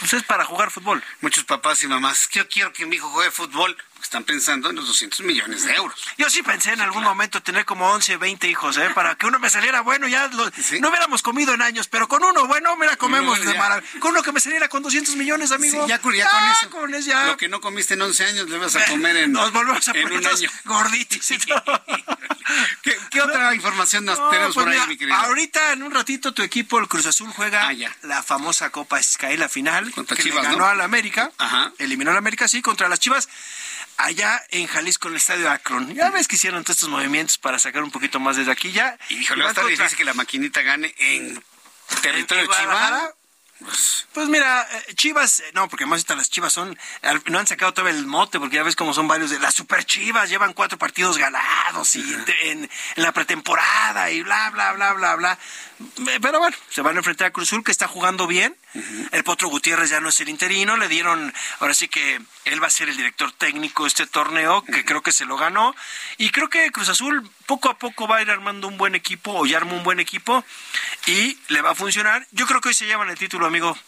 [0.00, 1.02] Pues es para jugar fútbol.
[1.20, 4.86] Muchos papás y mamás, yo quiero que mi hijo juegue fútbol, están pensando en los
[4.86, 6.00] 200 millones de euros.
[6.18, 8.90] Yo sí pensé en algún momento tener como 11, 20 hijos, ¿eh?
[8.94, 10.44] Para que uno me saliera bueno, ya lo-
[10.80, 14.00] no hubiéramos comido en años, pero con uno, bueno, mira, comemos de maravilla.
[14.00, 15.82] Con uno que me saliera con 200 millones, amigo.
[15.84, 16.70] Sí, ya, con- ya con Ah, eso.
[16.70, 17.24] con eso ya.
[17.24, 19.92] Lo que no comiste en 11 años le vas a comer en, Nos volvemos a
[19.92, 20.50] en poner un año.
[20.64, 21.62] gorditos y todo.
[22.82, 25.16] ¿Qué, qué otra información nos No, tenemos pues por ahí, mira, mi querido?
[25.16, 27.72] Ahorita, en un ratito, tu equipo, el Cruz Azul, juega Ah,
[28.02, 30.66] la famosa Copa Sky, la final, Contra que Chivas, le ganó ¿no?
[30.66, 31.32] al América.
[31.38, 31.72] Ajá.
[31.78, 33.28] Eliminó al América, sí, contra las Chivas.
[33.96, 35.94] Allá en Jalisco, en el estadio Akron.
[35.94, 38.98] Ya ves que hicieron todos estos movimientos para sacar un poquito más desde aquí ya.
[39.08, 41.42] Híjole, Y va a estar difícil que la maquinita gane en
[42.02, 42.98] territorio ¿En Guadalajara?
[42.98, 43.14] chiva.
[43.60, 46.76] Pues, Pues mira, eh, Chivas, no, porque más ahorita las Chivas son,
[47.26, 49.84] no han sacado todavía el mote, porque ya ves cómo son varios de las Super
[49.84, 52.04] Chivas, llevan cuatro partidos ganados y
[52.42, 55.38] en la pretemporada y bla, bla, bla, bla, bla.
[55.80, 58.56] Eh, Pero bueno, se van a enfrentar a Cruz Azul, que está jugando bien.
[59.12, 62.66] El Potro Gutiérrez ya no es el interino, le dieron, ahora sí que él va
[62.66, 65.76] a ser el director técnico de este torneo, que creo que se lo ganó.
[66.18, 69.32] Y creo que Cruz Azul poco a poco va a ir armando un buen equipo,
[69.32, 70.44] o ya armó un buen equipo,
[71.06, 72.26] y le va a funcionar.
[72.32, 73.78] Yo creo que hoy se llevan el título, amigo,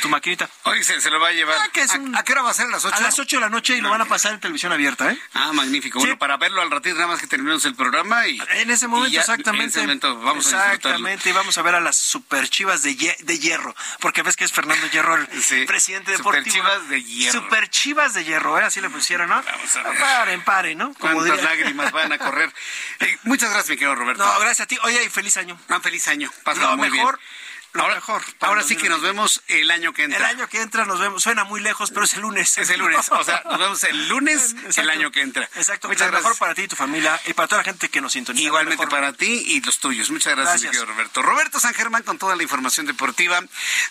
[0.00, 0.48] tu maquinita.
[0.64, 1.58] hoy se, se lo va a llevar.
[1.60, 2.66] Ah, que es ¿A- un- ¿A, qué hora va a ser?
[2.66, 2.96] ¿A las 8?
[2.96, 5.18] A las 8 de la noche y lo van a pasar en televisión abierta, ¿eh?
[5.34, 5.98] Ah, magnífico.
[5.98, 8.40] Bueno, para verlo al ratito, nada más que terminemos el programa y...
[8.54, 9.64] En ese momento, y ya- exactamente.
[9.64, 10.98] En ese momento vamos a disfrutarlo.
[11.30, 14.50] Y vamos a ver a las super chivas de, de hierro, porque ves que es
[14.50, 16.52] Fernando Hierro el Sí, presidente deportivo.
[16.56, 17.40] Chivas de Hierro.
[17.40, 18.64] Super chivas de hierro, ¿eh?
[18.64, 19.40] así le pusieron, ¿no?
[19.40, 20.00] Vamos a ver.
[20.00, 20.92] Paren, paren, ¿no?
[20.94, 22.52] Como ¿Cuántas lágrimas van a correr?
[23.00, 24.22] Eh, muchas gracias, mi querido Roberto.
[24.24, 24.76] No, gracias a ti.
[24.82, 25.58] Oye, y feliz año.
[25.68, 26.30] Un feliz año.
[26.44, 27.28] Pásalo Lo muy mejor, bien.
[27.72, 30.18] Lo ahora, mejor Ahora sí que nos vemos el año que entra.
[30.18, 31.22] El año que entra nos vemos.
[31.22, 32.58] Suena muy lejos, pero es el lunes.
[32.58, 33.08] Es el lunes.
[33.10, 34.80] O sea, nos vemos el lunes Exacto.
[34.80, 35.48] el año que entra.
[35.54, 35.88] Exacto.
[35.88, 36.38] Muchas lo mejor gracias.
[36.38, 38.44] para ti y tu familia y para toda la gente que nos sintoniza.
[38.44, 40.10] Igualmente para ti y los tuyos.
[40.10, 40.72] Muchas gracias, Gracias.
[40.72, 41.22] mi querido Roberto.
[41.22, 43.40] Roberto San Germán con toda la información deportiva.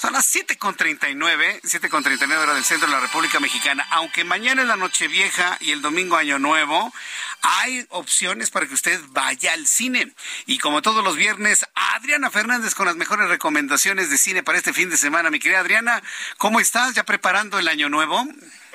[0.02, 3.86] Son las 7.39, 7.39 hora del centro de la República Mexicana.
[3.92, 6.94] Aunque mañana es la Nochevieja y el domingo Año Nuevo,
[7.42, 10.14] hay opciones para que usted vaya al cine.
[10.46, 14.74] Y como todos los viernes, Adriana Fernández con las mejores recomendaciones de cine para este
[14.74, 15.30] fin de semana.
[15.30, 16.02] Mi querida Adriana,
[16.38, 16.96] ¿cómo estás?
[16.96, 18.26] ¿Ya preparando el Año Nuevo?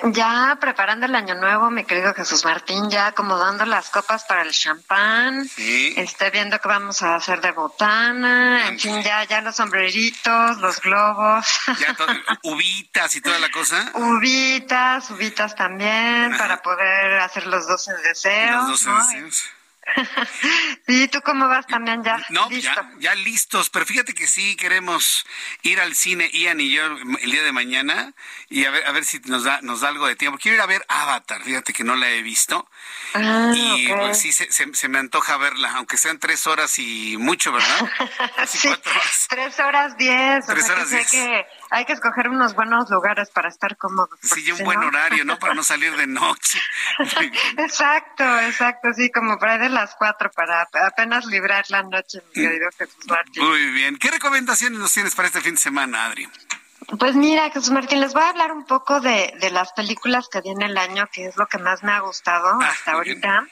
[0.03, 4.51] Ya preparando el año nuevo, mi querido Jesús Martín, ya acomodando las copas para el
[4.51, 5.93] champán, Sí.
[5.97, 10.81] estoy viendo que vamos a hacer de botana, en fin, ya, ya los sombreritos, los
[10.81, 11.45] globos,
[11.79, 11.95] Ya
[12.43, 13.91] uvitas y toda la cosa.
[13.93, 18.67] uvitas, uvitas también, para poder hacer los 12 deseos.
[18.67, 18.97] Los 12 ¿no?
[18.97, 19.43] deseos.
[20.87, 22.23] Sí, ¿tú cómo vas también ya?
[22.29, 22.69] No, Listo.
[22.69, 25.25] ya, ya listos, pero fíjate que sí queremos
[25.63, 28.13] ir al cine, Ian y yo, el día de mañana,
[28.49, 30.37] y a ver, a ver si nos da, nos da algo de tiempo.
[30.39, 32.69] Quiero ir a ver Avatar, fíjate que no la he visto.
[33.13, 37.17] Ah, y pues sí, se, se- se me antoja verla, aunque sean tres horas y
[37.17, 37.89] mucho, ¿verdad?
[38.47, 39.25] Sí, cuatro horas.
[39.29, 41.09] tres horas diez, o Tres que horas sé diez.
[41.11, 41.45] que
[41.75, 44.17] hay que escoger unos buenos lugares para estar cómodos.
[44.21, 45.37] Sí, un buen no- horario, ¿no?
[45.37, 46.59] Para no salir de noche.
[47.57, 52.43] Exacto, exacto, sí, como por ahí de las cuatro para apenas librar la noche, mi
[52.43, 53.43] querido Jesús Martín.
[53.45, 53.97] Muy bien.
[53.97, 56.27] ¿Qué recomendaciones nos tienes para este fin de semana, Adri?
[56.99, 60.41] Pues mira, Jesús Martín, les voy a hablar un poco de, de las películas que
[60.41, 63.45] viene el año, que es lo que más me ha gustado hasta ahorita.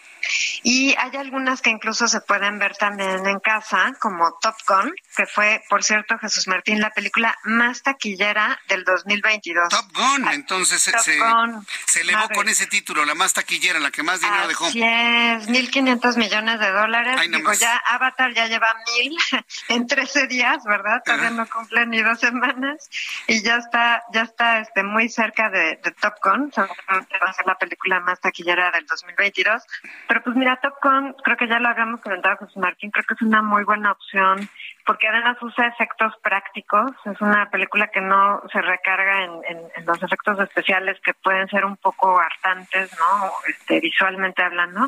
[0.63, 5.25] Y hay algunas que incluso se pueden ver también en casa, como Top Gun, que
[5.25, 9.69] fue, por cierto, Jesús Martín, la película más taquillera del 2022.
[9.69, 12.37] Top Gun, entonces Top se, Gun, se elevó Maverick.
[12.37, 14.65] con ese título, la más taquillera, la que más dinero dejó.
[14.65, 17.15] Así es, 1.500 millones de dólares.
[17.19, 19.17] Ay, Digo, ya Avatar ya lleva mil
[19.69, 21.01] en 13 días, ¿verdad?
[21.03, 22.89] Todavía no cumple ni dos semanas
[23.27, 26.51] y ya está, ya está este, muy cerca de, de Top Gun.
[26.53, 29.63] Seguramente va a ser la película más taquillera del 2022.
[30.13, 33.15] Pero pues mira, Top Gun, creo que ya lo habíamos comentado José Martín, creo que
[33.15, 34.47] es una muy buena opción
[34.85, 36.91] porque además usa efectos prácticos.
[37.05, 41.77] Es una película que no se recarga en, los efectos especiales que pueden ser un
[41.77, 43.31] poco hartantes, ¿no?
[43.47, 44.87] Este, visualmente hablando.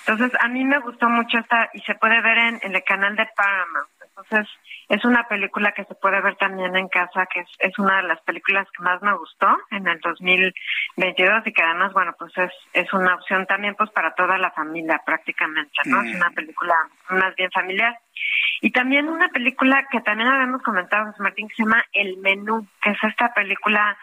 [0.00, 3.16] Entonces, a mí me gustó mucho esta y se puede ver en, en el canal
[3.16, 3.97] de Paramount.
[4.18, 4.52] Entonces,
[4.88, 8.08] es una película que se puede ver también en casa, que es, es una de
[8.08, 12.50] las películas que más me gustó en el 2022 y que además, bueno, pues es,
[12.72, 16.02] es una opción también pues para toda la familia prácticamente, ¿no?
[16.02, 16.74] Es una película
[17.10, 17.96] más bien familiar.
[18.60, 22.90] Y también una película que también habíamos comentado, Martín, que se llama El Menú, que
[22.90, 23.96] es esta película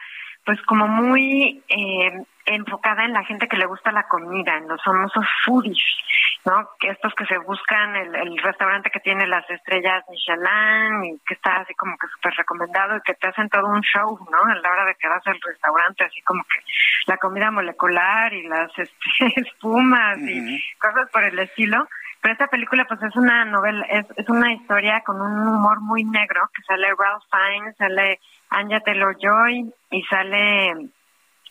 [0.46, 4.82] pues como muy eh, enfocada en la gente que le gusta la comida, en los
[4.84, 5.84] famosos foodies,
[6.46, 6.70] ¿no?
[6.80, 11.58] Que estos que se buscan el, restaurante que tiene las estrellas Michelin y que está
[11.62, 14.38] así como que súper recomendado y que te hacen todo un show, ¿no?
[14.38, 16.60] A la hora de que vas al restaurante, así como que
[17.08, 21.88] la comida molecular y las este, espumas y cosas por el estilo.
[22.22, 26.04] Pero esta película pues es una novela, es, es una historia con un humor muy
[26.04, 28.20] negro, que sale Ralph Fiennes, sale
[28.50, 30.90] Anya Taylor-Joy y sale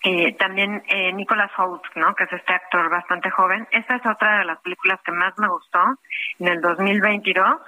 [0.05, 2.15] eh, también eh, Nicholas Hoult, ¿no?
[2.15, 3.67] Que es este actor bastante joven.
[3.71, 5.81] Esta es otra de las películas que más me gustó
[6.39, 7.61] en el 2022.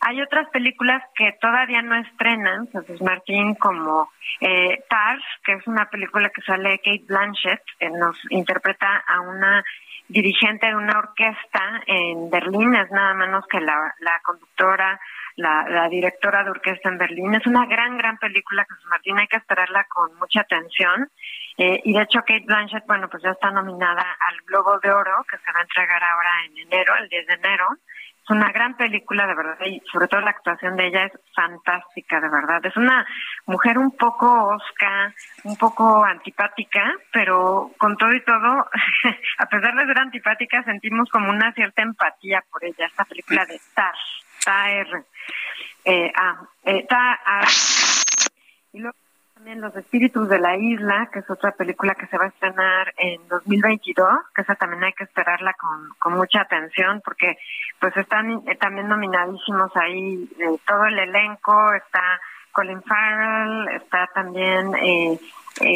[0.00, 4.10] Hay otras películas que todavía no estrenan, Jesús Martín, como
[4.40, 9.62] eh, Tar, que es una película que sale Kate Blanchett, que nos interpreta a una
[10.08, 14.98] dirigente de una orquesta en Berlín, es nada menos que la, la conductora
[15.38, 17.34] la, directora de orquesta en Berlín.
[17.34, 21.08] Es una gran, gran película, Jesús Martín, hay que esperarla con mucha atención.
[21.56, 25.24] Eh, y de hecho, Kate Blanchett, bueno, pues ya está nominada al Globo de Oro,
[25.30, 27.66] que se va a entregar ahora en enero, el 10 de enero.
[28.28, 32.28] Una gran película, de verdad, y sobre todo la actuación de ella es fantástica, de
[32.28, 32.64] verdad.
[32.64, 33.06] Es una
[33.46, 35.14] mujer un poco osca,
[35.44, 38.66] un poco antipática, pero con todo y todo,
[39.38, 43.58] a pesar de ser antipática, sentimos como una cierta empatía por ella, esta película de
[43.74, 43.94] Tar,
[44.44, 45.04] Tar
[45.84, 46.86] eh, ah, eh,
[48.72, 49.07] y luego
[49.38, 52.92] también Los Espíritus de la Isla, que es otra película que se va a estrenar
[52.96, 57.38] en 2022, que esa también hay que esperarla con, con mucha atención porque
[57.78, 62.20] pues están eh, también nominadísimos ahí eh, todo el elenco, está
[62.50, 65.20] Colin Farrell, está también, eh,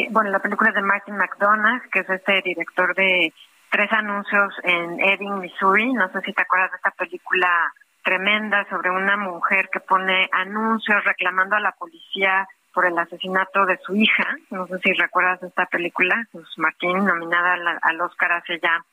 [0.09, 3.33] bueno, la película de Martin McDonagh, que es este director de
[3.71, 7.73] tres anuncios en Ebbing, Missouri, no sé si te acuerdas de esta película
[8.03, 13.77] tremenda sobre una mujer que pone anuncios reclamando a la policía por el asesinato de
[13.77, 14.35] su hija.
[14.49, 18.83] No sé si recuerdas esta película, pues Martín, nominada al, Oscar hace ya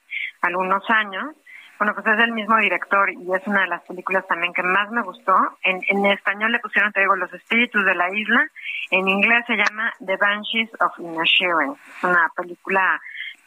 [0.43, 1.35] algunos años.
[1.79, 4.91] Bueno, pues es el mismo director y es una de las películas también que más
[4.91, 5.35] me gustó.
[5.63, 8.47] En, en español le pusieron, te digo, Los Espíritus de la Isla.
[8.91, 11.73] En inglés se llama The Banshees of Inisherin.
[11.73, 13.01] Es una película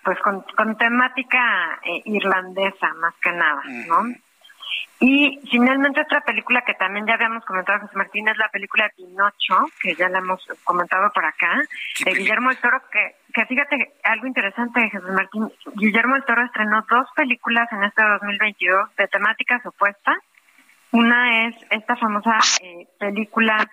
[0.04, 4.14] pues con, con temática eh, irlandesa más que nada, ¿no?
[5.00, 9.66] Y finalmente otra película que también ya habíamos comentado, José Martín, es la película Pinocho,
[9.82, 11.62] que ya la hemos comentado por acá,
[12.06, 16.86] de Guillermo del Toro, que, que fíjate, algo interesante, Jesús Martín, Guillermo del Toro estrenó
[16.90, 20.18] dos películas en este 2022 de temáticas opuestas.
[20.92, 23.68] Una es esta famosa eh, película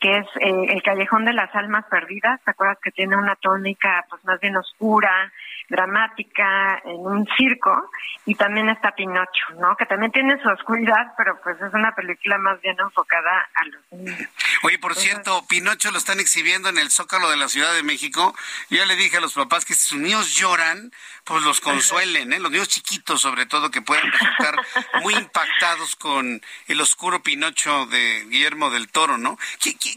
[0.00, 4.04] que es eh, El Callejón de las Almas Perdidas, ¿te acuerdas que tiene una tónica
[4.10, 5.32] pues más bien oscura,
[5.68, 7.90] dramática, en un circo,
[8.24, 9.76] y también está Pinocho, ¿no?
[9.76, 13.82] Que también tiene su oscuridad, pero pues es una película más bien enfocada a los
[13.92, 14.28] niños.
[14.62, 18.34] Oye, por cierto, Pinocho lo están exhibiendo en el Zócalo de la Ciudad de México.
[18.70, 20.92] Yo ya le dije a los papás que si sus niños lloran,
[21.24, 22.40] pues los consuelen, ¿eh?
[22.40, 24.56] Los niños chiquitos, sobre todo, que pueden resultar
[25.02, 29.38] muy impactados con el oscuro Pinocho de Guillermo del Toro, ¿no?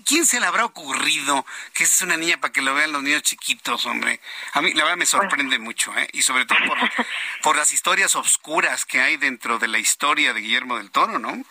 [0.06, 3.24] ¿Quién se le habrá ocurrido que es una niña para que lo vean los niños
[3.24, 4.20] chiquitos, hombre?
[4.54, 6.08] A mí la verdad me sorprende mucho, ¿eh?
[6.14, 6.78] Y sobre todo por,
[7.44, 11.44] por las historias oscuras que hay dentro de la historia de Guillermo del Toro, ¿no?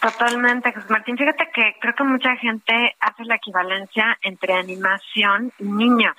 [0.00, 1.18] Totalmente, José Martín.
[1.18, 6.16] Fíjate que creo que mucha gente hace la equivalencia entre animación y niños.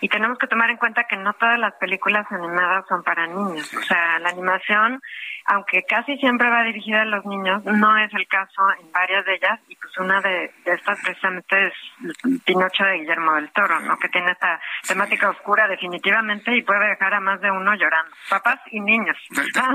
[0.00, 3.72] Y tenemos que tomar en cuenta que no todas las películas animadas son para niños.
[3.74, 5.00] O sea, la animación
[5.46, 9.34] aunque casi siempre va dirigida a los niños, no es el caso en varias de
[9.34, 11.72] ellas, y pues una de, estas precisamente es
[12.44, 13.98] Pinocho de Guillermo del Toro, ¿no?
[13.98, 18.60] Que tiene esta temática oscura definitivamente y puede dejar a más de uno llorando, papás
[18.70, 19.16] y niños.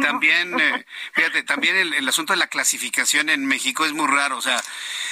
[0.02, 4.42] También, eh, fíjate, también el, asunto de la clasificación en México es muy raro, o
[4.42, 4.62] sea,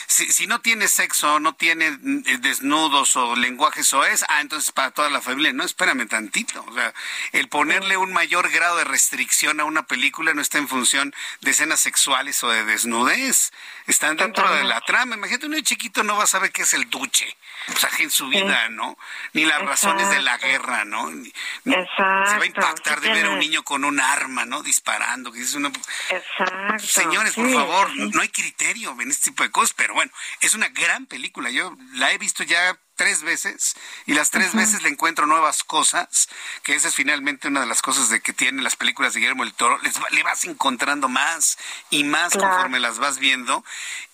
[0.07, 4.72] si, si no tiene sexo, no tiene eh, desnudos o lenguajes o es, ah, entonces
[4.72, 6.93] para toda la familia, no, espérame tantito, o sea,
[7.34, 11.51] el ponerle un mayor grado de restricción a una película no está en función de
[11.51, 13.51] escenas sexuales o de desnudez.
[13.88, 15.15] Están dentro de la trama.
[15.15, 17.38] Imagínate, un niño chiquito no va a saber qué es el duche.
[17.73, 18.97] O sea, en su vida, ¿no?
[19.34, 21.09] Ni las razones de la guerra, ¿no?
[21.09, 22.31] Exacto.
[22.31, 24.61] Se va a impactar de ver a un niño con un arma, ¿no?
[24.61, 25.31] Disparando.
[25.31, 25.72] Que uno...
[26.09, 26.85] Exacto.
[26.85, 31.06] Señores, por favor, no criterio en este tipo de cosas, pero bueno, es una gran
[31.06, 31.49] película.
[31.49, 33.76] Yo la he visto ya tres veces
[34.06, 36.28] y las tres veces le encuentro nuevas cosas,
[36.64, 39.44] que esa es finalmente una de las cosas de que tienen las películas de Guillermo
[39.44, 41.57] el Toro, les, le vas encontrando más
[41.90, 43.64] y más conforme las vas viendo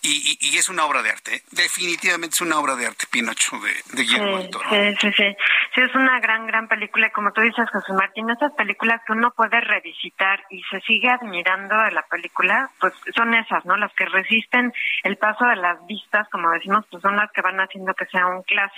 [0.02, 3.72] y, y, es una obra de arte, definitivamente es una obra de arte Pinocho de,
[3.96, 4.68] de Guillermo el Toro.
[4.68, 5.36] Sí, sí, sí,
[5.74, 9.12] sí, es una gran, gran película y como tú dices José Martín, esas películas que
[9.12, 13.76] uno puede revisitar y se sigue admirando de la película, pues son esas, ¿no?
[13.76, 14.72] Las que resisten
[15.04, 18.26] el paso de las vistas, como decimos, pues son las que van haciendo que sea
[18.26, 18.73] un clásico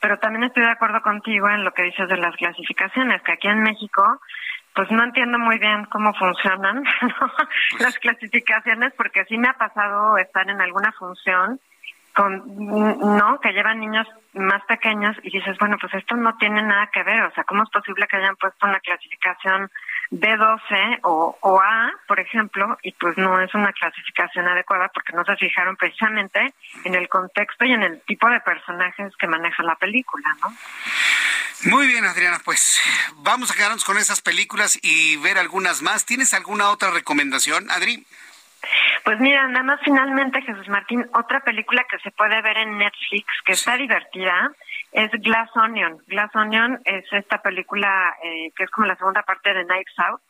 [0.00, 3.48] pero también estoy de acuerdo contigo en lo que dices de las clasificaciones, que aquí
[3.48, 4.20] en México
[4.74, 6.82] pues no entiendo muy bien cómo funcionan
[7.78, 11.60] las clasificaciones porque sí me ha pasado estar en alguna función
[12.14, 12.42] con
[13.16, 17.02] no que llevan niños más pequeños y dices bueno pues esto no tiene nada que
[17.02, 19.70] ver o sea cómo es posible que hayan puesto una clasificación
[20.10, 25.24] B12 o, o A por ejemplo y pues no es una clasificación adecuada porque no
[25.24, 26.52] se fijaron precisamente
[26.84, 30.52] en el contexto y en el tipo de personajes que maneja la película no
[31.64, 32.78] muy bien, Adriana, pues
[33.16, 36.04] vamos a quedarnos con esas películas y ver algunas más.
[36.04, 38.06] ¿Tienes alguna otra recomendación, Adri?
[39.04, 43.26] Pues mira, nada más finalmente, Jesús Martín, otra película que se puede ver en Netflix,
[43.44, 44.50] que está divertida,
[44.92, 45.98] es Glass Onion.
[46.06, 50.22] Glass Onion es esta película eh, que es como la segunda parte de Knives Out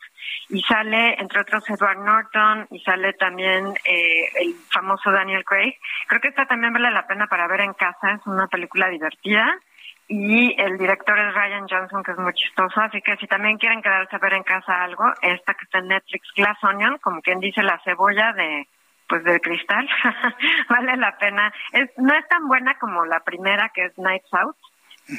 [0.49, 5.75] y sale, entre otros, Edward Norton y sale también eh, el famoso Daniel Craig.
[6.07, 9.59] Creo que esta también vale la pena para ver en casa, es una película divertida
[10.07, 13.81] y el director es Ryan Johnson, que es muy chistoso, así que si también quieren
[13.81, 17.39] quedarse a ver en casa algo, esta que está en Netflix, Glass Onion, como quien
[17.39, 18.67] dice la cebolla de
[19.07, 19.87] pues de cristal,
[20.69, 21.53] vale la pena.
[21.71, 24.57] Es, no es tan buena como la primera que es Nights Out,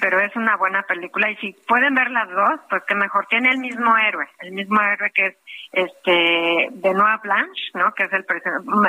[0.01, 3.51] pero es una buena película y si pueden ver las dos, pues que mejor tiene
[3.51, 5.37] el mismo héroe, el mismo héroe que es
[5.73, 7.93] este Benoit Blanche, ¿no?
[7.95, 8.25] Que es el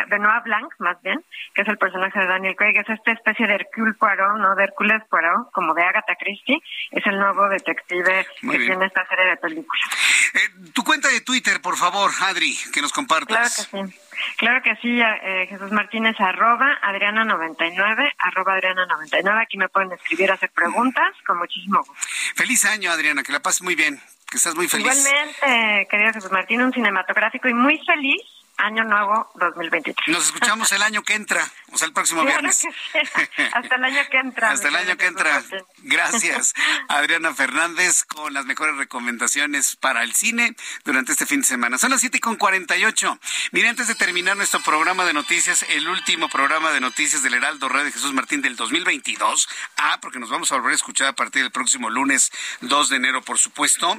[0.08, 3.56] Benoit Blanc, más bien, que es el personaje de Daniel Craig, es esta especie de
[3.56, 4.56] Hercule Poirot, ¿no?
[4.56, 6.62] De Hércules Poirot, como de Agatha Christie,
[6.92, 10.17] es el nuevo detective que tiene esta serie de películas.
[10.34, 13.68] Eh, tu cuenta de Twitter, por favor, Adri, que nos compartas.
[13.70, 14.00] Claro que sí.
[14.38, 19.42] Claro que sí, eh, Jesús Martínez, arroba Adriana99, arroba Adriana99.
[19.42, 21.94] Aquí me pueden escribir, hacer preguntas, con muchísimo gusto.
[22.36, 24.00] Feliz año, Adriana, que la pases muy bien,
[24.30, 24.88] que estás muy feliz.
[24.88, 28.22] Igualmente, querido Jesús Martín, un cinematográfico y muy feliz
[28.58, 30.16] Año Nuevo 2023.
[30.16, 32.68] Nos escuchamos el año que entra, o sea, el próximo viernes.
[33.54, 34.52] Hasta el año que entra.
[34.52, 35.44] Hasta el año que entra.
[35.84, 36.54] Gracias,
[36.90, 41.78] Adriana Fernández, con las mejores recomendaciones para el cine durante este fin de semana.
[41.78, 43.20] Son las 7 con 48.
[43.52, 47.70] Mire, antes de terminar nuestro programa de noticias, el último programa de noticias del Heraldo
[47.70, 49.48] Radio de Jesús Martín del 2022.
[49.78, 52.32] Ah, porque nos vamos a volver a escuchar a partir del próximo lunes
[52.62, 53.98] 2 de enero, por supuesto.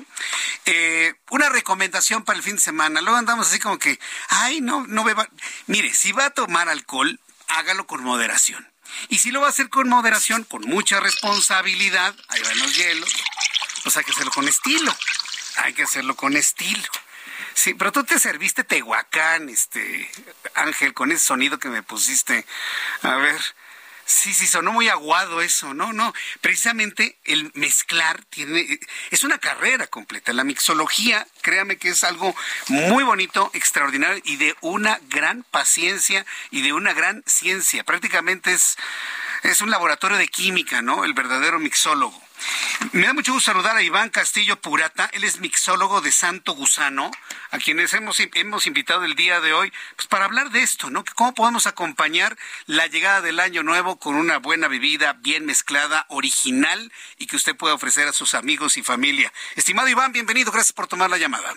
[0.66, 3.00] Eh, una recomendación para el fin de semana.
[3.00, 3.98] Luego andamos así como que,
[4.28, 5.28] ay, no, no beba.
[5.66, 8.68] Mire, si va a tomar alcohol, hágalo con moderación.
[9.08, 13.12] Y si lo va a hacer con moderación, con mucha responsabilidad, ahí van los hielos,
[13.82, 14.94] pues hay que hacerlo con estilo.
[15.56, 16.82] Hay que hacerlo con estilo.
[17.54, 20.08] Sí, pero tú te serviste Tehuacán, este,
[20.54, 22.46] Ángel, con ese sonido que me pusiste.
[23.02, 23.40] A ver,
[24.08, 26.14] Sí, sí, sonó muy aguado eso, no, no.
[26.40, 28.80] Precisamente el mezclar tiene,
[29.10, 30.32] es una carrera completa.
[30.32, 32.34] La mixología, créame que es algo
[32.68, 37.84] muy bonito, extraordinario y de una gran paciencia y de una gran ciencia.
[37.84, 38.78] Prácticamente es,
[39.42, 41.04] es un laboratorio de química, ¿no?
[41.04, 42.18] El verdadero mixólogo.
[42.92, 47.10] Me da mucho gusto saludar a Iván Castillo Purata, él es mixólogo de Santo Gusano,
[47.50, 51.04] a quienes hemos, hemos invitado el día de hoy pues para hablar de esto, ¿no?
[51.14, 56.92] ¿Cómo podemos acompañar la llegada del año nuevo con una buena bebida bien mezclada, original
[57.18, 59.32] y que usted pueda ofrecer a sus amigos y familia?
[59.56, 61.54] Estimado Iván, bienvenido, gracias por tomar la llamada.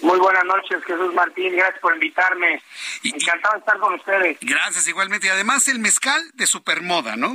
[0.00, 1.56] Muy buenas noches, Jesús Martín.
[1.56, 2.62] Gracias por invitarme.
[3.02, 4.38] Encantado de estar con ustedes.
[4.40, 5.26] Gracias, igualmente.
[5.26, 7.34] Y además el mezcal de supermoda, ¿no?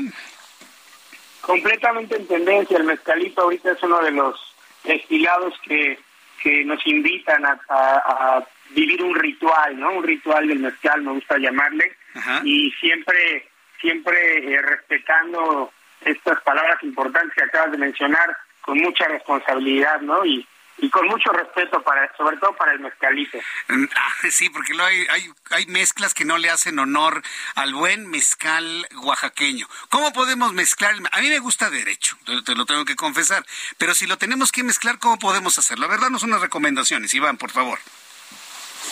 [1.43, 2.77] completamente en tendencia.
[2.77, 4.39] El mezcalito ahorita es uno de los
[4.83, 5.99] destilados que,
[6.43, 9.93] que nos invitan a, vivir un ritual, ¿no?
[9.93, 11.95] Un ritual del mezcal, me gusta llamarle.
[12.43, 13.47] Y siempre,
[13.79, 15.71] siempre eh, respetando
[16.03, 20.25] estas palabras importantes que acabas de mencionar con mucha responsabilidad, ¿no?
[20.25, 20.45] Y,
[20.77, 23.37] y con mucho respeto para sobre todo para el mezcalito.
[23.69, 27.21] Ah, sí, porque hay, hay, hay mezclas que no le hacen honor
[27.55, 29.67] al buen mezcal oaxaqueño.
[29.89, 30.95] ¿Cómo podemos mezclar?
[31.11, 33.45] A mí me gusta derecho, te lo tengo que confesar,
[33.77, 35.85] pero si lo tenemos que mezclar, ¿cómo podemos hacerlo?
[35.85, 37.79] A ver, danos unas recomendaciones, Iván, por favor.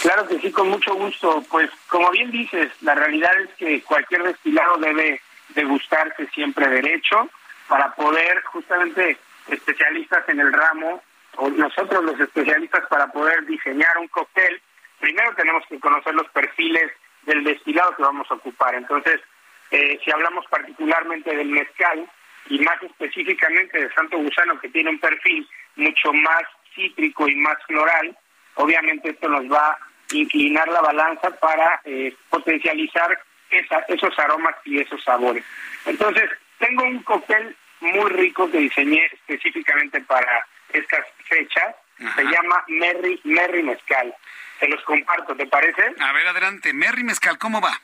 [0.01, 1.43] Claro que sí, con mucho gusto.
[1.49, 7.29] Pues como bien dices, la realidad es que cualquier destilado debe degustarse siempre derecho
[7.67, 9.17] para poder justamente
[9.47, 11.03] especialistas en el ramo,
[11.55, 14.61] nosotros los especialistas para poder diseñar un cóctel,
[14.99, 16.91] primero tenemos que conocer los perfiles
[17.23, 18.75] del destilado que vamos a ocupar.
[18.75, 19.21] Entonces,
[19.71, 22.09] eh, si hablamos particularmente del mezcal
[22.49, 26.43] y más específicamente de Santo Gusano, que tiene un perfil mucho más
[26.75, 28.17] cítrico y más floral,
[28.55, 29.77] obviamente esto nos va a
[30.13, 33.17] inclinar la balanza para eh, potencializar
[33.87, 35.43] esos aromas y esos sabores.
[35.85, 41.75] Entonces, tengo un cóctel muy rico que diseñé específicamente para estas fechas.
[42.15, 44.13] Se llama Merry, Merry Mezcal.
[44.59, 45.83] Se los comparto, ¿te parece?
[45.99, 46.73] A ver, adelante.
[46.73, 47.79] Merry Mezcal, ¿cómo va?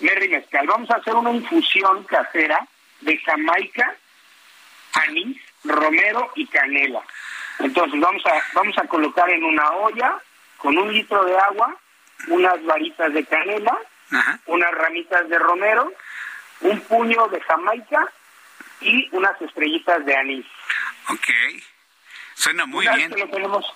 [0.00, 0.66] Merry Mezcal.
[0.66, 2.66] Vamos a hacer una infusión casera
[3.00, 3.94] de Jamaica,
[4.92, 7.02] anís, romero y canela.
[7.58, 10.18] Entonces vamos a vamos a colocar en una olla
[10.56, 11.76] con un litro de agua,
[12.28, 13.76] unas varitas de canela,
[14.46, 15.92] unas ramitas de romero,
[16.60, 18.06] un puño de jamaica
[18.80, 20.46] y unas estrellitas de anís.
[21.08, 21.28] Ok,
[22.40, 23.10] suena muy una bien.
[23.10, 23.74] Vez que lo tenemos,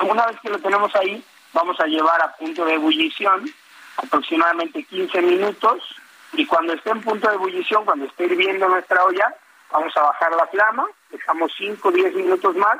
[0.00, 3.50] una vez que lo tenemos ahí, vamos a llevar a punto de ebullición
[3.96, 5.82] aproximadamente 15 minutos
[6.32, 9.34] y cuando esté en punto de ebullición, cuando esté hirviendo nuestra olla,
[9.70, 12.78] vamos a bajar la flama, dejamos 5 o 10 minutos más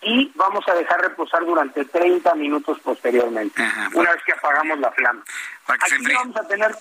[0.00, 3.62] y vamos a dejar reposar durante 30 minutos posteriormente,
[3.92, 5.22] una vez que apagamos la flama.
[5.66, 6.74] Aquí vamos a tener,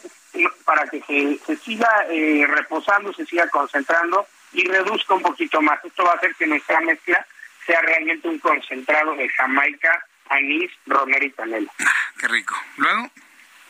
[0.66, 1.02] para que
[1.46, 5.84] se, siga eh, reposando, se siga concentrando y reduzca un poquito más.
[5.84, 7.26] Esto va a hacer que nuestra mezcla
[7.66, 11.72] sea realmente un concentrado de Jamaica, anís, romero y canela.
[12.20, 12.56] Qué rico.
[12.78, 13.10] Luego.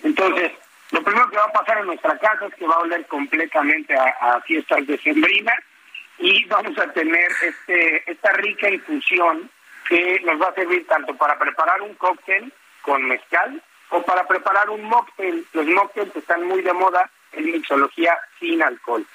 [0.03, 0.51] Entonces,
[0.91, 3.95] lo primero que va a pasar en nuestra casa es que va a oler completamente
[3.95, 5.59] a, a fiestas decembrinas
[6.17, 9.49] y vamos a tener este esta rica infusión
[9.87, 14.69] que nos va a servir tanto para preparar un cóctel con mezcal o para preparar
[14.69, 15.45] un mocktail.
[15.53, 19.05] Los mocktails están muy de moda en mixología sin alcohol.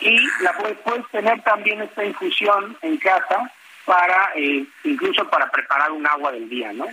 [0.00, 3.50] Y la puedes, tener también esta infusión en casa
[3.84, 6.86] para eh, incluso para preparar un agua del día, ¿no?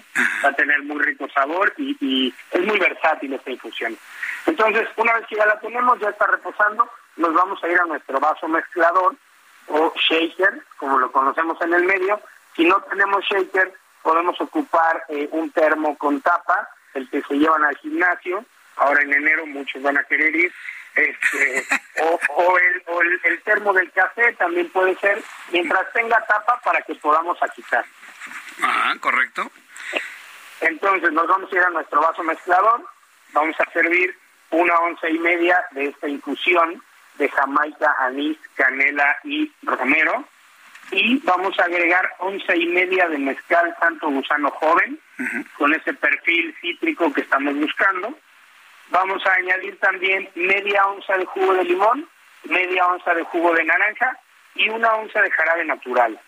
[0.44, 3.98] Va a tener muy rico sabor y, y es muy versátil esta infusión.
[4.46, 7.86] Entonces, una vez que ya la tenemos, ya está reposando, nos vamos a ir a
[7.86, 9.16] nuestro vaso mezclador
[9.68, 12.20] o shaker, como lo conocemos en el medio.
[12.56, 17.64] Si no tenemos shaker, podemos ocupar eh, un termo con tapa, el que se llevan
[17.64, 18.44] al gimnasio.
[18.78, 20.52] Ahora en enero muchos van a querer ir.
[20.96, 21.66] Este,
[22.36, 22.58] o,
[23.24, 27.86] el, termo del café también puede ser, mientras tenga tapa para que podamos agitar.
[28.62, 29.50] Ah, correcto.
[30.62, 32.86] Entonces nos vamos a ir a nuestro vaso mezclador,
[33.34, 34.16] vamos a servir
[34.52, 36.84] una once y media de esta infusión
[37.16, 40.26] de Jamaica, anís, canela y romero.
[40.92, 45.00] Y vamos a agregar once y media de mezcal santo gusano joven,
[45.58, 48.18] con ese perfil cítrico que estamos buscando.
[48.92, 52.08] Vamos a añadir también media onza de jugo de limón,
[52.44, 54.18] media onza de jugo de naranja
[54.56, 56.20] y una onza de jarabe natural.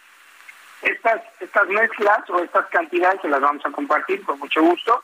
[0.81, 5.03] Estas, estas mezclas o estas cantidades se las vamos a compartir con mucho gusto,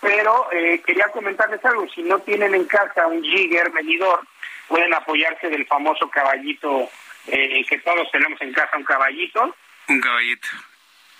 [0.00, 4.20] pero eh, quería comentarles algo, si no tienen en casa un jigger medidor,
[4.68, 6.88] pueden apoyarse del famoso caballito
[7.26, 9.54] eh, que todos tenemos en casa, un caballito.
[9.88, 10.48] Un caballito.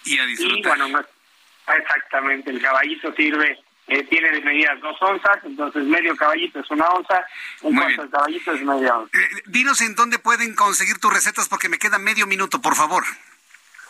[0.04, 0.78] Y a disfrutar.
[0.78, 1.04] Y bueno,
[1.76, 3.58] exactamente, el caballito sirve,
[3.90, 7.26] eh, tiene de medidas dos onzas, entonces medio caballito es una onza,
[7.62, 9.18] un cuarto de caballito es media onza.
[9.18, 13.02] Eh, dinos en dónde pueden conseguir tus recetas porque me queda medio minuto, por favor.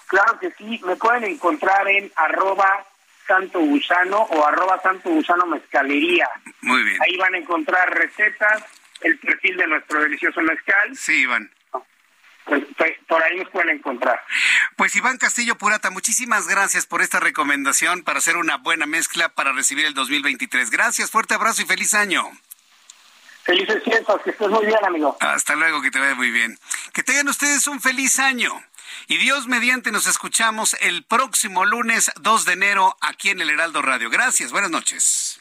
[0.06, 2.86] Claro que sí, me pueden encontrar en arroba
[3.26, 6.28] santo gusano o arroba santo gusano mezcalería.
[6.62, 6.98] Muy bien.
[7.02, 8.64] Ahí van a encontrar recetas,
[9.02, 10.96] el perfil de nuestro delicioso mezcal.
[10.96, 11.50] Sí, Iván.
[12.50, 14.20] Pues, pues, por ahí nos pueden encontrar.
[14.74, 19.52] Pues Iván Castillo Purata, muchísimas gracias por esta recomendación para hacer una buena mezcla para
[19.52, 20.68] recibir el 2023.
[20.70, 22.28] Gracias, fuerte abrazo y feliz año.
[23.44, 25.16] Felices fiestas, que estés muy bien, amigo.
[25.20, 26.58] Hasta luego, que te vaya muy bien.
[26.92, 28.52] Que tengan ustedes un feliz año.
[29.06, 33.80] Y Dios mediante nos escuchamos el próximo lunes 2 de enero aquí en el Heraldo
[33.80, 34.10] Radio.
[34.10, 35.40] Gracias, buenas noches.